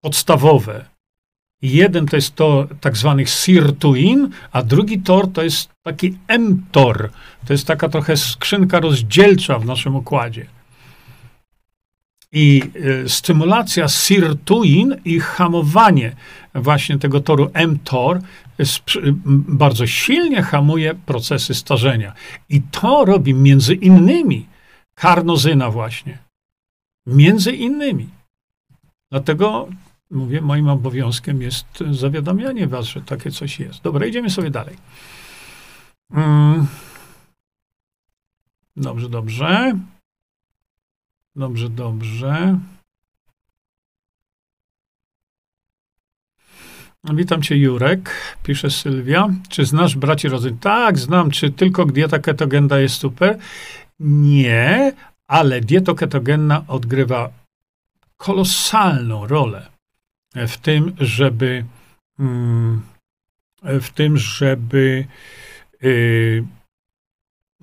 podstawowe. 0.02 0.86
Jeden 1.62 2.06
to 2.06 2.16
jest 2.16 2.36
to 2.36 2.68
tak 2.82 2.98
zwany 2.98 3.26
sirtuin, 3.26 4.30
a 4.52 4.64
drugi 4.64 5.02
tor 5.02 5.32
to 5.32 5.44
jest 5.44 5.70
taki 5.84 6.18
mTOR. 6.40 7.10
To 7.48 7.54
jest 7.54 7.68
taka 7.68 7.90
trochę 7.90 8.18
skrzynka 8.18 8.80
rozdzielcza 8.80 9.60
w 9.60 9.66
naszym 9.66 9.96
układzie. 9.96 10.46
I 12.36 12.62
y, 12.76 13.10
stymulacja 13.10 13.88
sirtuin 13.88 14.96
i 15.06 15.20
hamowanie 15.20 16.16
właśnie 16.56 17.00
tego 17.00 17.20
toru 17.20 17.52
mTOR 17.68 18.20
bardzo 19.48 19.88
silnie 19.88 20.42
hamuje 20.42 20.96
procesy 20.96 21.54
starzenia. 21.54 22.14
I 22.50 22.62
to 22.62 23.06
robi 23.06 23.34
między 23.34 23.74
innymi 23.74 24.46
karnozyna 24.96 25.72
właśnie. 25.72 26.18
Między 27.06 27.52
innymi. 27.52 28.10
Dlatego 29.12 29.68
mówię, 30.12 30.42
moim 30.42 30.70
obowiązkiem 30.70 31.42
jest 31.42 31.84
zawiadamianie 31.92 32.68
was, 32.68 32.86
że 32.86 33.02
takie 33.02 33.32
coś 33.32 33.60
jest. 33.60 33.82
Dobra, 33.82 34.06
idziemy 34.06 34.30
sobie 34.30 34.50
dalej. 34.50 34.76
Mm. 36.12 36.68
Dobrze, 38.76 39.10
dobrze. 39.10 39.80
Dobrze, 41.36 41.70
dobrze. 41.70 42.60
Witam 47.14 47.42
cię, 47.42 47.58
Jurek, 47.58 48.16
pisze 48.44 48.70
Sylwia. 48.70 49.30
Czy 49.50 49.66
znasz 49.66 49.96
braci 49.96 50.28
rodzin? 50.28 50.58
Tak, 50.58 50.98
znam. 50.98 51.32
Czy 51.32 51.52
tylko 51.52 51.86
dieta 51.86 52.20
ketogenda 52.20 52.80
jest 52.80 52.96
super? 52.96 53.38
Nie, 54.00 54.94
ale 55.28 55.62
dieta 55.62 55.94
ketogenna 55.94 56.66
odgrywa 56.68 57.30
kolosalną 58.18 59.28
rolę 59.28 59.68
w 60.36 60.58
tym, 60.58 60.96
żeby 61.00 61.66
mm, 62.20 62.82
w 63.64 63.90
tym, 63.90 64.18
żeby 64.18 65.06
y, 65.84 66.44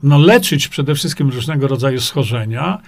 no, 0.03 0.19
leczyć 0.19 0.69
przede 0.69 0.95
wszystkim 0.95 1.31
różnego 1.31 1.69
rodzaju 1.69 2.01
schorzenia, 2.01 2.83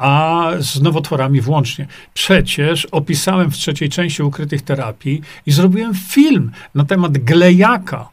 a 0.00 0.50
z 0.58 0.82
nowotworami 0.82 1.40
włącznie. 1.40 1.86
Przecież 2.14 2.84
opisałem 2.84 3.50
w 3.50 3.56
trzeciej 3.56 3.88
części 3.88 4.22
ukrytych 4.22 4.62
terapii 4.62 5.20
i 5.46 5.52
zrobiłem 5.52 5.94
film 5.94 6.50
na 6.74 6.84
temat 6.84 7.18
glejaka. 7.18 8.08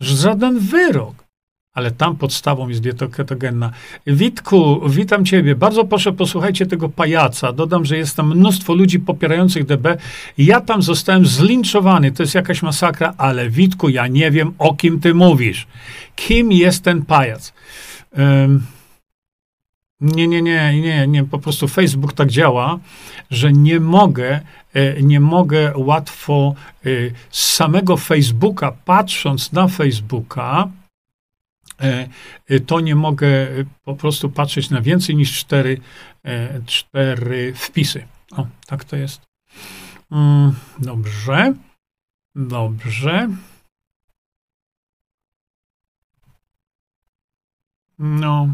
Żaden 0.00 0.58
wyrok 0.58 1.28
ale 1.78 1.90
tam 1.90 2.16
podstawą 2.16 2.68
jest 2.68 2.80
dieta 2.80 3.06
ketogenna. 3.06 3.70
Witku, 4.06 4.80
witam 4.88 5.24
ciebie. 5.24 5.54
Bardzo 5.54 5.84
proszę, 5.84 6.12
posłuchajcie 6.12 6.66
tego 6.66 6.88
pajaca. 6.88 7.52
Dodam, 7.52 7.84
że 7.84 7.96
jest 7.96 8.16
tam 8.16 8.36
mnóstwo 8.36 8.74
ludzi 8.74 8.98
popierających 8.98 9.66
DB. 9.66 9.96
Ja 10.38 10.60
tam 10.60 10.82
zostałem 10.82 11.26
zlinczowany. 11.26 12.12
To 12.12 12.22
jest 12.22 12.34
jakaś 12.34 12.62
masakra, 12.62 13.14
ale 13.18 13.50
Witku, 13.50 13.88
ja 13.88 14.06
nie 14.06 14.30
wiem, 14.30 14.52
o 14.58 14.74
kim 14.74 15.00
ty 15.00 15.14
mówisz. 15.14 15.66
Kim 16.16 16.52
jest 16.52 16.84
ten 16.84 17.02
pajac? 17.02 17.52
Um, 18.16 18.62
nie, 20.00 20.28
nie, 20.28 20.42
nie, 20.42 20.80
nie, 20.80 21.06
nie. 21.06 21.24
Po 21.24 21.38
prostu 21.38 21.68
Facebook 21.68 22.12
tak 22.12 22.28
działa, 22.28 22.78
że 23.30 23.52
nie 23.52 23.80
mogę, 23.80 24.40
e, 24.74 25.02
nie 25.02 25.20
mogę 25.20 25.72
łatwo 25.76 26.54
e, 26.84 26.88
z 27.30 27.54
samego 27.54 27.96
Facebooka, 27.96 28.72
patrząc 28.84 29.52
na 29.52 29.68
Facebooka, 29.68 30.68
E, 31.80 32.60
to 32.60 32.80
nie 32.80 32.94
mogę 32.94 33.48
po 33.84 33.96
prostu 33.96 34.30
patrzeć 34.30 34.70
na 34.70 34.80
więcej 34.80 35.16
niż 35.16 35.38
cztery, 35.38 35.80
cztery 36.66 37.54
wpisy. 37.54 38.06
O, 38.36 38.46
tak 38.66 38.84
to 38.84 38.96
jest. 38.96 39.22
Mm, 40.10 40.54
dobrze. 40.78 41.54
Dobrze. 42.34 43.28
No. 47.98 48.48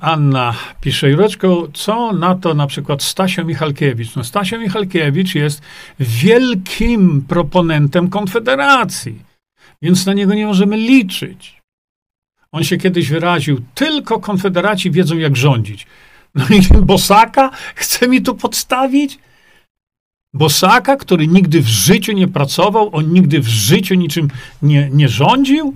Anna 0.00 0.54
pisze, 0.80 1.10
Jureczko, 1.10 1.68
co 1.74 2.12
na 2.12 2.34
to 2.34 2.54
na 2.54 2.66
przykład 2.66 3.02
Stasio 3.02 3.44
Michalkiewicz? 3.44 4.16
No 4.16 4.24
Stasio 4.24 4.58
Michalkiewicz 4.58 5.34
jest 5.34 5.62
wielkim 6.00 7.22
proponentem 7.28 8.10
Konfederacji, 8.10 9.22
więc 9.82 10.06
na 10.06 10.12
niego 10.12 10.34
nie 10.34 10.46
możemy 10.46 10.76
liczyć. 10.76 11.62
On 12.52 12.64
się 12.64 12.76
kiedyś 12.76 13.08
wyraził, 13.08 13.60
tylko 13.74 14.20
Konfederaci 14.20 14.90
wiedzą 14.90 15.18
jak 15.18 15.36
rządzić. 15.36 15.86
No 16.34 16.44
i 16.48 16.60
Bosaka 16.82 17.50
chce 17.74 18.08
mi 18.08 18.22
tu 18.22 18.34
podstawić? 18.34 19.18
Bosaka, 20.34 20.96
który 20.96 21.28
nigdy 21.28 21.60
w 21.60 21.68
życiu 21.68 22.12
nie 22.12 22.28
pracował, 22.28 22.96
on 22.96 23.12
nigdy 23.12 23.40
w 23.40 23.48
życiu 23.48 23.94
niczym 23.94 24.28
nie, 24.62 24.90
nie 24.92 25.08
rządził? 25.08 25.74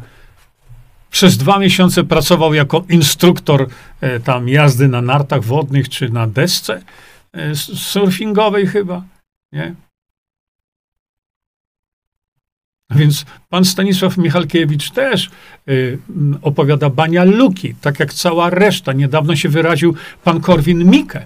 Przez 1.10 1.36
dwa 1.36 1.58
miesiące 1.58 2.04
pracował 2.04 2.54
jako 2.54 2.84
instruktor 2.88 3.68
e, 4.00 4.20
tam 4.20 4.48
jazdy 4.48 4.88
na 4.88 5.02
nartach 5.02 5.44
wodnych 5.44 5.88
czy 5.88 6.08
na 6.08 6.26
desce 6.26 6.82
e, 7.32 7.54
surfingowej 7.54 8.66
chyba, 8.66 9.02
nie? 9.52 9.74
Więc 12.90 13.24
pan 13.48 13.64
Stanisław 13.64 14.18
Michalkiewicz 14.18 14.90
też 14.90 15.30
y, 15.68 15.98
opowiada 16.42 16.90
bania 16.90 17.24
luki, 17.24 17.74
tak 17.80 18.00
jak 18.00 18.14
cała 18.14 18.50
reszta. 18.50 18.92
Niedawno 18.92 19.36
się 19.36 19.48
wyraził 19.48 19.94
pan 20.24 20.40
Korwin-Mikke, 20.40 21.20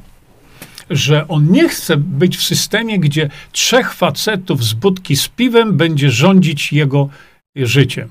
że 0.90 1.28
on 1.28 1.50
nie 1.50 1.68
chce 1.68 1.96
być 1.96 2.36
w 2.36 2.42
systemie, 2.42 2.98
gdzie 2.98 3.30
trzech 3.52 3.94
facetów 3.94 4.64
z 4.64 4.72
budki 4.72 5.16
z 5.16 5.28
piwem 5.28 5.76
będzie 5.76 6.10
rządzić 6.10 6.72
jego 6.72 7.08
życiem. 7.56 8.10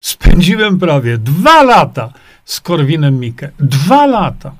Spędziłem 0.00 0.78
prawie 0.78 1.18
dwa 1.18 1.62
lata 1.62 2.12
z 2.44 2.60
Korwinem 2.60 3.20
Mikke. 3.20 3.50
Dwa 3.58 4.06
lata. 4.06 4.54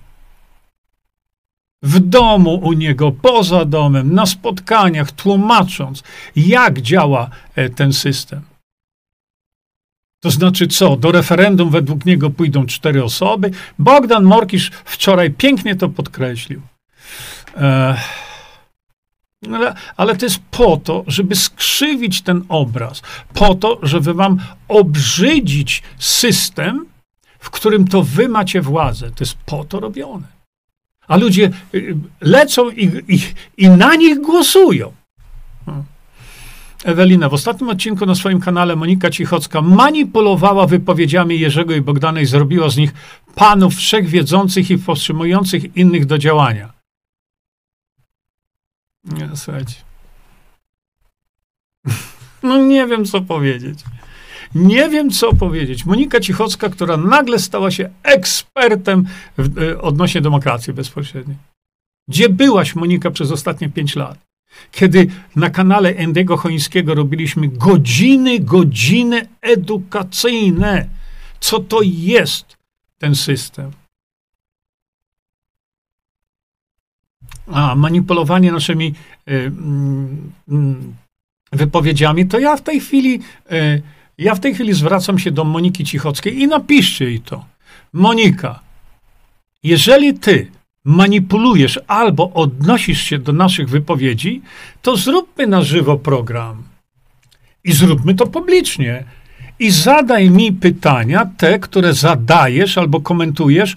W 1.83 2.01
domu 2.01 2.55
u 2.55 2.73
niego, 2.73 3.13
poza 3.13 3.65
domem, 3.65 4.15
na 4.15 4.27
spotkaniach, 4.27 5.13
tłumacząc, 5.13 6.03
jak 6.37 6.81
działa 6.81 7.31
e, 7.55 7.71
ten 7.71 7.93
system. 7.93 8.41
To 10.21 10.31
znaczy 10.31 10.67
co? 10.67 10.97
Do 10.97 11.13
referendum 11.13 11.71
według 11.71 12.05
niego 12.05 12.31
pójdą 12.31 12.67
cztery 12.67 13.05
osoby. 13.05 13.51
Bogdan 13.79 14.25
Morkisz 14.25 14.71
wczoraj 14.85 15.31
pięknie 15.31 15.77
to 15.77 15.89
podkreślił. 15.89 16.61
Ech. 17.57 18.28
Ale, 19.47 19.75
ale 19.97 20.17
to 20.17 20.27
jest 20.27 20.39
po 20.51 20.77
to, 20.77 21.05
żeby 21.07 21.37
skrzywić 21.37 22.23
ten 22.23 22.45
obraz, 22.49 23.03
po 23.35 23.55
to, 23.55 23.79
żeby 23.83 24.15
wam 24.15 24.39
obrzydzić 24.69 25.83
system, 25.99 26.87
w 27.39 27.51
którym 27.51 27.89
to 27.89 28.03
wy 28.03 28.29
macie 28.29 28.61
władzę. 28.61 29.11
To 29.11 29.25
jest 29.25 29.35
po 29.47 29.65
to 29.65 29.81
robione. 29.81 30.27
A 31.09 31.17
ludzie 31.17 31.51
y, 31.75 31.97
lecą 32.21 32.71
i, 32.71 32.85
i, 33.09 33.21
i 33.57 33.69
na 33.69 33.95
nich 33.95 34.21
głosują. 34.21 34.93
Hmm. 35.67 35.85
Ewelina, 36.85 37.29
w 37.29 37.35
ostatnim 37.35 37.71
odcinku 37.71 38.07
na 38.07 38.15
swoim 38.15 38.41
kanale 38.41 38.77
Monika 38.77 39.11
Cichocka 39.11 39.63
manipulowała 39.63 40.67
wypowiedziami 40.67 41.41
Jerzego 41.41 41.75
i 41.75 41.81
Bogdana 41.81 42.21
i 42.21 42.27
zrobiła 42.27 42.71
z 42.71 42.77
nich 42.77 42.95
panów 43.35 43.75
wszechwiedzących 43.75 44.71
i 44.71 44.79
powstrzymujących 44.79 45.77
innych 45.77 46.07
do 46.07 46.19
działania. 46.19 46.78
Nie, 49.09 49.29
słuchajcie. 49.35 49.75
No 52.43 52.57
nie 52.57 52.87
wiem, 52.87 53.05
co 53.05 53.21
powiedzieć. 53.21 53.79
Nie 54.55 54.89
wiem, 54.89 55.11
co 55.11 55.35
powiedzieć. 55.35 55.85
Monika 55.85 56.21
Cichocka, 56.21 56.69
która 56.69 56.97
nagle 56.97 57.39
stała 57.39 57.71
się 57.71 57.91
ekspertem 58.03 59.07
w, 59.39 59.59
y, 59.59 59.81
odnośnie 59.81 60.21
demokracji 60.21 60.73
bezpośredniej. 60.73 61.37
Gdzie 62.09 62.29
byłaś, 62.29 62.75
Monika, 62.75 63.11
przez 63.11 63.33
ostatnie 63.33 63.69
pięć 63.69 63.97
lat? 63.97 64.19
Kiedy 64.73 65.07
na 65.37 65.51
kanale 65.51 65.97
Endego 65.97 66.37
Chońskiego 66.37 66.95
robiliśmy 66.95 67.49
godziny, 67.49 68.39
godziny 68.39 69.29
edukacyjne. 69.41 70.89
Co 71.41 71.61
to 71.61 71.81
jest 71.83 72.57
ten 72.99 73.15
system? 73.15 73.71
A 77.53 77.75
manipulowanie 77.75 78.53
naszymi 78.53 78.95
y, 79.29 79.33
mm, 79.33 80.33
mm, 80.49 80.95
wypowiedziami, 81.53 82.27
to 82.27 82.39
ja 82.39 82.57
w 82.57 82.63
tej 82.63 82.81
chwili, 82.81 83.21
y, 83.53 83.83
ja 84.19 84.35
w 84.35 84.41
tej 84.41 84.55
chwili 84.55 84.75
zwracam 84.75 85.19
się 85.19 85.31
do 85.31 85.45
Moniki 85.45 85.85
Cichockiej 85.85 86.41
i 86.41 86.47
napiszcie 86.47 87.05
jej 87.05 87.21
to. 87.21 87.45
Monika, 87.93 88.61
jeżeli 89.63 90.15
ty 90.15 90.51
manipulujesz 90.85 91.81
albo 91.87 92.33
odnosisz 92.33 93.03
się 93.03 93.19
do 93.19 93.33
naszych 93.33 93.69
wypowiedzi, 93.69 94.43
to 94.83 94.97
zróbmy 94.97 95.47
na 95.47 95.63
żywo 95.63 95.97
program. 95.97 96.63
I 97.65 97.73
zróbmy 97.73 98.15
to 98.15 98.27
publicznie. 98.27 99.05
i 99.59 99.71
zadaj 99.71 100.31
mi 100.31 100.53
pytania, 100.53 101.31
te, 101.37 101.59
które 101.59 101.93
zadajesz 101.93 102.79
albo 102.79 103.01
komentujesz 103.01 103.77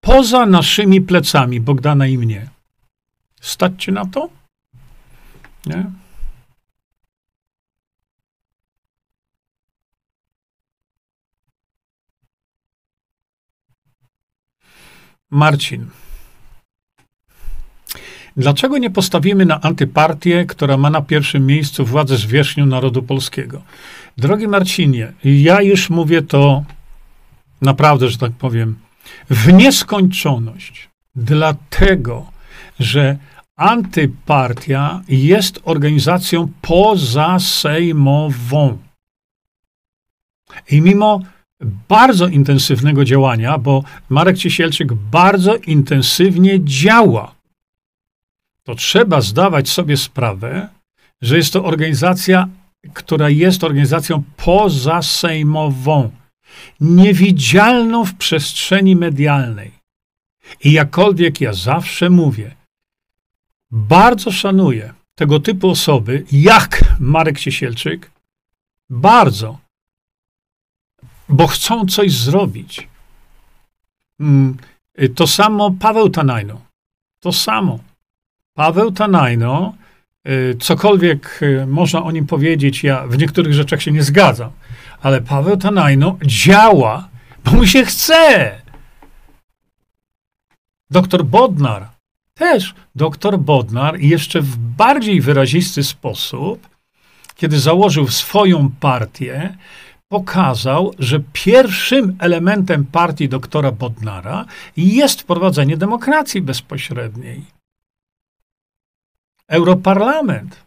poza 0.00 0.46
naszymi 0.46 1.00
plecami, 1.00 1.60
Bogdana 1.60 2.06
i 2.06 2.18
mnie. 2.18 2.53
Stać 3.44 3.72
cię 3.84 3.92
na 3.92 4.06
to? 4.06 4.28
Nie? 5.66 5.84
Marcin. 15.30 15.90
Dlaczego 18.36 18.78
nie 18.78 18.90
postawimy 18.90 19.46
na 19.46 19.60
antypartię, 19.60 20.44
która 20.46 20.76
ma 20.76 20.90
na 20.90 21.02
pierwszym 21.02 21.46
miejscu 21.46 21.84
władzę 21.84 22.16
zwierzchnią 22.16 22.66
narodu 22.66 23.02
polskiego? 23.02 23.62
Drogi 24.16 24.48
Marcinie, 24.48 25.12
ja 25.24 25.62
już 25.62 25.90
mówię 25.90 26.22
to 26.22 26.64
naprawdę, 27.62 28.08
że 28.08 28.18
tak 28.18 28.32
powiem, 28.32 28.78
w 29.30 29.52
nieskończoność. 29.52 30.88
Dlatego, 31.14 32.30
że 32.80 33.18
antypartia 33.56 35.02
jest 35.08 35.60
organizacją 35.64 36.48
pozasejmową. 36.62 38.78
I 40.70 40.80
mimo 40.80 41.20
bardzo 41.88 42.28
intensywnego 42.28 43.04
działania, 43.04 43.58
bo 43.58 43.84
Marek 44.08 44.38
Ciesielczyk 44.38 44.92
bardzo 44.92 45.56
intensywnie 45.56 46.64
działa, 46.64 47.34
to 48.62 48.74
trzeba 48.74 49.20
zdawać 49.20 49.68
sobie 49.68 49.96
sprawę, 49.96 50.68
że 51.22 51.36
jest 51.36 51.52
to 51.52 51.64
organizacja, 51.64 52.48
która 52.92 53.28
jest 53.28 53.64
organizacją 53.64 54.22
pozasejmową, 54.36 56.10
niewidzialną 56.80 58.04
w 58.04 58.14
przestrzeni 58.14 58.96
medialnej. 58.96 59.72
I 60.64 60.72
jakkolwiek 60.72 61.40
ja 61.40 61.52
zawsze 61.52 62.10
mówię, 62.10 62.54
bardzo 63.74 64.32
szanuję 64.32 64.94
tego 65.14 65.40
typu 65.40 65.70
osoby, 65.70 66.24
jak 66.32 66.84
Marek 67.00 67.38
Ciesielczyk, 67.38 68.10
bardzo, 68.90 69.58
bo 71.28 71.46
chcą 71.46 71.86
coś 71.86 72.12
zrobić. 72.12 72.88
Mm, 74.20 74.56
to 75.14 75.26
samo 75.26 75.70
Paweł 75.80 76.08
Tanajno. 76.08 76.60
To 77.20 77.32
samo. 77.32 77.78
Paweł 78.56 78.92
Tanajno, 78.92 79.74
y, 80.28 80.56
cokolwiek 80.60 81.42
y, 81.42 81.66
można 81.66 82.04
o 82.04 82.10
nim 82.10 82.26
powiedzieć, 82.26 82.84
ja 82.84 83.06
w 83.06 83.18
niektórych 83.18 83.54
rzeczach 83.54 83.82
się 83.82 83.92
nie 83.92 84.02
zgadzam, 84.02 84.50
ale 85.02 85.20
Paweł 85.20 85.56
Tanajno 85.56 86.18
działa, 86.22 87.08
bo 87.44 87.50
mu 87.50 87.66
się 87.66 87.84
chce. 87.84 88.60
Doktor 90.90 91.24
Bodnar, 91.24 91.93
też 92.34 92.74
doktor 92.94 93.38
Bodnar, 93.38 94.00
jeszcze 94.00 94.40
w 94.40 94.56
bardziej 94.56 95.20
wyrazisty 95.20 95.82
sposób, 95.82 96.68
kiedy 97.34 97.60
założył 97.60 98.08
swoją 98.08 98.70
partię, 98.80 99.56
pokazał, 100.08 100.94
że 100.98 101.20
pierwszym 101.32 102.16
elementem 102.18 102.84
partii 102.84 103.28
doktora 103.28 103.72
Bodnara 103.72 104.44
jest 104.76 105.20
wprowadzenie 105.20 105.76
demokracji 105.76 106.42
bezpośredniej. 106.42 107.44
Europarlament. 109.48 110.64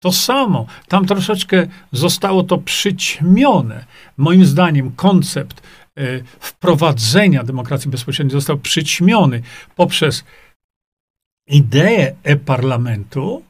To 0.00 0.12
samo. 0.12 0.66
Tam 0.88 1.06
troszeczkę 1.06 1.66
zostało 1.92 2.42
to 2.42 2.58
przyćmione. 2.58 3.84
Moim 4.16 4.46
zdaniem 4.46 4.92
koncept 4.92 5.62
wprowadzenia 6.40 7.44
demokracji 7.44 7.90
bezpośredniej 7.90 8.32
został 8.32 8.58
przyćmiony 8.58 9.42
poprzez 9.76 10.24
ideę 11.46 12.16
e-parlamentu. 12.22 13.42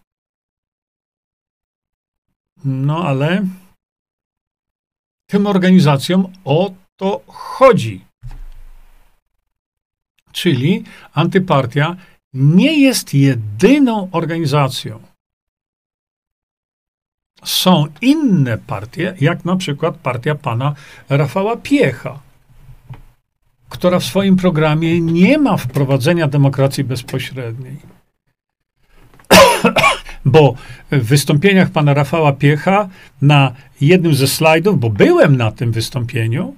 No 2.64 3.04
ale 3.04 3.46
tym 5.26 5.46
organizacjom 5.46 6.32
o 6.44 6.74
to 6.96 7.22
chodzi. 7.26 8.04
Czyli 10.32 10.84
antypartia 11.12 11.96
nie 12.32 12.80
jest 12.80 13.14
jedyną 13.14 14.08
organizacją. 14.12 15.02
Są 17.44 17.86
inne 18.00 18.58
partie, 18.58 19.14
jak 19.20 19.44
na 19.44 19.56
przykład 19.56 19.96
partia 19.96 20.34
pana 20.34 20.74
Rafała 21.08 21.56
Piecha, 21.56 22.20
która 23.68 23.98
w 23.98 24.04
swoim 24.04 24.36
programie 24.36 25.00
nie 25.00 25.38
ma 25.38 25.56
wprowadzenia 25.56 26.28
demokracji 26.28 26.84
bezpośredniej. 26.84 27.76
bo 30.24 30.54
w 30.90 31.04
wystąpieniach 31.04 31.70
pana 31.70 31.94
Rafała 31.94 32.32
Piecha 32.32 32.88
na 33.22 33.52
jednym 33.80 34.14
ze 34.14 34.26
slajdów, 34.26 34.80
bo 34.80 34.90
byłem 34.90 35.36
na 35.36 35.52
tym 35.52 35.72
wystąpieniu, 35.72 36.54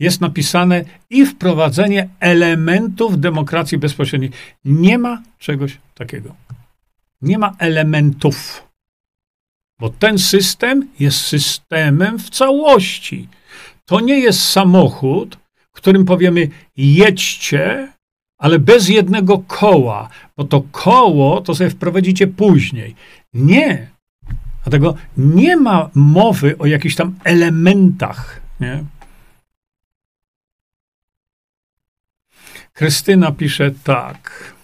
jest 0.00 0.20
napisane 0.20 0.84
i 1.10 1.26
wprowadzenie 1.26 2.08
elementów 2.20 3.20
demokracji 3.20 3.78
bezpośredniej. 3.78 4.30
Nie 4.64 4.98
ma 4.98 5.22
czegoś 5.38 5.78
takiego. 5.94 6.34
Nie 7.22 7.38
ma 7.38 7.54
elementów. 7.58 8.66
Bo 9.80 9.88
ten 9.88 10.18
system 10.18 10.88
jest 11.00 11.20
systemem 11.20 12.18
w 12.18 12.30
całości. 12.30 13.28
To 13.84 14.00
nie 14.00 14.18
jest 14.18 14.40
samochód, 14.40 15.38
którym 15.76 16.04
powiemy 16.04 16.48
jedźcie, 16.76 17.92
ale 18.38 18.58
bez 18.58 18.88
jednego 18.88 19.38
koła, 19.38 20.08
bo 20.36 20.44
to 20.44 20.62
koło 20.72 21.40
to 21.40 21.54
sobie 21.54 21.70
wprowadzicie 21.70 22.26
później. 22.26 22.94
Nie. 23.34 23.90
Dlatego 24.64 24.94
nie 25.16 25.56
ma 25.56 25.90
mowy 25.94 26.58
o 26.58 26.66
jakichś 26.66 26.94
tam 26.94 27.14
elementach. 27.24 28.40
Nie? 28.60 28.84
Krystyna 32.72 33.32
pisze 33.32 33.70
tak. 33.84 34.54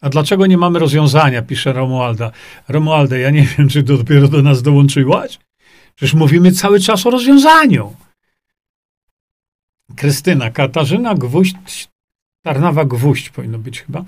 A 0.00 0.08
dlaczego 0.08 0.46
nie 0.46 0.58
mamy 0.58 0.78
rozwiązania? 0.78 1.42
Pisze 1.42 1.72
Romualda. 1.72 2.30
Romualda, 2.68 3.18
ja 3.18 3.30
nie 3.30 3.42
wiem, 3.58 3.68
czy 3.68 3.82
dopiero 3.82 4.28
do 4.28 4.42
nas 4.42 4.62
dołączyłaś? 4.62 5.38
Przecież 5.94 6.14
mówimy 6.14 6.52
cały 6.52 6.80
czas 6.80 7.06
o 7.06 7.10
rozwiązaniu. 7.10 7.96
Krystyna, 9.98 10.50
Katarzyna 10.50 11.14
Gwóźdź, 11.14 11.88
Tarnawa 12.42 12.84
Gwóźdź 12.84 13.30
powinno 13.30 13.58
być 13.58 13.82
chyba, 13.82 14.04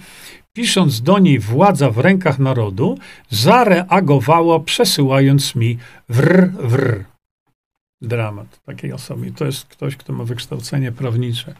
pisząc 0.52 1.02
do 1.02 1.18
niej 1.18 1.38
władza 1.38 1.90
w 1.90 1.98
rękach 1.98 2.38
narodu, 2.38 2.98
zareagowała 3.30 4.60
przesyłając 4.60 5.54
mi 5.54 5.78
wr, 6.08 6.50
wr. 6.50 7.04
Dramat 8.00 8.60
takiej 8.64 8.92
osoby. 8.92 9.32
To 9.32 9.44
jest 9.44 9.64
ktoś, 9.64 9.96
kto 9.96 10.12
ma 10.12 10.24
wykształcenie 10.24 10.92
prawnicze. 10.92 11.54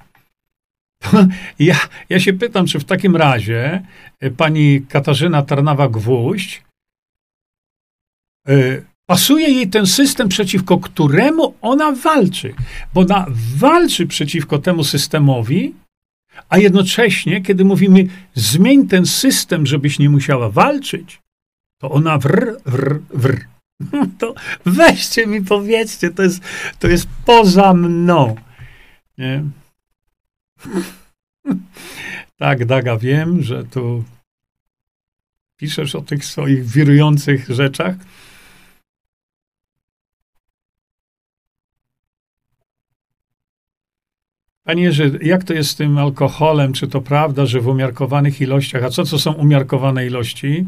Ja, 1.59 1.77
ja 2.09 2.21
się 2.21 2.33
pytam, 2.33 2.67
czy 2.67 2.81
w 2.81 2.85
takim 2.85 3.17
razie 3.17 3.83
e, 4.21 4.31
pani 4.31 4.83
Katarzyna 4.89 5.43
Tarnawa-Gwóźdź 5.43 6.63
y, 8.49 8.85
pasuje 9.11 9.49
jej 9.49 9.69
ten 9.69 9.87
system, 9.87 10.29
przeciwko 10.29 10.79
któremu 10.79 11.55
ona 11.61 11.93
walczy, 11.93 12.55
bo 12.95 13.01
ona 13.01 13.27
walczy 13.57 14.07
przeciwko 14.07 14.59
temu 14.59 14.85
systemowi, 14.85 15.75
a 16.49 16.59
jednocześnie, 16.59 17.43
kiedy 17.43 17.65
mówimy 17.65 18.07
zmień 18.35 18.89
ten 18.89 19.07
system, 19.07 19.67
żebyś 19.67 19.99
nie 19.99 20.11
musiała 20.11 20.51
walczyć, 20.51 21.21
to 21.79 21.91
ona 21.91 22.19
wr, 22.19 22.57
wr, 22.67 23.01
wr. 23.11 23.47
To 24.19 24.35
weźcie 24.67 25.27
mi, 25.27 25.45
powiedzcie, 25.45 26.11
to 26.11 26.23
jest, 26.23 26.43
to 26.79 26.89
jest 26.89 27.09
poza 27.27 27.75
mną. 27.75 28.37
Nie? 29.19 29.45
tak, 32.39 32.65
Daga, 32.65 32.97
wiem, 32.97 33.43
że 33.43 33.65
tu 33.65 34.05
piszesz 35.57 35.95
o 35.95 36.01
tych 36.01 36.25
swoich 36.25 36.67
wirujących 36.67 37.49
rzeczach. 37.49 37.95
Panie 44.71 44.83
Jerzy, 44.83 45.19
jak 45.23 45.45
to 45.45 45.55
jest 45.55 45.71
z 45.71 45.75
tym 45.75 45.99
alkoholem? 45.99 46.73
Czy 46.73 46.89
to 46.89 47.01
prawda, 47.01 47.47
że 47.47 47.61
w 47.61 47.69
umiarkowanych 47.69 48.41
ilościach, 48.41 48.85
a 48.85 48.91
co 48.91 49.05
to 49.05 49.19
są 49.19 49.33
umiarkowane 49.33 50.07
ilości? 50.07 50.67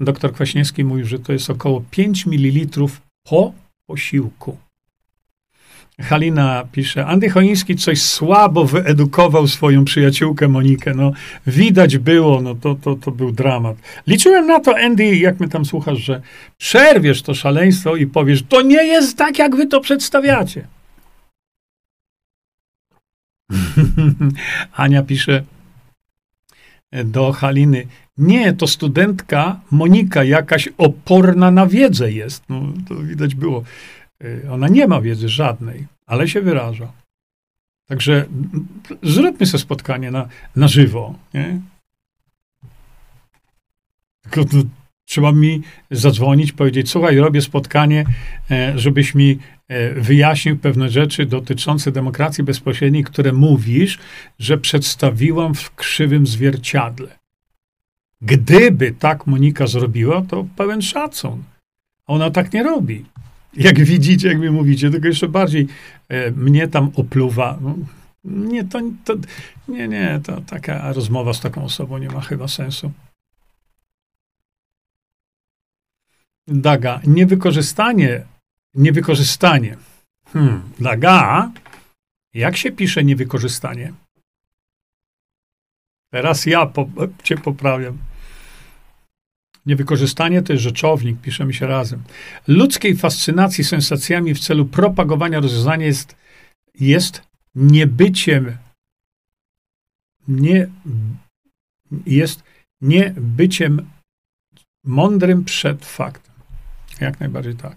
Doktor 0.00 0.32
Kwaśniewski 0.32 0.84
mówił, 0.84 1.06
że 1.06 1.18
to 1.18 1.32
jest 1.32 1.50
około 1.50 1.82
5 1.90 2.26
ml 2.26 2.86
po 3.28 3.52
posiłku. 3.86 4.56
Halina 6.00 6.64
pisze, 6.72 7.06
Andy 7.06 7.30
Choliński 7.30 7.76
coś 7.76 8.02
słabo 8.02 8.64
wyedukował 8.64 9.46
swoją 9.46 9.84
przyjaciółkę 9.84 10.48
Monikę. 10.48 10.94
No, 10.94 11.12
widać 11.46 11.98
było, 11.98 12.42
no 12.42 12.54
to, 12.54 12.74
to, 12.74 12.94
to 12.94 13.10
był 13.10 13.32
dramat. 13.32 13.76
Liczyłem 14.06 14.46
na 14.46 14.60
to, 14.60 14.78
Andy, 14.78 15.16
jak 15.16 15.40
my 15.40 15.48
tam 15.48 15.64
słuchasz, 15.64 15.98
że 15.98 16.20
przerwiesz 16.56 17.22
to 17.22 17.34
szaleństwo 17.34 17.96
i 17.96 18.06
powiesz, 18.06 18.42
to 18.48 18.62
nie 18.62 18.84
jest 18.84 19.18
tak, 19.18 19.38
jak 19.38 19.56
wy 19.56 19.66
to 19.66 19.80
przedstawiacie. 19.80 20.75
Ania 24.72 25.02
pisze 25.02 25.44
do 27.04 27.32
Haliny, 27.32 27.86
nie, 28.18 28.52
to 28.52 28.66
studentka 28.66 29.60
Monika 29.70 30.24
jakaś 30.24 30.68
oporna 30.78 31.50
na 31.50 31.66
wiedzę 31.66 32.12
jest. 32.12 32.44
No, 32.48 32.62
to 32.88 32.94
widać 32.94 33.34
było. 33.34 33.64
Y, 34.24 34.46
ona 34.50 34.68
nie 34.68 34.86
ma 34.86 35.00
wiedzy 35.00 35.28
żadnej, 35.28 35.86
ale 36.06 36.28
się 36.28 36.40
wyraża. 36.40 36.92
Także 37.86 38.26
zróbmy 39.02 39.46
sobie 39.46 39.62
spotkanie 39.62 40.10
na, 40.10 40.28
na 40.56 40.68
żywo. 40.68 41.14
Nie? 41.34 41.60
Tylko 44.22 44.44
to, 44.44 44.56
trzeba 45.06 45.32
mi 45.32 45.62
zadzwonić, 45.90 46.52
powiedzieć: 46.52 46.90
Słuchaj, 46.90 47.16
robię 47.16 47.40
spotkanie, 47.40 48.04
e, 48.50 48.78
żebyś 48.78 49.14
mi 49.14 49.38
e, 49.68 50.00
wyjaśnił 50.00 50.58
pewne 50.58 50.90
rzeczy 50.90 51.26
dotyczące 51.26 51.92
demokracji 51.92 52.44
bezpośredniej, 52.44 53.04
które 53.04 53.32
mówisz, 53.32 53.98
że 54.38 54.58
przedstawiłam 54.58 55.54
w 55.54 55.74
krzywym 55.74 56.26
zwierciadle. 56.26 57.08
Gdyby 58.22 58.92
tak 58.92 59.26
Monika 59.26 59.66
zrobiła, 59.66 60.22
to 60.22 60.46
pełen 60.56 60.82
szacun. 60.82 61.42
Ona 62.06 62.30
tak 62.30 62.52
nie 62.52 62.62
robi. 62.62 63.04
Jak 63.56 63.84
widzicie, 63.84 64.28
jak 64.28 64.38
mi 64.38 64.50
mówicie, 64.50 64.90
tylko 64.90 65.08
jeszcze 65.08 65.28
bardziej 65.28 65.66
e, 66.08 66.30
mnie 66.30 66.68
tam 66.68 66.90
opluwa. 66.94 67.58
No, 67.60 67.74
nie, 68.24 68.64
to, 68.64 68.80
to, 69.04 69.14
nie, 69.68 69.88
nie, 69.88 70.20
to 70.24 70.40
taka 70.40 70.92
rozmowa 70.92 71.34
z 71.34 71.40
taką 71.40 71.64
osobą 71.64 71.98
nie 71.98 72.08
ma 72.08 72.20
chyba 72.20 72.48
sensu. 72.48 72.92
Daga, 76.48 77.00
niewykorzystanie, 77.06 78.24
niewykorzystanie. 78.74 79.76
Hmm, 80.26 80.62
Daga, 80.80 81.52
jak 82.34 82.56
się 82.56 82.72
pisze 82.72 83.04
niewykorzystanie? 83.04 83.92
Teraz 86.10 86.46
ja 86.46 86.66
po, 86.66 86.88
cię 87.22 87.36
poprawiam. 87.36 87.98
Niewykorzystanie 89.66 90.42
to 90.42 90.52
jest 90.52 90.62
rzeczownik, 90.62 91.20
piszemy 91.20 91.54
się 91.54 91.66
razem. 91.66 92.02
Ludzkiej 92.46 92.96
fascynacji 92.96 93.64
sensacjami 93.64 94.34
w 94.34 94.40
celu 94.40 94.66
propagowania 94.66 95.40
rozwiązania 95.40 95.86
jest, 95.86 96.16
jest 96.74 97.22
niebyciem, 97.54 98.56
nie, 100.28 100.68
jest 102.06 102.42
niebyciem 102.80 103.90
mądrym 104.84 105.44
przed 105.44 105.86
faktem. 105.86 106.25
Jak 107.00 107.20
najbardziej 107.20 107.54
tak. 107.54 107.76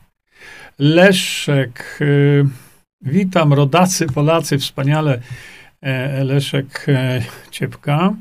Leszek, 0.80 1.98
y, 2.02 2.46
witam, 3.02 3.54
rodacy, 3.54 4.08
Polacy, 4.08 4.58
wspaniale. 4.58 5.22
E, 5.82 6.24
Leszek 6.24 6.86
e, 6.88 7.22
Ciepka. 7.52 8.14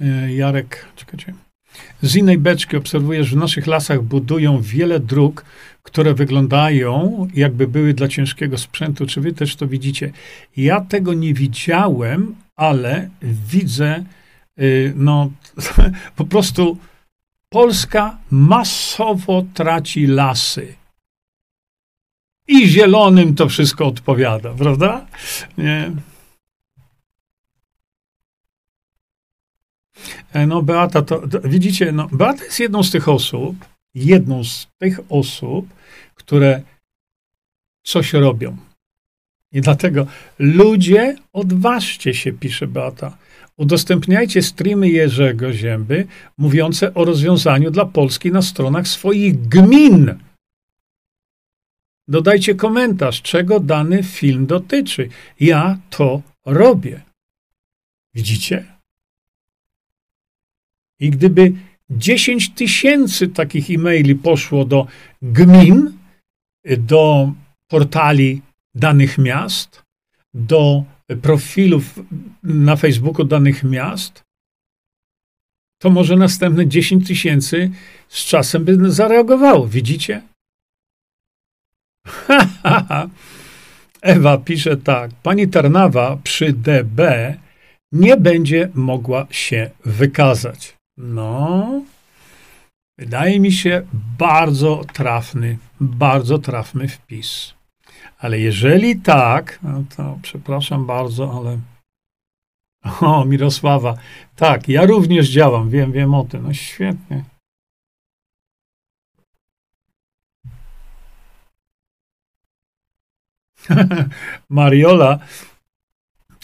E, 0.00 0.34
Jarek, 0.34 0.86
czekajcie. 0.96 1.34
Z 2.02 2.16
innej 2.16 2.38
beczki 2.38 2.76
obserwujesz, 2.76 3.26
że 3.26 3.36
w 3.36 3.38
naszych 3.38 3.66
lasach 3.66 4.02
budują 4.02 4.60
wiele 4.60 5.00
dróg, 5.00 5.44
które 5.84 6.14
wyglądają 6.14 7.26
jakby 7.34 7.68
były 7.68 7.94
dla 7.94 8.08
ciężkiego 8.08 8.58
sprzętu. 8.58 9.06
Czy 9.06 9.20
wy 9.20 9.32
też 9.32 9.56
to 9.56 9.66
widzicie? 9.66 10.12
Ja 10.56 10.80
tego 10.80 11.14
nie 11.14 11.34
widziałem, 11.34 12.34
ale 12.56 13.10
widzę, 13.22 14.04
y, 14.58 14.92
no 14.96 15.30
po 16.16 16.24
prostu 16.24 16.78
Polska 17.48 18.18
masowo 18.30 19.44
traci 19.54 20.06
lasy. 20.06 20.74
I 22.48 22.68
zielonym 22.68 23.34
to 23.34 23.48
wszystko 23.48 23.86
odpowiada, 23.86 24.54
prawda? 24.54 25.06
Nie. 25.58 25.90
E, 30.32 30.46
no, 30.46 30.62
Beata, 30.62 31.02
to, 31.02 31.28
to, 31.28 31.40
widzicie, 31.40 31.92
no, 31.92 32.08
Beata 32.12 32.44
jest 32.44 32.60
jedną 32.60 32.82
z 32.82 32.90
tych 32.90 33.08
osób, 33.08 33.56
jedną 33.94 34.44
z 34.44 34.68
tych 34.78 35.00
osób, 35.08 35.66
które 36.14 36.62
coś 37.82 38.12
robią. 38.12 38.56
I 39.52 39.60
dlatego 39.60 40.06
ludzie, 40.38 41.16
odważcie 41.32 42.14
się, 42.14 42.32
pisze 42.32 42.66
Beata. 42.66 43.16
Udostępniajcie 43.56 44.42
streamy 44.42 44.88
Jerzego 44.88 45.52
Zięby 45.52 46.06
mówiące 46.38 46.94
o 46.94 47.04
rozwiązaniu 47.04 47.70
dla 47.70 47.86
Polski 47.86 48.32
na 48.32 48.42
stronach 48.42 48.88
swoich 48.88 49.48
gmin. 49.48 50.18
Dodajcie 52.08 52.54
komentarz, 52.54 53.22
czego 53.22 53.60
dany 53.60 54.02
film 54.02 54.46
dotyczy. 54.46 55.08
Ja 55.40 55.78
to 55.90 56.22
robię. 56.46 57.02
Widzicie? 58.14 58.64
I 61.00 61.10
gdyby 61.10 61.52
10 61.90 62.50
tysięcy 62.50 63.28
takich 63.28 63.70
e-maili 63.70 64.14
poszło 64.14 64.64
do 64.64 64.86
gmin, 65.22 65.98
do 66.78 67.32
portali 67.68 68.42
danych 68.74 69.18
miast, 69.18 69.82
do 70.34 70.84
profilów 71.22 72.00
na 72.42 72.76
Facebooku 72.76 73.24
danych 73.24 73.64
miast, 73.64 74.22
to 75.82 75.90
może 75.90 76.16
następne 76.16 76.66
10 76.66 77.06
tysięcy 77.06 77.70
z 78.08 78.24
czasem 78.24 78.64
by 78.64 78.90
zareagowało. 78.90 79.68
Widzicie? 79.68 80.22
Ewa 84.02 84.38
pisze 84.38 84.76
tak. 84.76 85.10
Pani 85.22 85.48
Tarnawa 85.48 86.16
przy 86.24 86.52
DB 86.52 87.00
nie 87.92 88.16
będzie 88.16 88.70
mogła 88.74 89.26
się 89.30 89.70
wykazać. 89.84 90.76
No, 90.96 91.82
wydaje 92.98 93.40
mi 93.40 93.52
się 93.52 93.86
bardzo 94.18 94.84
trafny, 94.92 95.58
bardzo 95.80 96.38
trafny 96.38 96.88
wpis. 96.88 97.54
Ale 98.18 98.40
jeżeli 98.40 99.00
tak, 99.00 99.58
no 99.62 99.84
to 99.96 100.18
przepraszam 100.22 100.86
bardzo, 100.86 101.32
ale. 101.38 101.58
O, 103.00 103.24
Mirosława. 103.24 103.96
Tak, 104.36 104.68
ja 104.68 104.86
również 104.86 105.28
działam, 105.28 105.70
wiem, 105.70 105.92
wiem 105.92 106.14
o 106.14 106.24
tym. 106.24 106.42
No 106.42 106.54
świetnie. 106.54 107.24
Mariola 114.48 115.18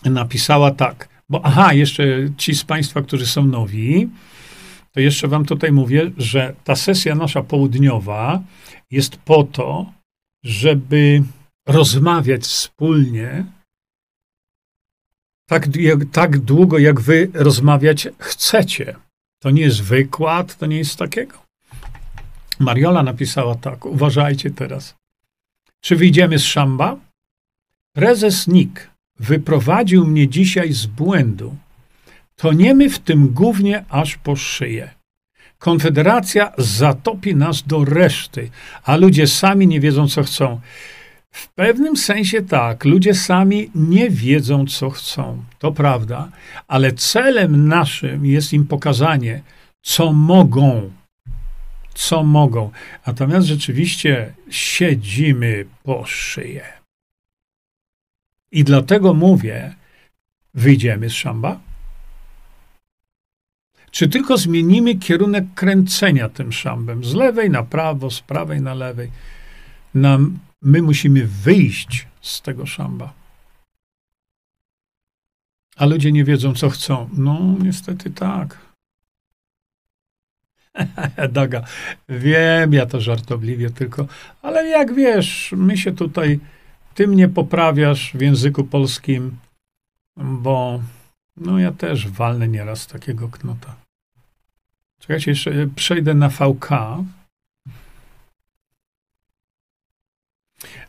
napisała 0.04 0.70
tak, 0.70 1.08
bo 1.28 1.40
aha, 1.44 1.72
jeszcze 1.72 2.04
ci 2.36 2.54
z 2.54 2.64
Państwa, 2.64 3.02
którzy 3.02 3.26
są 3.26 3.46
nowi, 3.46 4.08
to 4.92 5.00
jeszcze 5.00 5.28
Wam 5.28 5.44
tutaj 5.44 5.72
mówię, 5.72 6.10
że 6.16 6.54
ta 6.64 6.76
sesja 6.76 7.14
nasza 7.14 7.42
południowa 7.42 8.42
jest 8.90 9.16
po 9.16 9.44
to, 9.44 9.92
żeby 10.44 11.22
rozmawiać 11.66 12.42
wspólnie 12.42 13.44
tak, 15.50 15.76
jak, 15.76 15.98
tak 16.12 16.38
długo, 16.38 16.78
jak 16.78 17.00
wy 17.00 17.30
rozmawiać 17.34 18.08
chcecie. 18.18 18.96
To 19.42 19.50
nie 19.50 19.62
jest 19.62 19.82
wykład, 19.82 20.56
to 20.56 20.66
nie 20.66 20.78
jest 20.78 20.96
takiego. 20.96 21.38
Mariola 22.58 23.02
napisała 23.02 23.54
tak, 23.54 23.86
uważajcie 23.86 24.50
teraz. 24.50 24.94
Czy 25.80 25.96
wyjdziemy 25.96 26.38
z 26.38 26.44
szamba? 26.44 26.96
Prezes 27.92 28.48
NIK 28.48 28.90
wyprowadził 29.18 30.06
mnie 30.06 30.28
dzisiaj 30.28 30.72
z 30.72 30.86
błędu. 30.86 31.56
Toniemy 32.40 32.90
w 32.90 32.98
tym 32.98 33.28
głównie 33.28 33.84
aż 33.88 34.16
po 34.16 34.36
szyję. 34.36 34.90
Konfederacja 35.58 36.52
zatopi 36.58 37.34
nas 37.36 37.62
do 37.62 37.84
reszty, 37.84 38.50
a 38.84 38.96
ludzie 38.96 39.26
sami 39.26 39.66
nie 39.66 39.80
wiedzą, 39.80 40.08
co 40.08 40.22
chcą. 40.22 40.60
W 41.30 41.48
pewnym 41.48 41.96
sensie 41.96 42.42
tak, 42.42 42.84
ludzie 42.84 43.14
sami 43.14 43.70
nie 43.74 44.10
wiedzą, 44.10 44.66
co 44.66 44.90
chcą. 44.90 45.44
To 45.58 45.72
prawda, 45.72 46.28
ale 46.68 46.92
celem 46.92 47.68
naszym 47.68 48.26
jest 48.26 48.52
im 48.52 48.66
pokazanie, 48.66 49.42
co 49.82 50.12
mogą. 50.12 50.90
Co 51.94 52.22
mogą. 52.22 52.70
Natomiast 53.06 53.46
rzeczywiście 53.46 54.32
siedzimy 54.50 55.64
po 55.82 56.04
szyję. 56.06 56.64
I 58.52 58.64
dlatego 58.64 59.14
mówię, 59.14 59.74
wyjdziemy 60.54 61.10
z 61.10 61.12
szamba. 61.12 61.69
Czy 63.90 64.08
tylko 64.08 64.36
zmienimy 64.36 64.94
kierunek 64.94 65.44
kręcenia 65.54 66.28
tym 66.28 66.52
szambem 66.52 67.04
z 67.04 67.14
lewej 67.14 67.50
na 67.50 67.62
prawo, 67.62 68.10
z 68.10 68.20
prawej 68.20 68.60
na 68.60 68.74
lewej. 68.74 69.10
Nam, 69.94 70.38
my 70.62 70.82
musimy 70.82 71.26
wyjść 71.26 72.06
z 72.20 72.42
tego 72.42 72.66
szamba. 72.66 73.12
A 75.76 75.86
ludzie 75.86 76.12
nie 76.12 76.24
wiedzą, 76.24 76.54
co 76.54 76.70
chcą. 76.70 77.08
No, 77.12 77.56
niestety 77.62 78.10
tak. 78.10 78.58
Daga, 81.32 81.64
wiem, 82.08 82.72
ja 82.72 82.86
to 82.86 83.00
żartobliwie 83.00 83.70
tylko, 83.70 84.06
ale 84.42 84.66
jak 84.66 84.94
wiesz, 84.94 85.54
my 85.56 85.76
się 85.76 85.92
tutaj, 85.92 86.40
ty 86.94 87.06
mnie 87.06 87.28
poprawiasz 87.28 88.12
w 88.14 88.20
języku 88.20 88.64
polskim, 88.64 89.36
bo 90.16 90.80
no 91.36 91.58
ja 91.58 91.72
też 91.72 92.08
walnę 92.08 92.48
nieraz 92.48 92.86
takiego 92.86 93.28
knota. 93.28 93.79
Czekajcie, 95.00 95.30
jeszcze 95.30 95.68
przejdę 95.76 96.14
na 96.14 96.28
VK. 96.28 96.68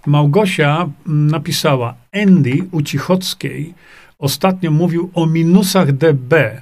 Małgosia 0.05 0.89
napisała, 1.05 1.95
Andy 2.13 2.67
u 2.71 2.81
Cichockiej 2.81 3.73
ostatnio 4.17 4.71
mówił 4.71 5.11
o 5.13 5.25
minusach 5.25 5.91
DB. 5.91 6.61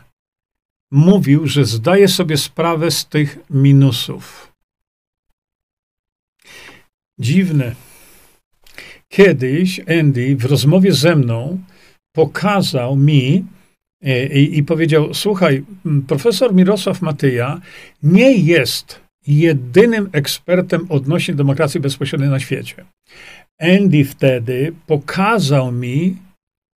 Mówił, 0.92 1.48
że 1.48 1.66
zdaje 1.66 2.08
sobie 2.08 2.38
sprawę 2.38 2.92
z 2.92 3.06
tych 3.06 3.38
minusów. 3.50 4.54
Dziwne. 7.20 7.76
Kiedyś 9.10 9.80
Andy 9.80 10.36
w 10.36 10.46
rozmowie 10.46 10.94
ze 10.94 11.16
mną 11.16 11.60
pokazał 12.12 12.96
mi 12.96 13.36
e, 13.36 13.59
i, 14.34 14.58
i 14.58 14.64
powiedział: 14.64 15.14
Słuchaj, 15.14 15.64
profesor 16.08 16.54
Mirosław 16.54 17.02
Matyja 17.02 17.62
nie 18.04 18.34
jest 18.34 19.00
jedynym 19.28 20.10
ekspertem 20.12 20.86
odnośnie 20.90 21.36
demokracji 21.36 21.80
bezpośredniej 21.80 22.30
na 22.30 22.40
świecie. 22.40 22.86
Andy 23.60 24.06
wtedy 24.06 24.74
pokazał 24.88 25.72
mi 25.72 26.18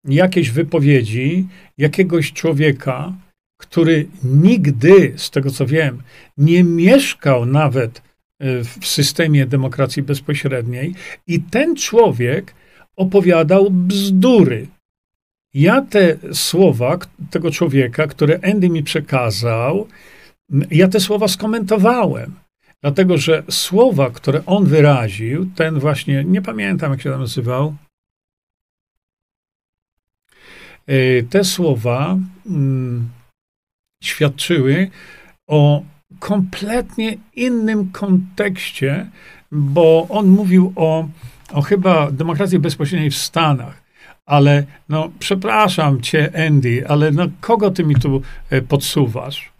jakieś 0.05 0.49
wypowiedzi 0.49 1.47
jakiegoś 1.77 2.33
człowieka, 2.33 3.13
który 3.57 4.07
nigdy, 4.23 5.13
z 5.15 5.29
tego 5.29 5.51
co 5.51 5.65
wiem, 5.65 6.01
nie 6.37 6.63
mieszkał 6.63 7.45
nawet 7.45 8.01
e, 8.39 8.63
w 8.63 8.87
systemie 8.87 9.45
demokracji 9.45 10.03
bezpośredniej, 10.03 10.93
i 11.27 11.39
ten 11.39 11.75
człowiek 11.75 12.53
opowiadał 12.95 13.71
bzdury. 13.71 14.67
Ja 15.53 15.81
te 15.81 16.17
słowa 16.33 16.97
tego 17.29 17.51
człowieka, 17.51 18.07
które 18.07 18.39
Andy 18.43 18.69
mi 18.69 18.83
przekazał, 18.83 19.87
ja 20.71 20.87
te 20.87 20.99
słowa 20.99 21.27
skomentowałem. 21.27 22.35
Dlatego, 22.81 23.17
że 23.17 23.43
słowa, 23.49 24.09
które 24.09 24.45
on 24.45 24.65
wyraził, 24.65 25.51
ten 25.55 25.79
właśnie, 25.79 26.23
nie 26.23 26.41
pamiętam 26.41 26.91
jak 26.91 27.01
się 27.01 27.09
nazywał, 27.09 27.75
e, 30.87 31.23
te 31.23 31.43
słowa 31.43 32.17
mm, 32.45 33.09
świadczyły 34.03 34.89
o 35.47 35.83
kompletnie 36.19 37.17
innym 37.35 37.91
kontekście, 37.91 39.09
bo 39.51 40.07
on 40.09 40.27
mówił 40.27 40.73
o, 40.75 41.07
o 41.51 41.61
chyba 41.61 42.11
demokracji 42.11 42.59
bezpośredniej 42.59 43.11
w 43.11 43.17
Stanach. 43.17 43.80
Ale 44.25 44.63
no, 44.89 45.11
przepraszam 45.19 46.01
cię, 46.01 46.47
Andy, 46.47 46.87
ale 46.87 47.11
no, 47.11 47.27
kogo 47.41 47.71
ty 47.71 47.83
mi 47.83 47.95
tu 47.95 48.21
e, 48.49 48.61
podsuwasz? 48.61 49.51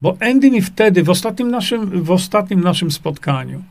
Bo 0.00 0.16
Andy 0.20 0.50
mi 0.50 0.62
wtedy, 0.62 1.02
w 1.02 1.10
ostatnim 1.10 1.50
naszym, 1.50 2.02
w 2.02 2.10
ostatnim 2.10 2.60
naszym 2.60 2.90
spotkaniu, 2.90 3.62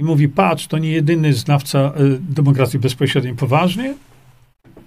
i 0.00 0.04
mówi: 0.04 0.28
Patrz, 0.28 0.66
to 0.66 0.78
nie 0.78 0.90
jedyny 0.90 1.32
znawca 1.32 1.78
e, 1.78 1.92
demokracji 2.20 2.78
bezpośredniej. 2.78 3.34
Poważnie? 3.34 3.94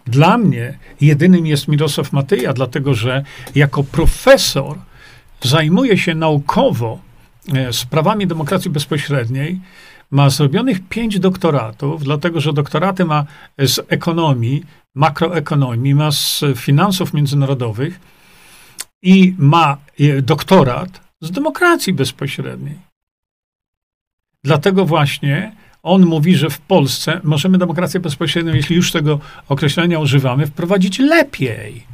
Dla 0.06 0.38
mnie 0.38 0.78
jedynym 1.02 1.46
jest 1.46 1.68
Mirosław 1.68 2.14
Matyja, 2.14 2.54
dlatego 2.54 2.94
że 2.94 3.24
jako 3.56 3.84
profesor 3.84 4.78
zajmuje 5.42 5.98
się 5.98 6.16
naukowo 6.16 7.00
e, 7.54 7.74
sprawami 7.74 8.28
demokracji 8.28 8.72
bezpośredniej. 8.72 9.60
Ma 10.14 10.30
zrobionych 10.30 10.88
pięć 10.90 11.20
doktoratów, 11.20 12.04
dlatego 12.04 12.42
że 12.42 12.54
doktoraty 12.54 13.06
ma 13.06 13.26
z 13.58 13.80
ekonomii, 13.88 14.64
makroekonomii, 14.96 15.96
ma 15.96 16.12
z 16.12 16.44
finansów 16.56 17.14
międzynarodowych 17.14 18.00
i 19.02 19.36
ma 19.38 19.78
e, 20.00 20.22
doktorat 20.22 21.02
z 21.22 21.32
demokracji 21.32 21.94
bezpośredniej. 21.94 22.78
Dlatego 24.44 24.86
właśnie 24.86 25.56
on 25.84 26.06
mówi, 26.06 26.36
że 26.36 26.50
w 26.50 26.60
Polsce 26.60 27.22
możemy 27.24 27.58
demokrację 27.58 28.00
bezpośrednią, 28.00 28.54
jeśli 28.54 28.76
już 28.76 28.92
tego 28.92 29.20
określenia 29.50 30.00
używamy, 30.00 30.48
wprowadzić 30.48 31.00
lepiej. 31.00 31.93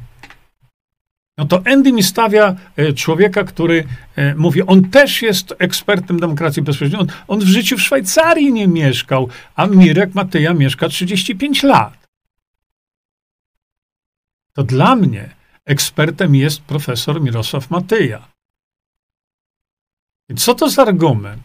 No 1.39 1.45
to 1.45 1.61
Andy 1.65 1.91
mi 1.93 2.03
stawia 2.03 2.55
e, 2.75 2.93
człowieka, 2.93 3.43
który 3.43 3.87
e, 4.15 4.35
mówi, 4.35 4.61
on 4.63 4.89
też 4.89 5.21
jest 5.21 5.55
ekspertem 5.59 6.19
demokracji 6.19 6.61
bezpośredniej. 6.61 7.01
On, 7.01 7.07
on 7.27 7.39
w 7.39 7.47
życiu 7.47 7.77
w 7.77 7.81
Szwajcarii 7.81 8.53
nie 8.53 8.67
mieszkał, 8.67 9.29
a 9.55 9.67
Mirek 9.67 10.15
Matyja 10.15 10.53
mieszka 10.53 10.89
35 10.89 11.63
lat. 11.63 12.07
To 14.53 14.63
dla 14.63 14.95
mnie 14.95 15.29
ekspertem 15.65 16.35
jest 16.35 16.61
profesor 16.61 17.21
Mirosław 17.21 17.69
Matyja. 17.69 18.27
I 20.29 20.35
co 20.35 20.55
to 20.55 20.69
za 20.69 20.81
argument? 20.81 21.43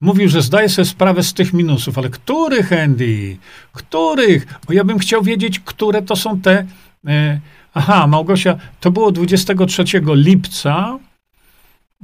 Mówił, 0.00 0.28
że 0.28 0.42
zdaje 0.42 0.68
sobie 0.68 0.86
sprawę 0.86 1.22
z 1.22 1.34
tych 1.34 1.52
minusów, 1.52 1.98
ale 1.98 2.10
których, 2.10 2.72
Andy? 2.72 3.36
Których? 3.72 4.46
Bo 4.66 4.72
ja 4.72 4.84
bym 4.84 4.98
chciał 4.98 5.22
wiedzieć, 5.22 5.60
które 5.60 6.02
to 6.02 6.16
są 6.16 6.40
te. 6.40 6.66
E, 7.06 7.40
aha, 7.76 8.06
Małgosia, 8.06 8.58
to 8.80 8.90
było 8.90 9.12
23 9.12 9.84
lipca, 10.14 10.98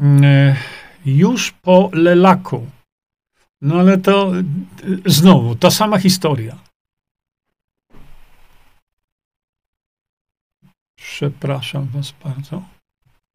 e, 0.00 0.56
już 1.06 1.52
po 1.52 1.90
Lelaku. 1.92 2.66
No 3.60 3.74
ale 3.74 3.98
to 3.98 4.32
e, 4.32 4.42
znowu 5.06 5.54
ta 5.54 5.70
sama 5.70 5.98
historia. 5.98 6.58
Przepraszam 10.96 11.86
Was 11.86 12.14
bardzo, 12.24 12.62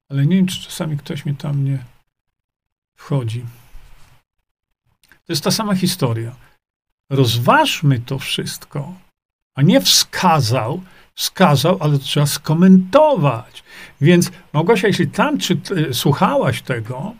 ale 0.10 0.26
nie 0.26 0.36
wiem, 0.36 0.48
czy 0.48 0.62
czasami 0.62 0.98
ktoś 0.98 1.26
mi 1.26 1.36
tam 1.36 1.66
nie 1.66 1.80
wchodzi. 2.96 3.46
To 5.10 5.34
jest 5.34 5.44
ta 5.44 5.52
sama 5.52 5.76
historia. 5.76 6.36
Rozważmy 7.10 8.00
to 8.00 8.20
wszystko, 8.20 8.94
a 9.56 9.62
nie 9.62 9.82
wskazał, 9.82 10.82
wskazał, 11.18 11.78
ale 11.80 11.98
to 11.98 12.04
trzeba 12.04 12.26
skomentować. 12.26 13.64
Więc 14.02 14.32
Małgosia, 14.54 14.88
jeśli 14.88 15.08
tam 15.08 15.38
czy, 15.38 15.58
słuchałaś 15.92 16.62
tego, 16.62 17.14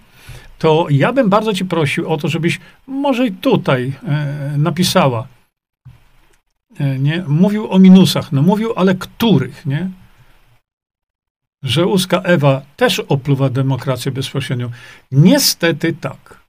to 0.58 0.88
ja 0.90 1.14
bym 1.14 1.30
bardzo 1.30 1.54
ci 1.54 1.66
prosił 1.66 2.10
o 2.10 2.18
to, 2.18 2.28
żebyś 2.28 2.60
może 2.88 3.32
tutaj 3.32 3.94
e, 4.08 4.54
napisała. 4.58 5.28
E, 6.80 7.00
nie? 7.00 7.24
Mówił 7.28 7.72
o 7.72 7.80
minusach. 7.80 8.32
No 8.32 8.42
mówił, 8.42 8.74
ale 8.76 8.96
których, 8.96 9.66
nie? 9.66 9.90
Że 11.64 11.86
Uska 11.86 12.22
Ewa 12.22 12.62
też 12.76 13.00
opluwa 13.00 13.50
demokrację 13.50 14.12
bezpośrednią. 14.12 14.70
Niestety 15.12 15.94
tak. 15.94 16.40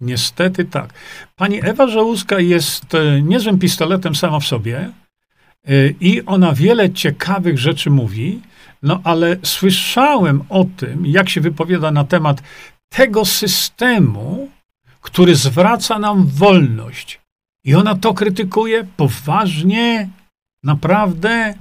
Niestety 0.00 0.64
tak. 0.64 0.92
Pani 1.36 1.64
Ewa 1.64 1.88
Żałuska 1.88 2.40
jest 2.40 2.94
e, 2.94 3.22
niezłym 3.22 3.58
pistoletem 3.58 4.14
sama 4.14 4.40
w 4.40 4.46
sobie 4.46 4.78
e, 4.78 5.07
i 6.00 6.22
ona 6.26 6.52
wiele 6.52 6.90
ciekawych 6.90 7.58
rzeczy 7.58 7.90
mówi, 7.90 8.40
no 8.82 9.00
ale 9.04 9.36
słyszałem 9.42 10.42
o 10.48 10.64
tym, 10.76 11.06
jak 11.06 11.28
się 11.28 11.40
wypowiada 11.40 11.90
na 11.90 12.04
temat 12.04 12.42
tego 12.88 13.24
systemu, 13.24 14.48
który 15.00 15.34
zwraca 15.34 15.98
nam 15.98 16.26
wolność. 16.26 17.20
I 17.64 17.74
ona 17.74 17.94
to 17.94 18.14
krytykuje 18.14 18.86
poważnie, 18.96 20.08
naprawdę. 20.62 21.54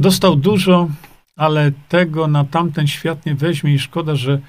Dostał 0.00 0.36
dużo, 0.36 0.88
ale 1.36 1.72
tego 1.88 2.26
na 2.26 2.44
tamten 2.44 2.86
świat 2.86 3.26
nie 3.26 3.34
weźmie 3.34 3.74
i 3.74 3.78
szkoda, 3.78 4.16
że 4.16 4.40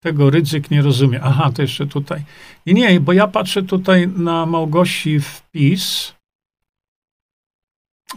tego 0.00 0.30
ryzyk 0.30 0.70
nie 0.70 0.82
rozumie. 0.82 1.20
Aha, 1.22 1.50
to 1.54 1.62
jeszcze 1.62 1.86
tutaj. 1.86 2.22
Nie, 2.66 2.74
nie, 2.74 3.00
bo 3.00 3.12
ja 3.12 3.28
patrzę 3.28 3.62
tutaj 3.62 4.08
na 4.08 4.46
Małgosi 4.46 5.20
wpis. 5.20 6.14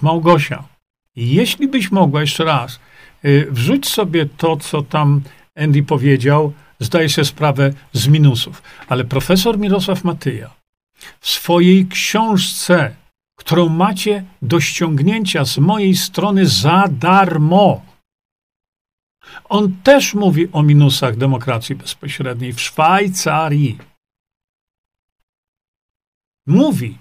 Małgosia, 0.02 0.64
jeśli 1.16 1.68
byś 1.68 1.92
mogła 1.92 2.22
jeszcze 2.22 2.44
raz, 2.44 2.80
yy, 3.24 3.48
wrzuć 3.52 3.90
sobie 3.90 4.26
to, 4.26 4.58
co 4.58 4.82
tam 4.82 5.22
Andy 5.56 5.84
powiedział, 5.84 6.54
zdaje 6.80 7.10
się 7.10 7.26
sprawę 7.26 7.74
z 7.94 8.08
minusów. 8.08 8.62
Ale 8.88 9.06
profesor 9.06 9.60
Mirosław 9.60 10.04
Matyja 10.04 10.54
w 11.20 11.30
swojej 11.30 11.88
książce, 11.88 12.96
którą 13.36 13.70
macie 13.70 14.26
do 14.42 14.60
ściągnięcia 14.60 15.46
z 15.46 15.58
mojej 15.58 15.96
strony 15.96 16.46
za 16.46 16.86
darmo, 16.92 17.82
On 19.50 19.76
też 19.84 20.14
mówi 20.14 20.48
o 20.52 20.64
minusach 20.64 21.18
demokracji 21.18 21.76
bezpośredniej 21.76 22.54
w 22.54 22.62
Szwajcarii. 22.62 23.78
Mówi, 26.46 26.98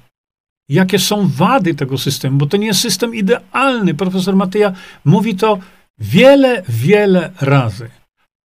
jakie 0.68 0.98
są 0.98 1.28
wady 1.28 1.74
tego 1.74 1.98
systemu, 1.98 2.38
bo 2.38 2.46
to 2.46 2.56
nie 2.56 2.66
jest 2.66 2.80
system 2.80 3.14
idealny. 3.14 3.94
Profesor 3.94 4.36
Matyja 4.36 4.72
mówi 5.04 5.34
to 5.34 5.58
wiele, 5.98 6.62
wiele 6.68 7.32
razy. 7.40 7.90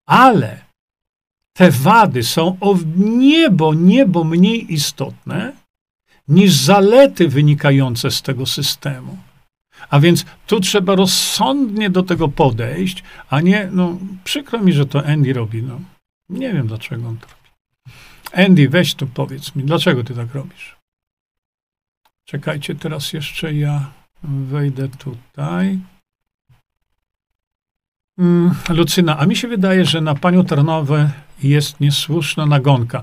Ale 0.06 0.58
te 1.52 1.70
wady 1.70 2.22
są 2.22 2.56
o 2.60 2.78
niebo, 2.96 3.74
niebo 3.74 4.24
mniej 4.24 4.74
istotne 4.74 5.52
niż 6.28 6.52
zalety 6.52 7.28
wynikające 7.28 8.10
z 8.10 8.22
tego 8.22 8.46
systemu. 8.46 9.18
A 9.90 10.00
więc 10.00 10.24
tu 10.46 10.60
trzeba 10.60 10.94
rozsądnie 10.94 11.90
do 11.90 12.02
tego 12.02 12.28
podejść, 12.28 13.02
a 13.30 13.40
nie, 13.40 13.68
no 13.72 13.98
przykro 14.24 14.58
mi, 14.58 14.72
że 14.72 14.86
to 14.86 15.06
Andy 15.06 15.32
robi, 15.32 15.62
no. 15.62 15.80
Nie 16.28 16.52
wiem, 16.52 16.66
dlaczego 16.66 17.08
on 17.08 17.16
to 17.16 17.26
robi. 17.26 18.46
Andy, 18.46 18.68
weź 18.68 18.94
tu 18.94 19.06
powiedz 19.06 19.56
mi, 19.56 19.64
dlaczego 19.64 20.04
ty 20.04 20.14
tak 20.14 20.34
robisz? 20.34 20.79
Czekajcie, 22.30 22.74
teraz 22.74 23.12
jeszcze 23.12 23.54
ja 23.54 23.90
wejdę 24.22 24.88
tutaj. 24.88 25.78
Mm, 28.18 28.54
Lucyna, 28.68 29.18
a 29.18 29.26
mi 29.26 29.36
się 29.36 29.48
wydaje, 29.48 29.84
że 29.84 30.00
na 30.00 30.14
panią 30.14 30.44
Tarnowę 30.44 31.10
jest 31.42 31.80
niesłuszna 31.80 32.46
nagonka. 32.46 33.02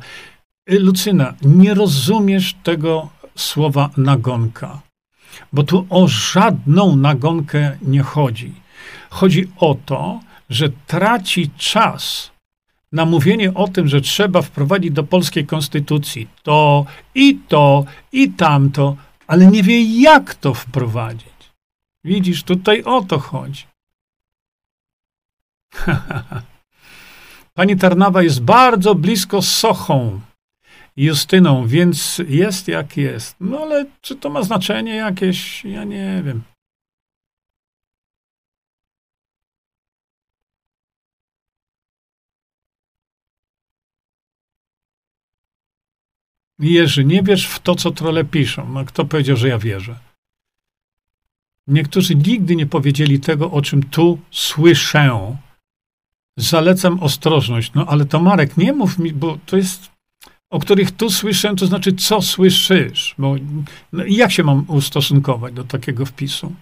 Y, 0.72 0.80
Lucyna, 0.80 1.34
nie 1.42 1.74
rozumiesz 1.74 2.56
tego 2.64 3.10
słowa 3.36 3.90
nagonka, 3.98 4.82
bo 5.54 5.64
tu 5.64 5.88
o 5.90 6.08
żadną 6.08 6.96
nagonkę 6.96 7.78
nie 7.82 8.02
chodzi. 8.02 8.54
Chodzi 9.10 9.52
o 9.58 9.76
to, 9.86 10.20
że 10.50 10.70
traci 10.70 11.50
czas 11.58 12.32
na 12.92 13.06
mówienie 13.06 13.54
o 13.54 13.68
tym, 13.68 13.88
że 13.88 14.02
trzeba 14.02 14.42
wprowadzić 14.42 14.92
do 14.92 15.04
polskiej 15.04 15.46
konstytucji 15.46 16.28
to 16.44 16.86
i 17.16 17.40
to 17.48 17.86
i 18.12 18.30
tamto, 18.30 18.96
ale 19.28 19.48
nie 19.48 19.64
wie, 19.64 20.02
jak 20.02 20.36
to 20.36 20.54
wprowadzić. 20.54 21.52
Widzisz, 22.04 22.44
tutaj 22.44 22.84
o 22.84 23.02
to 23.02 23.20
chodzi. 23.20 23.66
Pani 27.54 27.78
Tarnawa 27.78 28.24
jest 28.24 28.42
bardzo 28.42 28.96
blisko 28.96 29.42
Sochą 29.42 30.20
Justyną, 30.98 31.68
więc 31.68 32.22
jest 32.28 32.68
jak 32.68 32.98
jest. 32.98 33.36
No 33.40 33.60
ale 33.60 33.86
czy 34.02 34.16
to 34.16 34.30
ma 34.30 34.44
znaczenie 34.44 34.96
jakieś? 34.96 35.66
Ja 35.66 35.84
nie 35.84 36.24
wiem. 36.26 36.42
Jerzy, 46.60 47.06
nie 47.06 47.24
wierz 47.24 47.48
w 47.48 47.60
to, 47.60 47.76
co 47.76 47.92
trole 47.92 48.24
piszą. 48.24 48.70
No, 48.70 48.86
kto 48.86 49.06
powiedział, 49.06 49.38
że 49.38 49.48
ja 49.48 49.58
wierzę? 49.58 49.96
Niektórzy 51.68 52.16
nigdy 52.16 52.56
nie 52.56 52.66
powiedzieli 52.66 53.20
tego, 53.20 53.52
o 53.52 53.62
czym 53.62 53.84
tu 53.84 54.20
słyszę. 54.32 55.38
Zalecam 56.38 57.00
ostrożność. 57.00 57.74
No 57.74 57.86
ale 57.86 58.06
to 58.06 58.20
Marek, 58.20 58.58
nie 58.58 58.74
mów 58.74 59.00
mi, 59.00 59.14
bo 59.14 59.38
to 59.46 59.58
jest, 59.58 59.92
o 60.50 60.60
których 60.60 60.92
tu 60.92 61.10
słyszę, 61.10 61.56
to 61.56 61.66
znaczy, 61.66 61.94
co 61.94 62.22
słyszysz? 62.22 63.16
Bo 63.18 63.36
no, 63.94 64.04
jak 64.06 64.32
się 64.32 64.44
mam 64.44 64.66
ustosunkować 64.68 65.54
do 65.54 65.64
takiego 65.64 66.06
wpisu? 66.06 66.54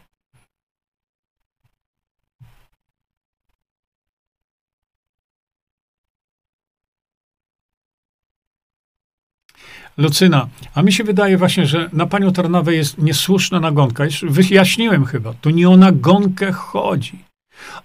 Lucyna, 9.97 10.47
a 10.73 10.81
mi 10.81 10.93
się 10.93 11.03
wydaje 11.03 11.37
właśnie, 11.37 11.65
że 11.65 11.89
na 11.93 12.05
panią 12.05 12.33
Tarnawę 12.33 12.75
jest 12.75 12.97
niesłuszna 12.97 13.59
nagonka. 13.59 14.05
Już 14.05 14.25
wyjaśniłem 14.25 15.05
chyba, 15.05 15.33
tu 15.33 15.49
nie 15.49 15.69
o 15.69 15.77
nagonkę 15.77 16.51
chodzi. 16.51 17.19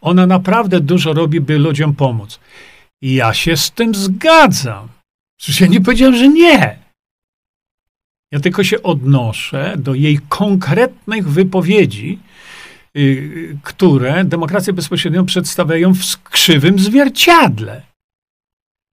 Ona 0.01 0.27
naprawdę 0.27 0.81
dużo 0.81 1.12
robi, 1.12 1.41
by 1.41 1.59
ludziom 1.59 1.95
pomóc. 1.95 2.41
I 3.03 3.15
ja 3.15 3.35
się 3.35 3.57
z 3.57 3.70
tym 3.70 3.95
zgadzam. 3.95 4.89
Przecież 5.41 5.61
ja 5.61 5.66
nie 5.66 5.81
powiedziałem, 5.81 6.16
że 6.16 6.28
nie. 6.28 6.78
Ja 8.32 8.41
tylko 8.41 8.65
się 8.65 8.82
odnoszę 8.82 9.74
do 9.78 9.95
jej 9.95 10.19
konkretnych 10.28 11.28
wypowiedzi, 11.28 12.19
yy, 12.95 13.59
które 13.62 14.24
demokrację 14.24 14.73
bezpośrednią 14.73 15.27
przedstawiają 15.27 15.95
w 15.95 16.23
krzywym 16.23 16.78
zwierciadle. 16.78 17.90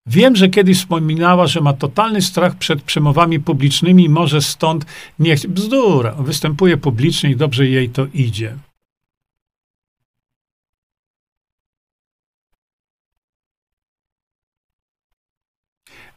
Wiem, 0.07 0.37
że 0.37 0.49
kiedyś 0.49 0.79
wspominała, 0.79 1.47
że 1.47 1.61
ma 1.61 1.73
totalny 1.73 2.23
strach 2.23 2.59
przed 2.59 2.83
przemowami 2.83 3.41
publicznymi 3.41 4.09
może 4.09 4.41
stąd 4.41 4.87
nie 5.19 5.37
chce. 5.37 5.49
Bzdura. 5.49 6.13
Występuje 6.13 6.77
publicznie 6.77 7.31
i 7.31 7.37
dobrze 7.37 7.67
jej 7.67 7.91
to 7.91 8.07
idzie. 8.15 8.57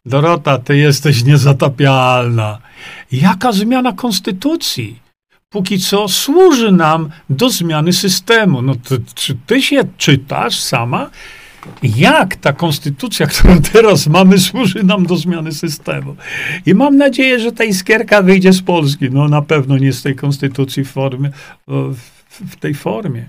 Dorota, 0.05 0.57
ty 0.57 0.77
jesteś 0.77 1.23
niezatapialna. 1.23 2.59
Jaka 3.11 3.51
zmiana 3.51 3.93
konstytucji? 3.93 4.99
Póki 5.49 5.79
co 5.79 6.07
służy 6.07 6.71
nam 6.71 7.09
do 7.29 7.49
zmiany 7.49 7.93
systemu. 7.93 8.61
No 8.61 8.75
czy 9.15 9.35
ty 9.47 9.61
się 9.61 9.83
czytasz 9.97 10.59
sama? 10.59 11.09
Jak 11.83 12.35
ta 12.35 12.53
konstytucja, 12.53 13.27
którą 13.31 13.61
teraz 13.61 14.07
mamy, 14.07 14.39
służy 14.39 14.83
nam 14.83 15.05
do 15.05 15.17
zmiany 15.17 15.51
systemu. 15.51 16.15
I 16.65 16.73
mam 16.73 16.97
nadzieję, 16.97 17.39
że 17.39 17.51
ta 17.51 17.63
iskierka 17.63 18.21
wyjdzie 18.21 18.53
z 18.53 18.61
Polski. 18.61 19.09
No 19.11 19.27
na 19.27 19.41
pewno 19.41 19.77
nie 19.77 19.93
z 19.93 20.01
tej 20.01 20.15
konstytucji 20.15 20.83
w, 20.83 20.91
formie, 20.91 21.29
w 22.29 22.55
tej 22.59 22.73
formie. 22.73 23.25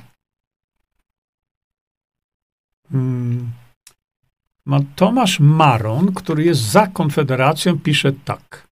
Hmm. 2.93 3.51
Tomasz 4.97 5.41
Maron, 5.41 6.13
który 6.15 6.45
jest 6.45 6.61
za 6.61 6.87
Konfederacją, 6.87 7.79
pisze 7.79 8.13
tak. 8.13 8.70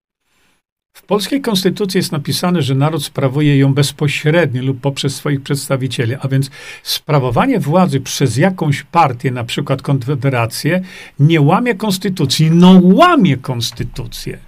W 0.98 1.02
polskiej 1.02 1.40
konstytucji 1.40 1.98
jest 1.98 2.12
napisane, 2.12 2.62
że 2.62 2.74
naród 2.74 3.04
sprawuje 3.04 3.58
ją 3.58 3.74
bezpośrednio 3.74 4.62
lub 4.62 4.80
poprzez 4.80 5.16
swoich 5.16 5.42
przedstawicieli, 5.42 6.14
a 6.20 6.28
więc 6.28 6.50
sprawowanie 6.82 7.60
władzy 7.60 8.00
przez 8.00 8.36
jakąś 8.36 8.82
partię, 8.82 9.30
na 9.30 9.44
przykład 9.44 9.82
Konfederację, 9.82 10.80
nie 11.20 11.40
łamie 11.40 11.74
konstytucji. 11.74 12.50
No 12.50 12.80
łamie 12.82 13.36
konstytucję. 13.36 14.38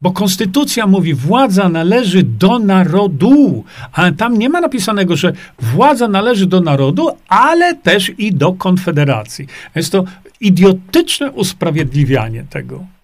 Bo 0.00 0.12
konstytucja 0.12 0.86
mówi, 0.86 1.14
władza 1.14 1.68
należy 1.68 2.22
do 2.22 2.58
narodu, 2.58 3.64
a 3.92 4.12
tam 4.12 4.38
nie 4.38 4.48
ma 4.48 4.60
napisanego, 4.60 5.16
że 5.16 5.32
władza 5.58 6.08
należy 6.08 6.46
do 6.46 6.60
narodu, 6.60 7.08
ale 7.28 7.74
też 7.74 8.12
i 8.18 8.32
do 8.32 8.52
konfederacji. 8.52 9.46
Jest 9.74 9.92
to 9.92 10.04
idiotyczne 10.40 11.30
usprawiedliwianie 11.30 12.44
tego. 12.50 12.97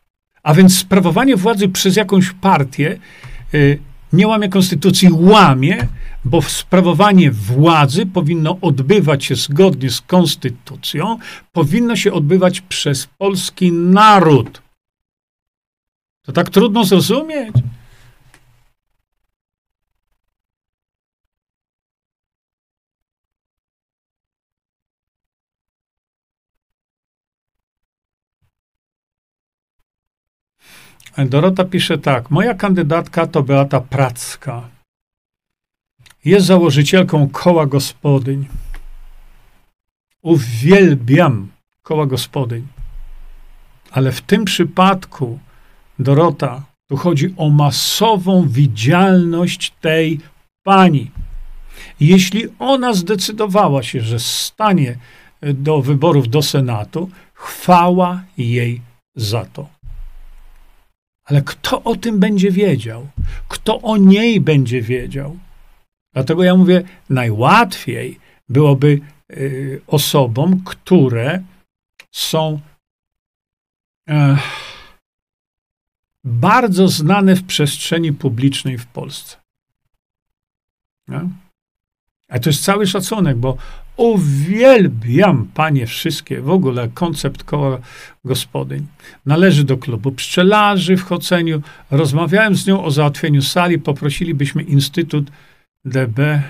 A 0.45 0.55
więc 0.55 0.79
sprawowanie 0.79 1.37
władzy 1.37 1.69
przez 1.69 1.97
jakąś 1.97 2.33
partię 2.33 2.99
y, 3.55 3.79
nie 4.13 4.29
łamie 4.29 4.49
konstytucji, 4.49 5.09
łamie, 5.13 5.89
bo 6.25 6.43
sprawowanie 6.43 7.31
władzy 7.31 8.07
powinno 8.07 8.59
odbywać 8.61 9.25
się 9.25 9.35
zgodnie 9.35 9.91
z 9.91 10.01
konstytucją, 10.01 11.19
powinno 11.53 11.97
się 11.97 12.13
odbywać 12.13 12.61
przez 12.61 13.07
polski 13.19 13.73
naród. 13.73 14.63
To 16.23 16.33
tak 16.33 16.51
trudno 16.51 16.85
zrozumieć. 16.85 17.55
Dorota 31.19 31.65
pisze 31.65 31.99
tak. 31.99 32.31
Moja 32.31 32.55
kandydatka 32.55 33.27
to 33.27 33.43
Beata 33.43 33.81
Pracka. 33.81 34.69
Jest 36.25 36.47
założycielką 36.47 37.29
koła 37.29 37.67
gospodyń. 37.67 38.47
Uwielbiam 40.23 41.49
koła 41.83 42.07
gospodyń. 42.07 42.67
Ale 43.91 44.13
w 44.13 44.21
tym 44.21 44.45
przypadku, 44.45 45.39
Dorota, 45.99 46.63
tu 46.89 46.97
chodzi 46.97 47.35
o 47.37 47.51
masową 47.51 48.49
widzialność 48.49 49.73
tej 49.81 50.21
pani. 50.63 51.11
Jeśli 52.01 52.49
ona 52.59 52.93
zdecydowała 52.93 53.83
się, 53.83 54.01
że 54.01 54.19
stanie 54.19 54.99
do 55.43 55.83
wyborów 55.83 56.29
do 56.29 56.43
Senatu, 56.43 57.11
chwała 57.35 58.23
jej 58.39 58.81
za 59.17 59.45
to. 59.45 59.74
Ale 61.25 61.43
kto 61.43 61.83
o 61.83 61.97
tym 61.97 62.21
będzie 62.21 62.51
wiedział? 62.51 63.09
Kto 63.49 63.81
o 63.81 63.97
niej 63.97 64.41
będzie 64.41 64.83
wiedział? 64.83 65.39
Dlatego 66.13 66.45
ja 66.45 66.57
mówię, 66.57 66.83
najłatwiej 67.11 68.19
byłoby 68.49 69.01
y, 69.31 69.81
osobom, 69.87 70.61
które 70.65 71.43
są 72.11 72.61
e, 74.09 74.39
bardzo 76.25 76.89
znane 76.89 77.37
w 77.37 77.45
przestrzeni 77.45 78.13
publicznej 78.13 78.79
w 78.79 78.87
Polsce. 78.87 79.37
No? 81.09 81.29
A 82.29 82.39
to 82.39 82.51
jest 82.51 82.65
cały 82.65 82.87
szacunek, 82.87 83.37
bo 83.37 83.57
uwielbiam, 83.97 85.49
panie, 85.55 85.87
wszystkie, 85.87 86.41
w 86.41 86.51
ogóle 86.51 86.89
koncept 86.89 87.45
koła 87.45 87.79
gospodyń. 88.25 88.87
Należy 89.27 89.65
do 89.65 89.79
klubu 89.79 90.13
pszczelarzy 90.13 90.97
w 90.97 91.03
Choceniu. 91.03 91.63
Rozmawiałem 91.91 92.55
z 92.55 92.67
nią 92.67 92.85
o 92.85 92.91
załatwieniu 92.91 93.43
sali, 93.43 93.79
poprosilibyśmy 93.79 94.63
Instytut 94.63 95.31
DB. 95.85 96.43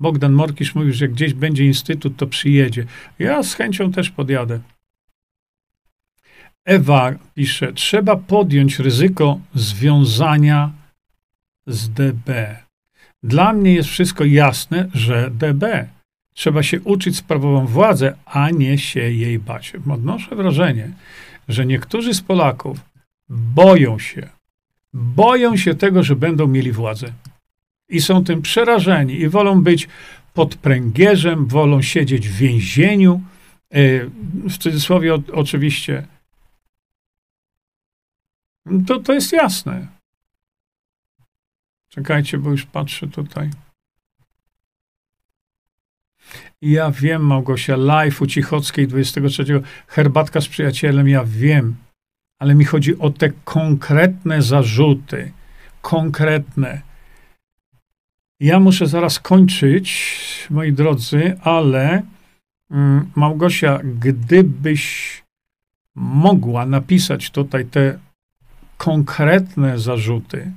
Bogdan 0.00 0.32
Morkisz 0.32 0.74
mówił, 0.74 0.92
że 0.92 1.08
gdzieś 1.08 1.34
będzie 1.34 1.64
instytut, 1.64 2.16
to 2.16 2.26
przyjedzie. 2.26 2.86
Ja 3.18 3.42
z 3.42 3.54
chęcią 3.54 3.92
też 3.92 4.10
podjadę. 4.10 4.60
Ewa 6.64 7.12
pisze, 7.34 7.72
trzeba 7.72 8.16
podjąć 8.16 8.78
ryzyko 8.78 9.40
związania 9.54 10.72
z 11.66 11.88
DB. 11.88 12.30
Dla 13.22 13.52
mnie 13.52 13.74
jest 13.74 13.88
wszystko 13.88 14.24
jasne, 14.24 14.88
że 14.94 15.30
DB 15.30 15.88
trzeba 16.34 16.62
się 16.62 16.80
uczyć 16.80 17.16
sprawową 17.16 17.66
władzę, 17.66 18.16
a 18.24 18.50
nie 18.50 18.78
się 18.78 19.00
jej 19.00 19.38
bać. 19.38 19.72
Odnoszę 19.90 20.36
wrażenie, 20.36 20.92
że 21.48 21.66
niektórzy 21.66 22.14
z 22.14 22.20
Polaków 22.20 22.80
boją 23.28 23.98
się, 23.98 24.28
boją 24.92 25.56
się 25.56 25.74
tego, 25.74 26.02
że 26.02 26.16
będą 26.16 26.46
mieli 26.46 26.72
władzę. 26.72 27.12
I 27.88 28.00
są 28.00 28.24
tym 28.24 28.42
przerażeni 28.42 29.20
i 29.20 29.28
wolą 29.28 29.62
być 29.62 29.88
pod 30.34 30.54
pręgierzem, 30.54 31.46
wolą 31.46 31.82
siedzieć 31.82 32.28
w 32.28 32.36
więzieniu. 32.36 33.20
E, 33.70 34.04
w 34.48 34.58
cudzysłowie 34.58 35.14
oczywiście. 35.32 36.06
To, 38.86 39.00
to 39.00 39.12
jest 39.12 39.32
jasne. 39.32 39.86
Czekajcie, 41.90 42.38
bo 42.38 42.50
już 42.50 42.66
patrzę 42.66 43.08
tutaj. 43.08 43.50
Ja 46.62 46.90
wiem, 46.90 47.26
Małgosia, 47.26 47.76
live 47.76 48.22
u 48.22 48.26
Cichockiej 48.26 48.88
23. 48.88 49.44
Herbatka 49.86 50.40
z 50.40 50.48
przyjacielem, 50.48 51.08
ja 51.08 51.24
wiem. 51.24 51.76
Ale 52.38 52.54
mi 52.54 52.64
chodzi 52.64 52.98
o 52.98 53.10
te 53.10 53.30
konkretne 53.44 54.42
zarzuty. 54.42 55.32
Konkretne. 55.82 56.82
Ja 58.40 58.60
muszę 58.60 58.86
zaraz 58.86 59.18
kończyć, 59.18 60.46
moi 60.50 60.72
drodzy, 60.72 61.36
ale 61.40 62.02
mm, 62.70 63.10
Małgosia, 63.16 63.78
gdybyś 64.00 65.22
mogła 65.94 66.66
napisać 66.66 67.30
tutaj 67.30 67.66
te 67.66 67.98
konkretne 68.76 69.78
zarzuty, 69.78 70.52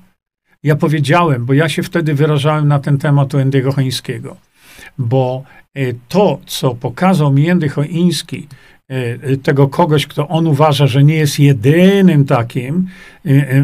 ja 0.63 0.75
powiedziałem, 0.75 1.45
bo 1.45 1.53
ja 1.53 1.69
się 1.69 1.83
wtedy 1.83 2.13
wyrażałem 2.13 2.67
na 2.67 2.79
ten 2.79 2.97
temat 2.97 3.33
u 3.33 3.37
Endyego 3.37 3.71
Chońskiego, 3.71 4.37
bo 4.97 5.43
e, 5.73 5.93
to, 6.09 6.39
co 6.45 6.75
pokazał 6.75 7.33
mi 7.33 7.49
Endy 7.49 7.69
Choiński, 7.69 8.47
e, 8.89 8.95
e, 8.95 9.37
tego 9.37 9.67
kogoś, 9.67 10.07
kto 10.07 10.27
on 10.27 10.47
uważa, 10.47 10.87
że 10.87 11.03
nie 11.03 11.15
jest 11.15 11.39
jedynym 11.39 12.25
takim, 12.25 12.87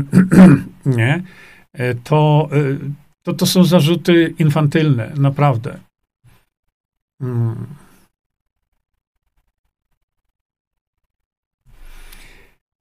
nie, 0.86 1.24
to, 2.04 2.50
to, 3.24 3.34
to 3.34 3.46
są 3.46 3.64
zarzuty 3.64 4.34
infantylne, 4.40 5.12
naprawdę. 5.18 5.80
Hmm. 7.22 7.66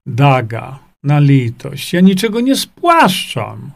Daga, 0.05 0.79
na 1.03 1.19
litość. 1.19 1.93
Ja 1.93 2.01
niczego 2.01 2.41
nie 2.41 2.55
spłaszczam 2.55 3.71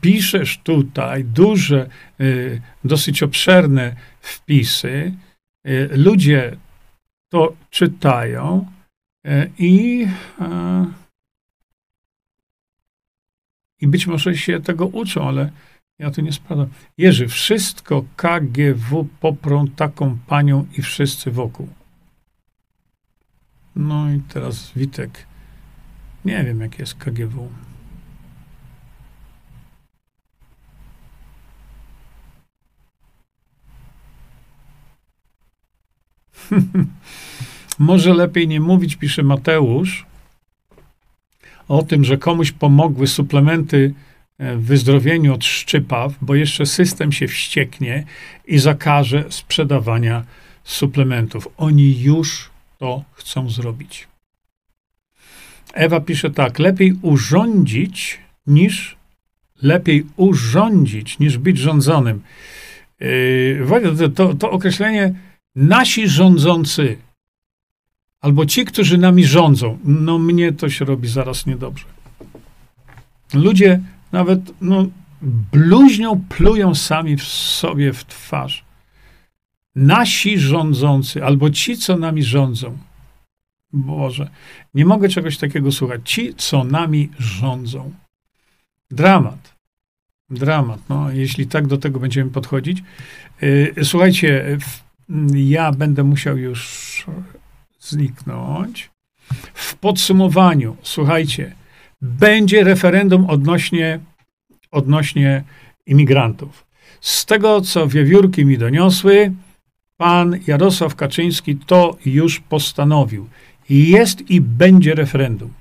piszesz 0.00 0.58
tutaj 0.58 1.24
duże, 1.24 1.88
y, 2.20 2.60
dosyć 2.84 3.22
obszerne 3.22 3.96
wpisy, 4.20 5.14
y, 5.66 5.88
ludzie 5.92 6.56
to 7.28 7.56
czytają 7.70 8.66
y, 9.26 9.50
i, 9.58 10.06
i 13.80 13.86
być 13.86 14.06
może 14.06 14.36
się 14.36 14.60
tego 14.60 14.86
uczą, 14.86 15.28
ale 15.28 15.50
ja 15.98 16.10
tu 16.10 16.20
nie 16.20 16.32
sprawdzam. 16.32 16.68
Jerzy, 16.98 17.28
wszystko 17.28 18.04
KGW 18.16 19.08
poprą 19.20 19.68
taką 19.68 20.18
panią 20.26 20.66
i 20.78 20.82
wszyscy 20.82 21.30
wokół. 21.30 21.68
No 23.76 24.10
i 24.12 24.20
teraz 24.20 24.72
Witek. 24.76 25.26
Nie 26.24 26.44
wiem, 26.44 26.60
jak 26.60 26.78
jest 26.78 26.94
KGW. 26.94 27.48
Może 37.78 38.14
lepiej 38.14 38.48
nie 38.48 38.60
mówić, 38.60 38.96
pisze 38.96 39.22
Mateusz, 39.22 40.06
o 41.68 41.82
tym, 41.82 42.04
że 42.04 42.18
komuś 42.18 42.52
pomogły 42.52 43.06
suplementy 43.06 43.94
e, 44.38 44.56
w 44.56 44.64
wyzdrowieniu 44.64 45.34
od 45.34 45.44
szczypaw, 45.44 46.12
bo 46.20 46.34
jeszcze 46.34 46.66
system 46.66 47.12
się 47.12 47.28
wścieknie 47.28 48.04
i 48.46 48.58
zakaże 48.58 49.24
sprzedawania 49.28 50.24
suplementów. 50.64 51.48
Oni 51.56 52.00
już 52.00 52.50
to 52.78 53.04
chcą 53.12 53.50
zrobić. 53.50 54.08
Ewa 55.74 56.00
pisze 56.00 56.30
tak: 56.30 56.58
lepiej 56.58 56.92
urządzić 57.02 58.18
niż 58.46 58.96
lepiej 59.62 60.06
urządzić 60.16 61.18
niż 61.18 61.38
być 61.38 61.58
rządzonym. 61.58 62.22
Yy, 63.00 64.10
to, 64.14 64.34
to 64.34 64.50
określenie 64.50 65.14
nasi 65.54 66.08
rządzący, 66.08 66.98
albo 68.20 68.46
ci, 68.46 68.64
którzy 68.64 68.98
nami 68.98 69.24
rządzą, 69.24 69.78
no 69.84 70.18
mnie 70.18 70.52
to 70.52 70.70
się 70.70 70.84
robi 70.84 71.08
zaraz 71.08 71.46
niedobrze. 71.46 71.84
Ludzie 73.34 73.80
nawet, 74.12 74.40
no, 74.60 74.86
bluźnią, 75.52 76.24
plują 76.28 76.74
sami 76.74 77.16
w 77.16 77.24
sobie 77.24 77.92
w 77.92 78.04
twarz. 78.04 78.64
Nasi 79.74 80.38
rządzący, 80.38 81.24
albo 81.24 81.50
ci, 81.50 81.76
co 81.76 81.96
nami 81.96 82.22
rządzą. 82.22 82.78
Boże, 83.72 84.30
nie 84.74 84.84
mogę 84.84 85.08
czegoś 85.08 85.38
takiego 85.38 85.72
słuchać. 85.72 86.00
Ci, 86.04 86.34
co 86.34 86.64
nami 86.64 87.10
rządzą. 87.18 87.92
Dramat. 88.90 89.54
Dramat. 90.30 90.80
No, 90.88 91.10
jeśli 91.10 91.46
tak 91.46 91.66
do 91.66 91.78
tego 91.78 92.00
będziemy 92.00 92.30
podchodzić. 92.30 92.82
Y, 93.42 93.74
słuchajcie, 93.82 94.58
w 94.60 94.83
ja 95.34 95.72
będę 95.72 96.04
musiał 96.04 96.38
już 96.38 97.06
zniknąć. 97.80 98.90
W 99.54 99.74
podsumowaniu, 99.74 100.76
słuchajcie, 100.82 101.54
będzie 102.02 102.64
referendum 102.64 103.30
odnośnie, 103.30 104.00
odnośnie 104.70 105.44
imigrantów. 105.86 106.66
Z 107.00 107.26
tego, 107.26 107.60
co 107.60 107.88
wiewiórki 107.88 108.44
mi 108.44 108.58
doniosły, 108.58 109.32
pan 109.96 110.38
Jarosław 110.46 110.94
Kaczyński 110.94 111.56
to 111.56 111.96
już 112.06 112.40
postanowił. 112.40 113.28
Jest 113.68 114.30
i 114.30 114.40
będzie 114.40 114.94
referendum. 114.94 115.52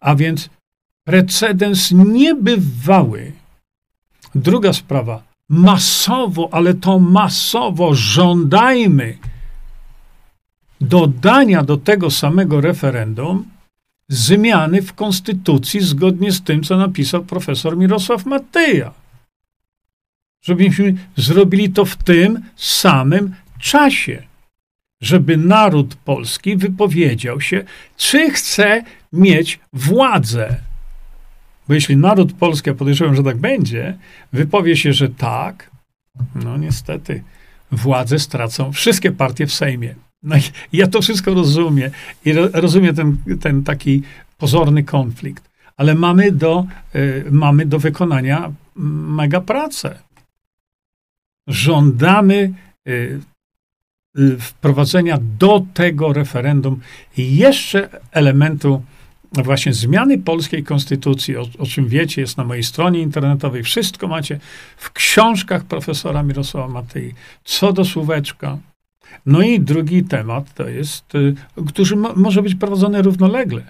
A 0.00 0.14
więc 0.14 0.50
precedens 1.04 1.92
niebywały. 1.92 3.32
Druga 4.34 4.72
sprawa 4.72 5.29
masowo, 5.50 6.48
ale 6.52 6.74
to 6.74 6.98
masowo 6.98 7.94
żądajmy 7.94 9.18
dodania 10.80 11.62
do 11.62 11.76
tego 11.76 12.10
samego 12.10 12.60
referendum 12.60 13.44
zmiany 14.08 14.82
w 14.82 14.92
konstytucji 14.92 15.80
zgodnie 15.80 16.32
z 16.32 16.42
tym, 16.42 16.62
co 16.62 16.76
napisał 16.76 17.24
profesor 17.24 17.76
Mirosław 17.76 18.26
Matyja. 18.26 18.92
Żebyśmy 20.42 20.94
zrobili 21.16 21.70
to 21.70 21.84
w 21.84 21.96
tym 21.96 22.42
samym 22.56 23.34
czasie, 23.58 24.22
żeby 25.00 25.36
naród 25.36 25.94
polski 25.94 26.56
wypowiedział 26.56 27.40
się, 27.40 27.64
czy 27.96 28.30
chce 28.30 28.84
mieć 29.12 29.60
władzę 29.72 30.69
bo 31.70 31.74
jeśli 31.74 31.96
naród 31.96 32.32
polski, 32.32 32.70
a 32.70 32.74
podejrzewam, 32.74 33.16
że 33.16 33.22
tak 33.22 33.36
będzie, 33.36 33.98
wypowie 34.32 34.76
się, 34.76 34.92
że 34.92 35.08
tak, 35.08 35.70
no 36.34 36.56
niestety 36.56 37.22
władzę 37.72 38.18
stracą 38.18 38.72
wszystkie 38.72 39.12
partie 39.12 39.46
w 39.46 39.52
Sejmie. 39.52 39.94
No 40.22 40.36
ja 40.72 40.86
to 40.86 41.02
wszystko 41.02 41.34
rozumiem 41.34 41.90
i 42.24 42.32
ro, 42.32 42.48
rozumiem 42.52 42.94
ten, 42.94 43.16
ten 43.40 43.62
taki 43.64 44.02
pozorny 44.38 44.84
konflikt, 44.84 45.50
ale 45.76 45.94
mamy 45.94 46.32
do, 46.32 46.66
y, 46.94 47.24
mamy 47.30 47.66
do 47.66 47.78
wykonania 47.78 48.52
mega 49.16 49.40
pracę. 49.40 49.98
żądamy 51.46 52.52
y, 52.88 53.20
y, 54.18 54.38
wprowadzenia 54.38 55.18
do 55.38 55.66
tego 55.74 56.12
referendum 56.12 56.80
jeszcze 57.16 57.88
elementu 58.12 58.82
właśnie 59.32 59.72
zmiany 59.72 60.18
polskiej 60.18 60.64
konstytucji, 60.64 61.36
o, 61.36 61.46
o, 61.58 61.66
czym 61.66 61.88
wiecie, 61.88 62.20
jest 62.20 62.36
na 62.36 62.44
mojej 62.44 62.62
stronie 62.62 63.00
internetowej. 63.00 63.62
Wszystko 63.62 64.08
macie 64.08 64.40
w 64.76 64.92
książkach 64.92 65.64
profesora 65.64 66.22
Mirosława 66.22 66.68
Matei, 66.68 67.14
co 67.44 67.72
do 67.72 67.84
słóweczka. 67.84 68.58
No 69.26 69.42
i 69.42 69.60
drugi 69.60 70.04
temat 70.04 70.54
to 70.54 70.68
jest, 70.68 71.14
y, 71.14 71.34
który 71.68 71.96
mo, 71.96 72.12
może 72.16 72.42
być 72.42 72.54
prowadzony 72.54 73.02
równolegle. 73.02 73.62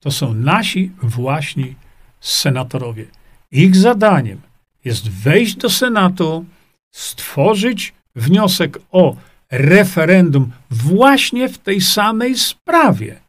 To 0.00 0.10
są 0.10 0.34
nasi 0.34 0.92
właśnie 1.02 1.74
senatorowie. 2.20 3.04
Ich 3.50 3.76
zadaniem 3.76 4.40
jest 4.84 5.10
wejść 5.10 5.56
do 5.56 5.70
Senatu, 5.70 6.44
stworzyć 6.90 7.94
wniosek 8.16 8.78
o 8.90 9.16
referendum 9.50 10.52
właśnie 10.70 11.48
w 11.48 11.58
tej 11.58 11.80
samej 11.80 12.36
sprawie. 12.36 13.20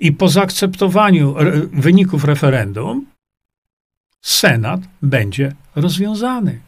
I 0.00 0.12
po 0.12 0.28
zaakceptowaniu 0.28 1.34
wyników 1.72 2.24
referendum, 2.24 3.06
Senat 4.22 4.80
będzie 5.02 5.54
rozwiązany. 5.76 6.60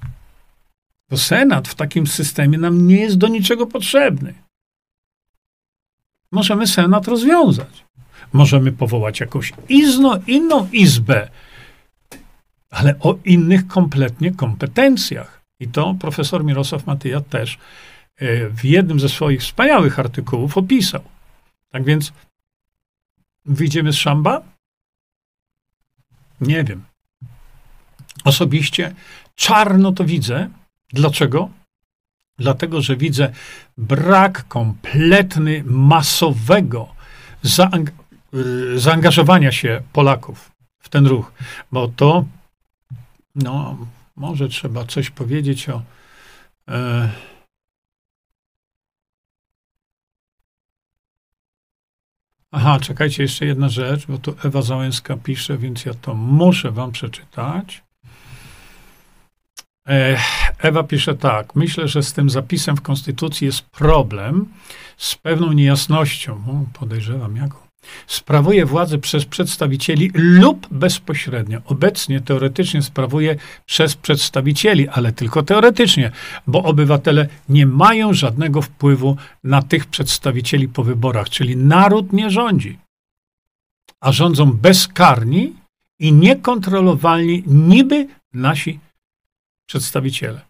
Bo 1.11 1.17
Senat 1.17 1.69
w 1.69 1.75
takim 1.75 2.07
systemie 2.07 2.59
nam 2.59 2.87
nie 2.87 2.97
jest 2.97 3.19
do 3.19 3.29
niczego 3.29 3.67
potrzebny. 3.67 4.35
Możemy 6.33 6.67
Senat 6.67 7.09
rozwiązać. 7.09 7.85
Możemy 8.33 8.73
powołać 8.73 9.21
jakąś 9.21 9.53
izno, 9.69 10.19
inną 10.27 10.69
izbę, 10.73 11.29
ale 12.71 12.99
o 13.01 13.19
innych 13.25 13.67
kompletnie 13.67 14.31
kompetencjach. 14.35 15.43
I 15.61 15.69
to 15.69 15.95
profesor 16.01 16.45
Mirosław 16.45 16.87
Matyja 16.87 17.21
też 17.21 17.59
e, 18.17 18.49
w 18.49 18.65
jednym 18.65 19.01
ze 19.01 19.09
swoich 19.09 19.41
wspaniałych 19.41 19.99
artykułów 19.99 20.59
opisał. 20.59 21.03
Tak 21.71 21.85
więc 21.85 22.13
wyjdziemy 23.45 23.93
z 23.93 23.97
szamba? 23.97 24.43
Nie 26.41 26.65
wiem. 26.65 26.85
Osobiście 28.25 28.95
czarno 29.35 29.93
to 29.93 30.05
widzę. 30.05 30.49
Dlaczego? 30.93 31.49
Dlatego, 32.39 32.81
że 32.81 32.97
widzę 32.97 33.33
brak 33.79 34.49
kompletny, 34.49 35.63
masowego 35.67 36.95
zaang 37.43 37.91
zaangażowania 38.77 39.53
się 39.53 39.83
Polaków 39.93 40.53
w 40.79 40.89
ten 40.89 41.07
ruch, 41.07 41.33
bo 41.73 41.89
to, 41.89 42.25
no, 43.35 43.79
może 44.17 44.49
trzeba 44.49 44.85
coś 44.85 45.11
powiedzieć 45.11 45.69
o. 45.69 45.83
E, 46.69 47.11
Aha, 52.55 52.79
czekajcie, 52.81 53.23
jeszcze 53.23 53.47
jedna 53.47 53.69
rzecz, 53.69 54.07
bo 54.07 54.19
tu 54.19 54.35
Ewa 54.45 54.63
Załęska 54.63 55.17
pisze, 55.17 55.59
więc 55.59 55.85
ja 55.85 55.95
to 55.95 56.15
muszę 56.15 56.71
wam 56.71 56.93
przeczytać. 56.93 57.83
Ewa 60.59 60.83
pisze 60.83 61.15
tak. 61.15 61.55
Myślę, 61.55 61.89
że 61.89 62.03
z 62.03 62.13
tym 62.13 62.31
zapisem 62.31 62.77
w 62.77 62.83
Konstytucji 62.83 63.47
jest 63.47 63.63
problem 63.63 64.49
z 64.97 65.15
pewną 65.15 65.53
niejasnością. 65.53 66.33
O, 66.35 66.79
podejrzewam 66.79 67.37
jaką 67.37 67.59
sprawuje 68.07 68.67
władzę 68.67 68.99
przez 68.99 69.25
przedstawicieli 69.25 70.11
lub 70.15 70.69
bezpośrednio. 70.71 71.61
Obecnie 71.65 72.21
teoretycznie 72.21 72.83
sprawuje 72.83 73.37
przez 73.67 73.97
przedstawicieli, 73.97 74.89
ale 74.89 75.13
tylko 75.13 75.43
teoretycznie, 75.43 76.11
bo 76.47 76.63
obywatele 76.63 77.29
nie 77.49 77.67
mają 77.67 78.13
żadnego 78.13 78.63
wpływu 78.63 79.17
na 79.45 79.63
tych 79.63 79.87
przedstawicieli 79.87 80.69
po 80.69 80.85
wyborach, 80.85 81.29
czyli 81.29 81.57
naród 81.57 82.13
nie 82.13 82.31
rządzi, 82.31 82.79
a 84.01 84.13
rządzą 84.13 84.53
bezkarni 84.53 85.53
i 85.99 86.13
niekontrolowalni 86.13 87.43
niby 87.47 88.09
nasi 88.33 88.81
przedstawiciele. 89.67 90.41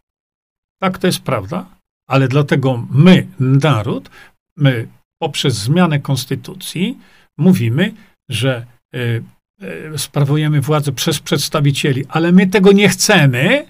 Tak 0.80 0.98
to 0.98 1.06
jest 1.06 1.20
prawda, 1.20 1.66
ale 2.08 2.28
dlatego 2.28 2.86
my, 2.90 3.26
naród, 3.40 4.10
my 4.56 4.88
poprzez 5.18 5.54
zmianę 5.54 6.00
konstytucji, 6.00 6.98
mówimy, 7.38 7.92
że 8.28 8.66
y, 8.94 9.22
y, 9.94 9.98
sprawujemy 9.98 10.60
władzę 10.60 10.92
przez 10.92 11.20
przedstawicieli, 11.20 12.04
ale 12.08 12.32
my 12.32 12.46
tego 12.46 12.72
nie 12.72 12.88
chcemy, 12.88 13.66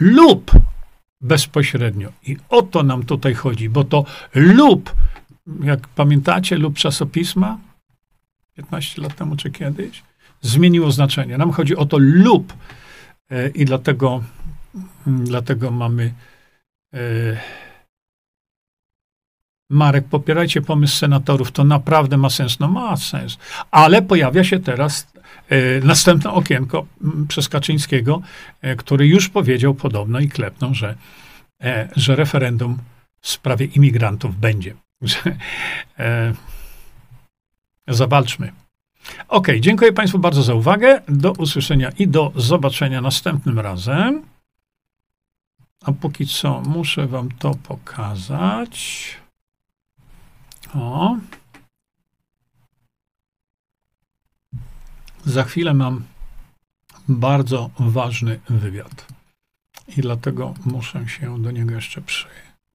lub 0.00 0.50
bezpośrednio. 1.20 2.12
I 2.26 2.36
o 2.48 2.62
to 2.62 2.82
nam 2.82 3.02
tutaj 3.02 3.34
chodzi, 3.34 3.68
bo 3.68 3.84
to 3.84 4.04
lub, 4.34 4.94
jak 5.60 5.88
pamiętacie, 5.88 6.56
lub 6.56 6.78
czasopisma 6.78 7.58
15 8.54 9.02
lat 9.02 9.16
temu 9.16 9.36
czy 9.36 9.50
kiedyś, 9.50 10.02
zmieniło 10.40 10.90
znaczenie. 10.90 11.38
Nam 11.38 11.52
chodzi 11.52 11.76
o 11.76 11.86
to 11.86 11.96
lub 11.98 12.52
y, 13.32 13.52
i 13.54 13.64
dlatego, 13.64 14.22
dlatego 15.06 15.70
mamy 15.70 16.14
Marek, 19.70 20.04
popierajcie 20.08 20.62
pomysł 20.62 20.96
senatorów, 20.96 21.52
to 21.52 21.64
naprawdę 21.64 22.16
ma 22.16 22.30
sens. 22.30 22.60
No 22.60 22.68
ma 22.68 22.96
sens. 22.96 23.38
Ale 23.70 24.02
pojawia 24.02 24.44
się 24.44 24.58
teraz 24.58 25.12
e, 25.48 25.80
następne 25.80 26.30
okienko 26.30 26.86
m, 27.04 27.26
przez 27.28 27.48
Kaczyńskiego, 27.48 28.22
e, 28.60 28.76
który 28.76 29.06
już 29.06 29.28
powiedział 29.28 29.74
podobno 29.74 30.20
i 30.20 30.28
klepnął, 30.28 30.74
że, 30.74 30.94
e, 31.62 31.88
że 31.96 32.16
referendum 32.16 32.78
w 33.20 33.28
sprawie 33.28 33.66
imigrantów 33.66 34.36
będzie. 34.40 34.74
zawalczmy. 37.88 38.52
Ok, 39.28 39.48
dziękuję 39.60 39.92
Państwu 39.92 40.18
bardzo 40.18 40.42
za 40.42 40.54
uwagę. 40.54 41.02
Do 41.08 41.32
usłyszenia 41.32 41.90
i 41.98 42.08
do 42.08 42.32
zobaczenia 42.36 43.00
następnym 43.00 43.58
razem. 43.58 44.22
A 45.84 45.92
póki 45.92 46.26
co 46.26 46.60
muszę 46.60 47.06
Wam 47.06 47.28
to 47.38 47.54
pokazać. 47.54 49.23
O. 50.74 51.16
Za 55.24 55.44
chwilę 55.44 55.74
mam 55.74 56.02
bardzo 57.08 57.70
ważny 57.78 58.40
wywiad. 58.48 59.06
I 59.96 60.00
dlatego 60.00 60.54
muszę 60.64 61.08
się 61.08 61.42
do 61.42 61.50
niego 61.50 61.74
jeszcze 61.74 62.00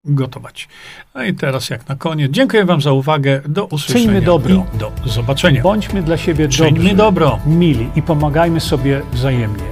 przygotować. 0.06 0.68
No 1.16 1.24
i 1.24 1.34
teraz, 1.34 1.70
jak 1.70 1.88
na 1.88 1.96
koniec, 1.96 2.32
dziękuję 2.32 2.66
Wam 2.66 2.82
za 2.82 2.92
uwagę. 2.92 3.42
Do 3.48 3.66
usłyszenia. 3.66 4.06
Czyńmy 4.06 4.22
dobro. 4.22 4.66
I 4.76 4.78
do 4.78 4.92
zobaczenia. 5.06 5.62
Bądźmy 5.62 6.04
dla 6.04 6.18
siebie 6.18 6.48
Czyńmy 6.48 6.72
dobrzy, 6.72 6.96
dobro. 6.96 7.40
mili 7.46 7.90
i 7.96 8.02
pomagajmy 8.02 8.60
sobie 8.60 9.02
wzajemnie. 9.14 9.64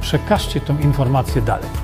Przekażcie 0.00 0.60
tę 0.60 0.76
informację 0.82 1.42
dalej. 1.42 1.83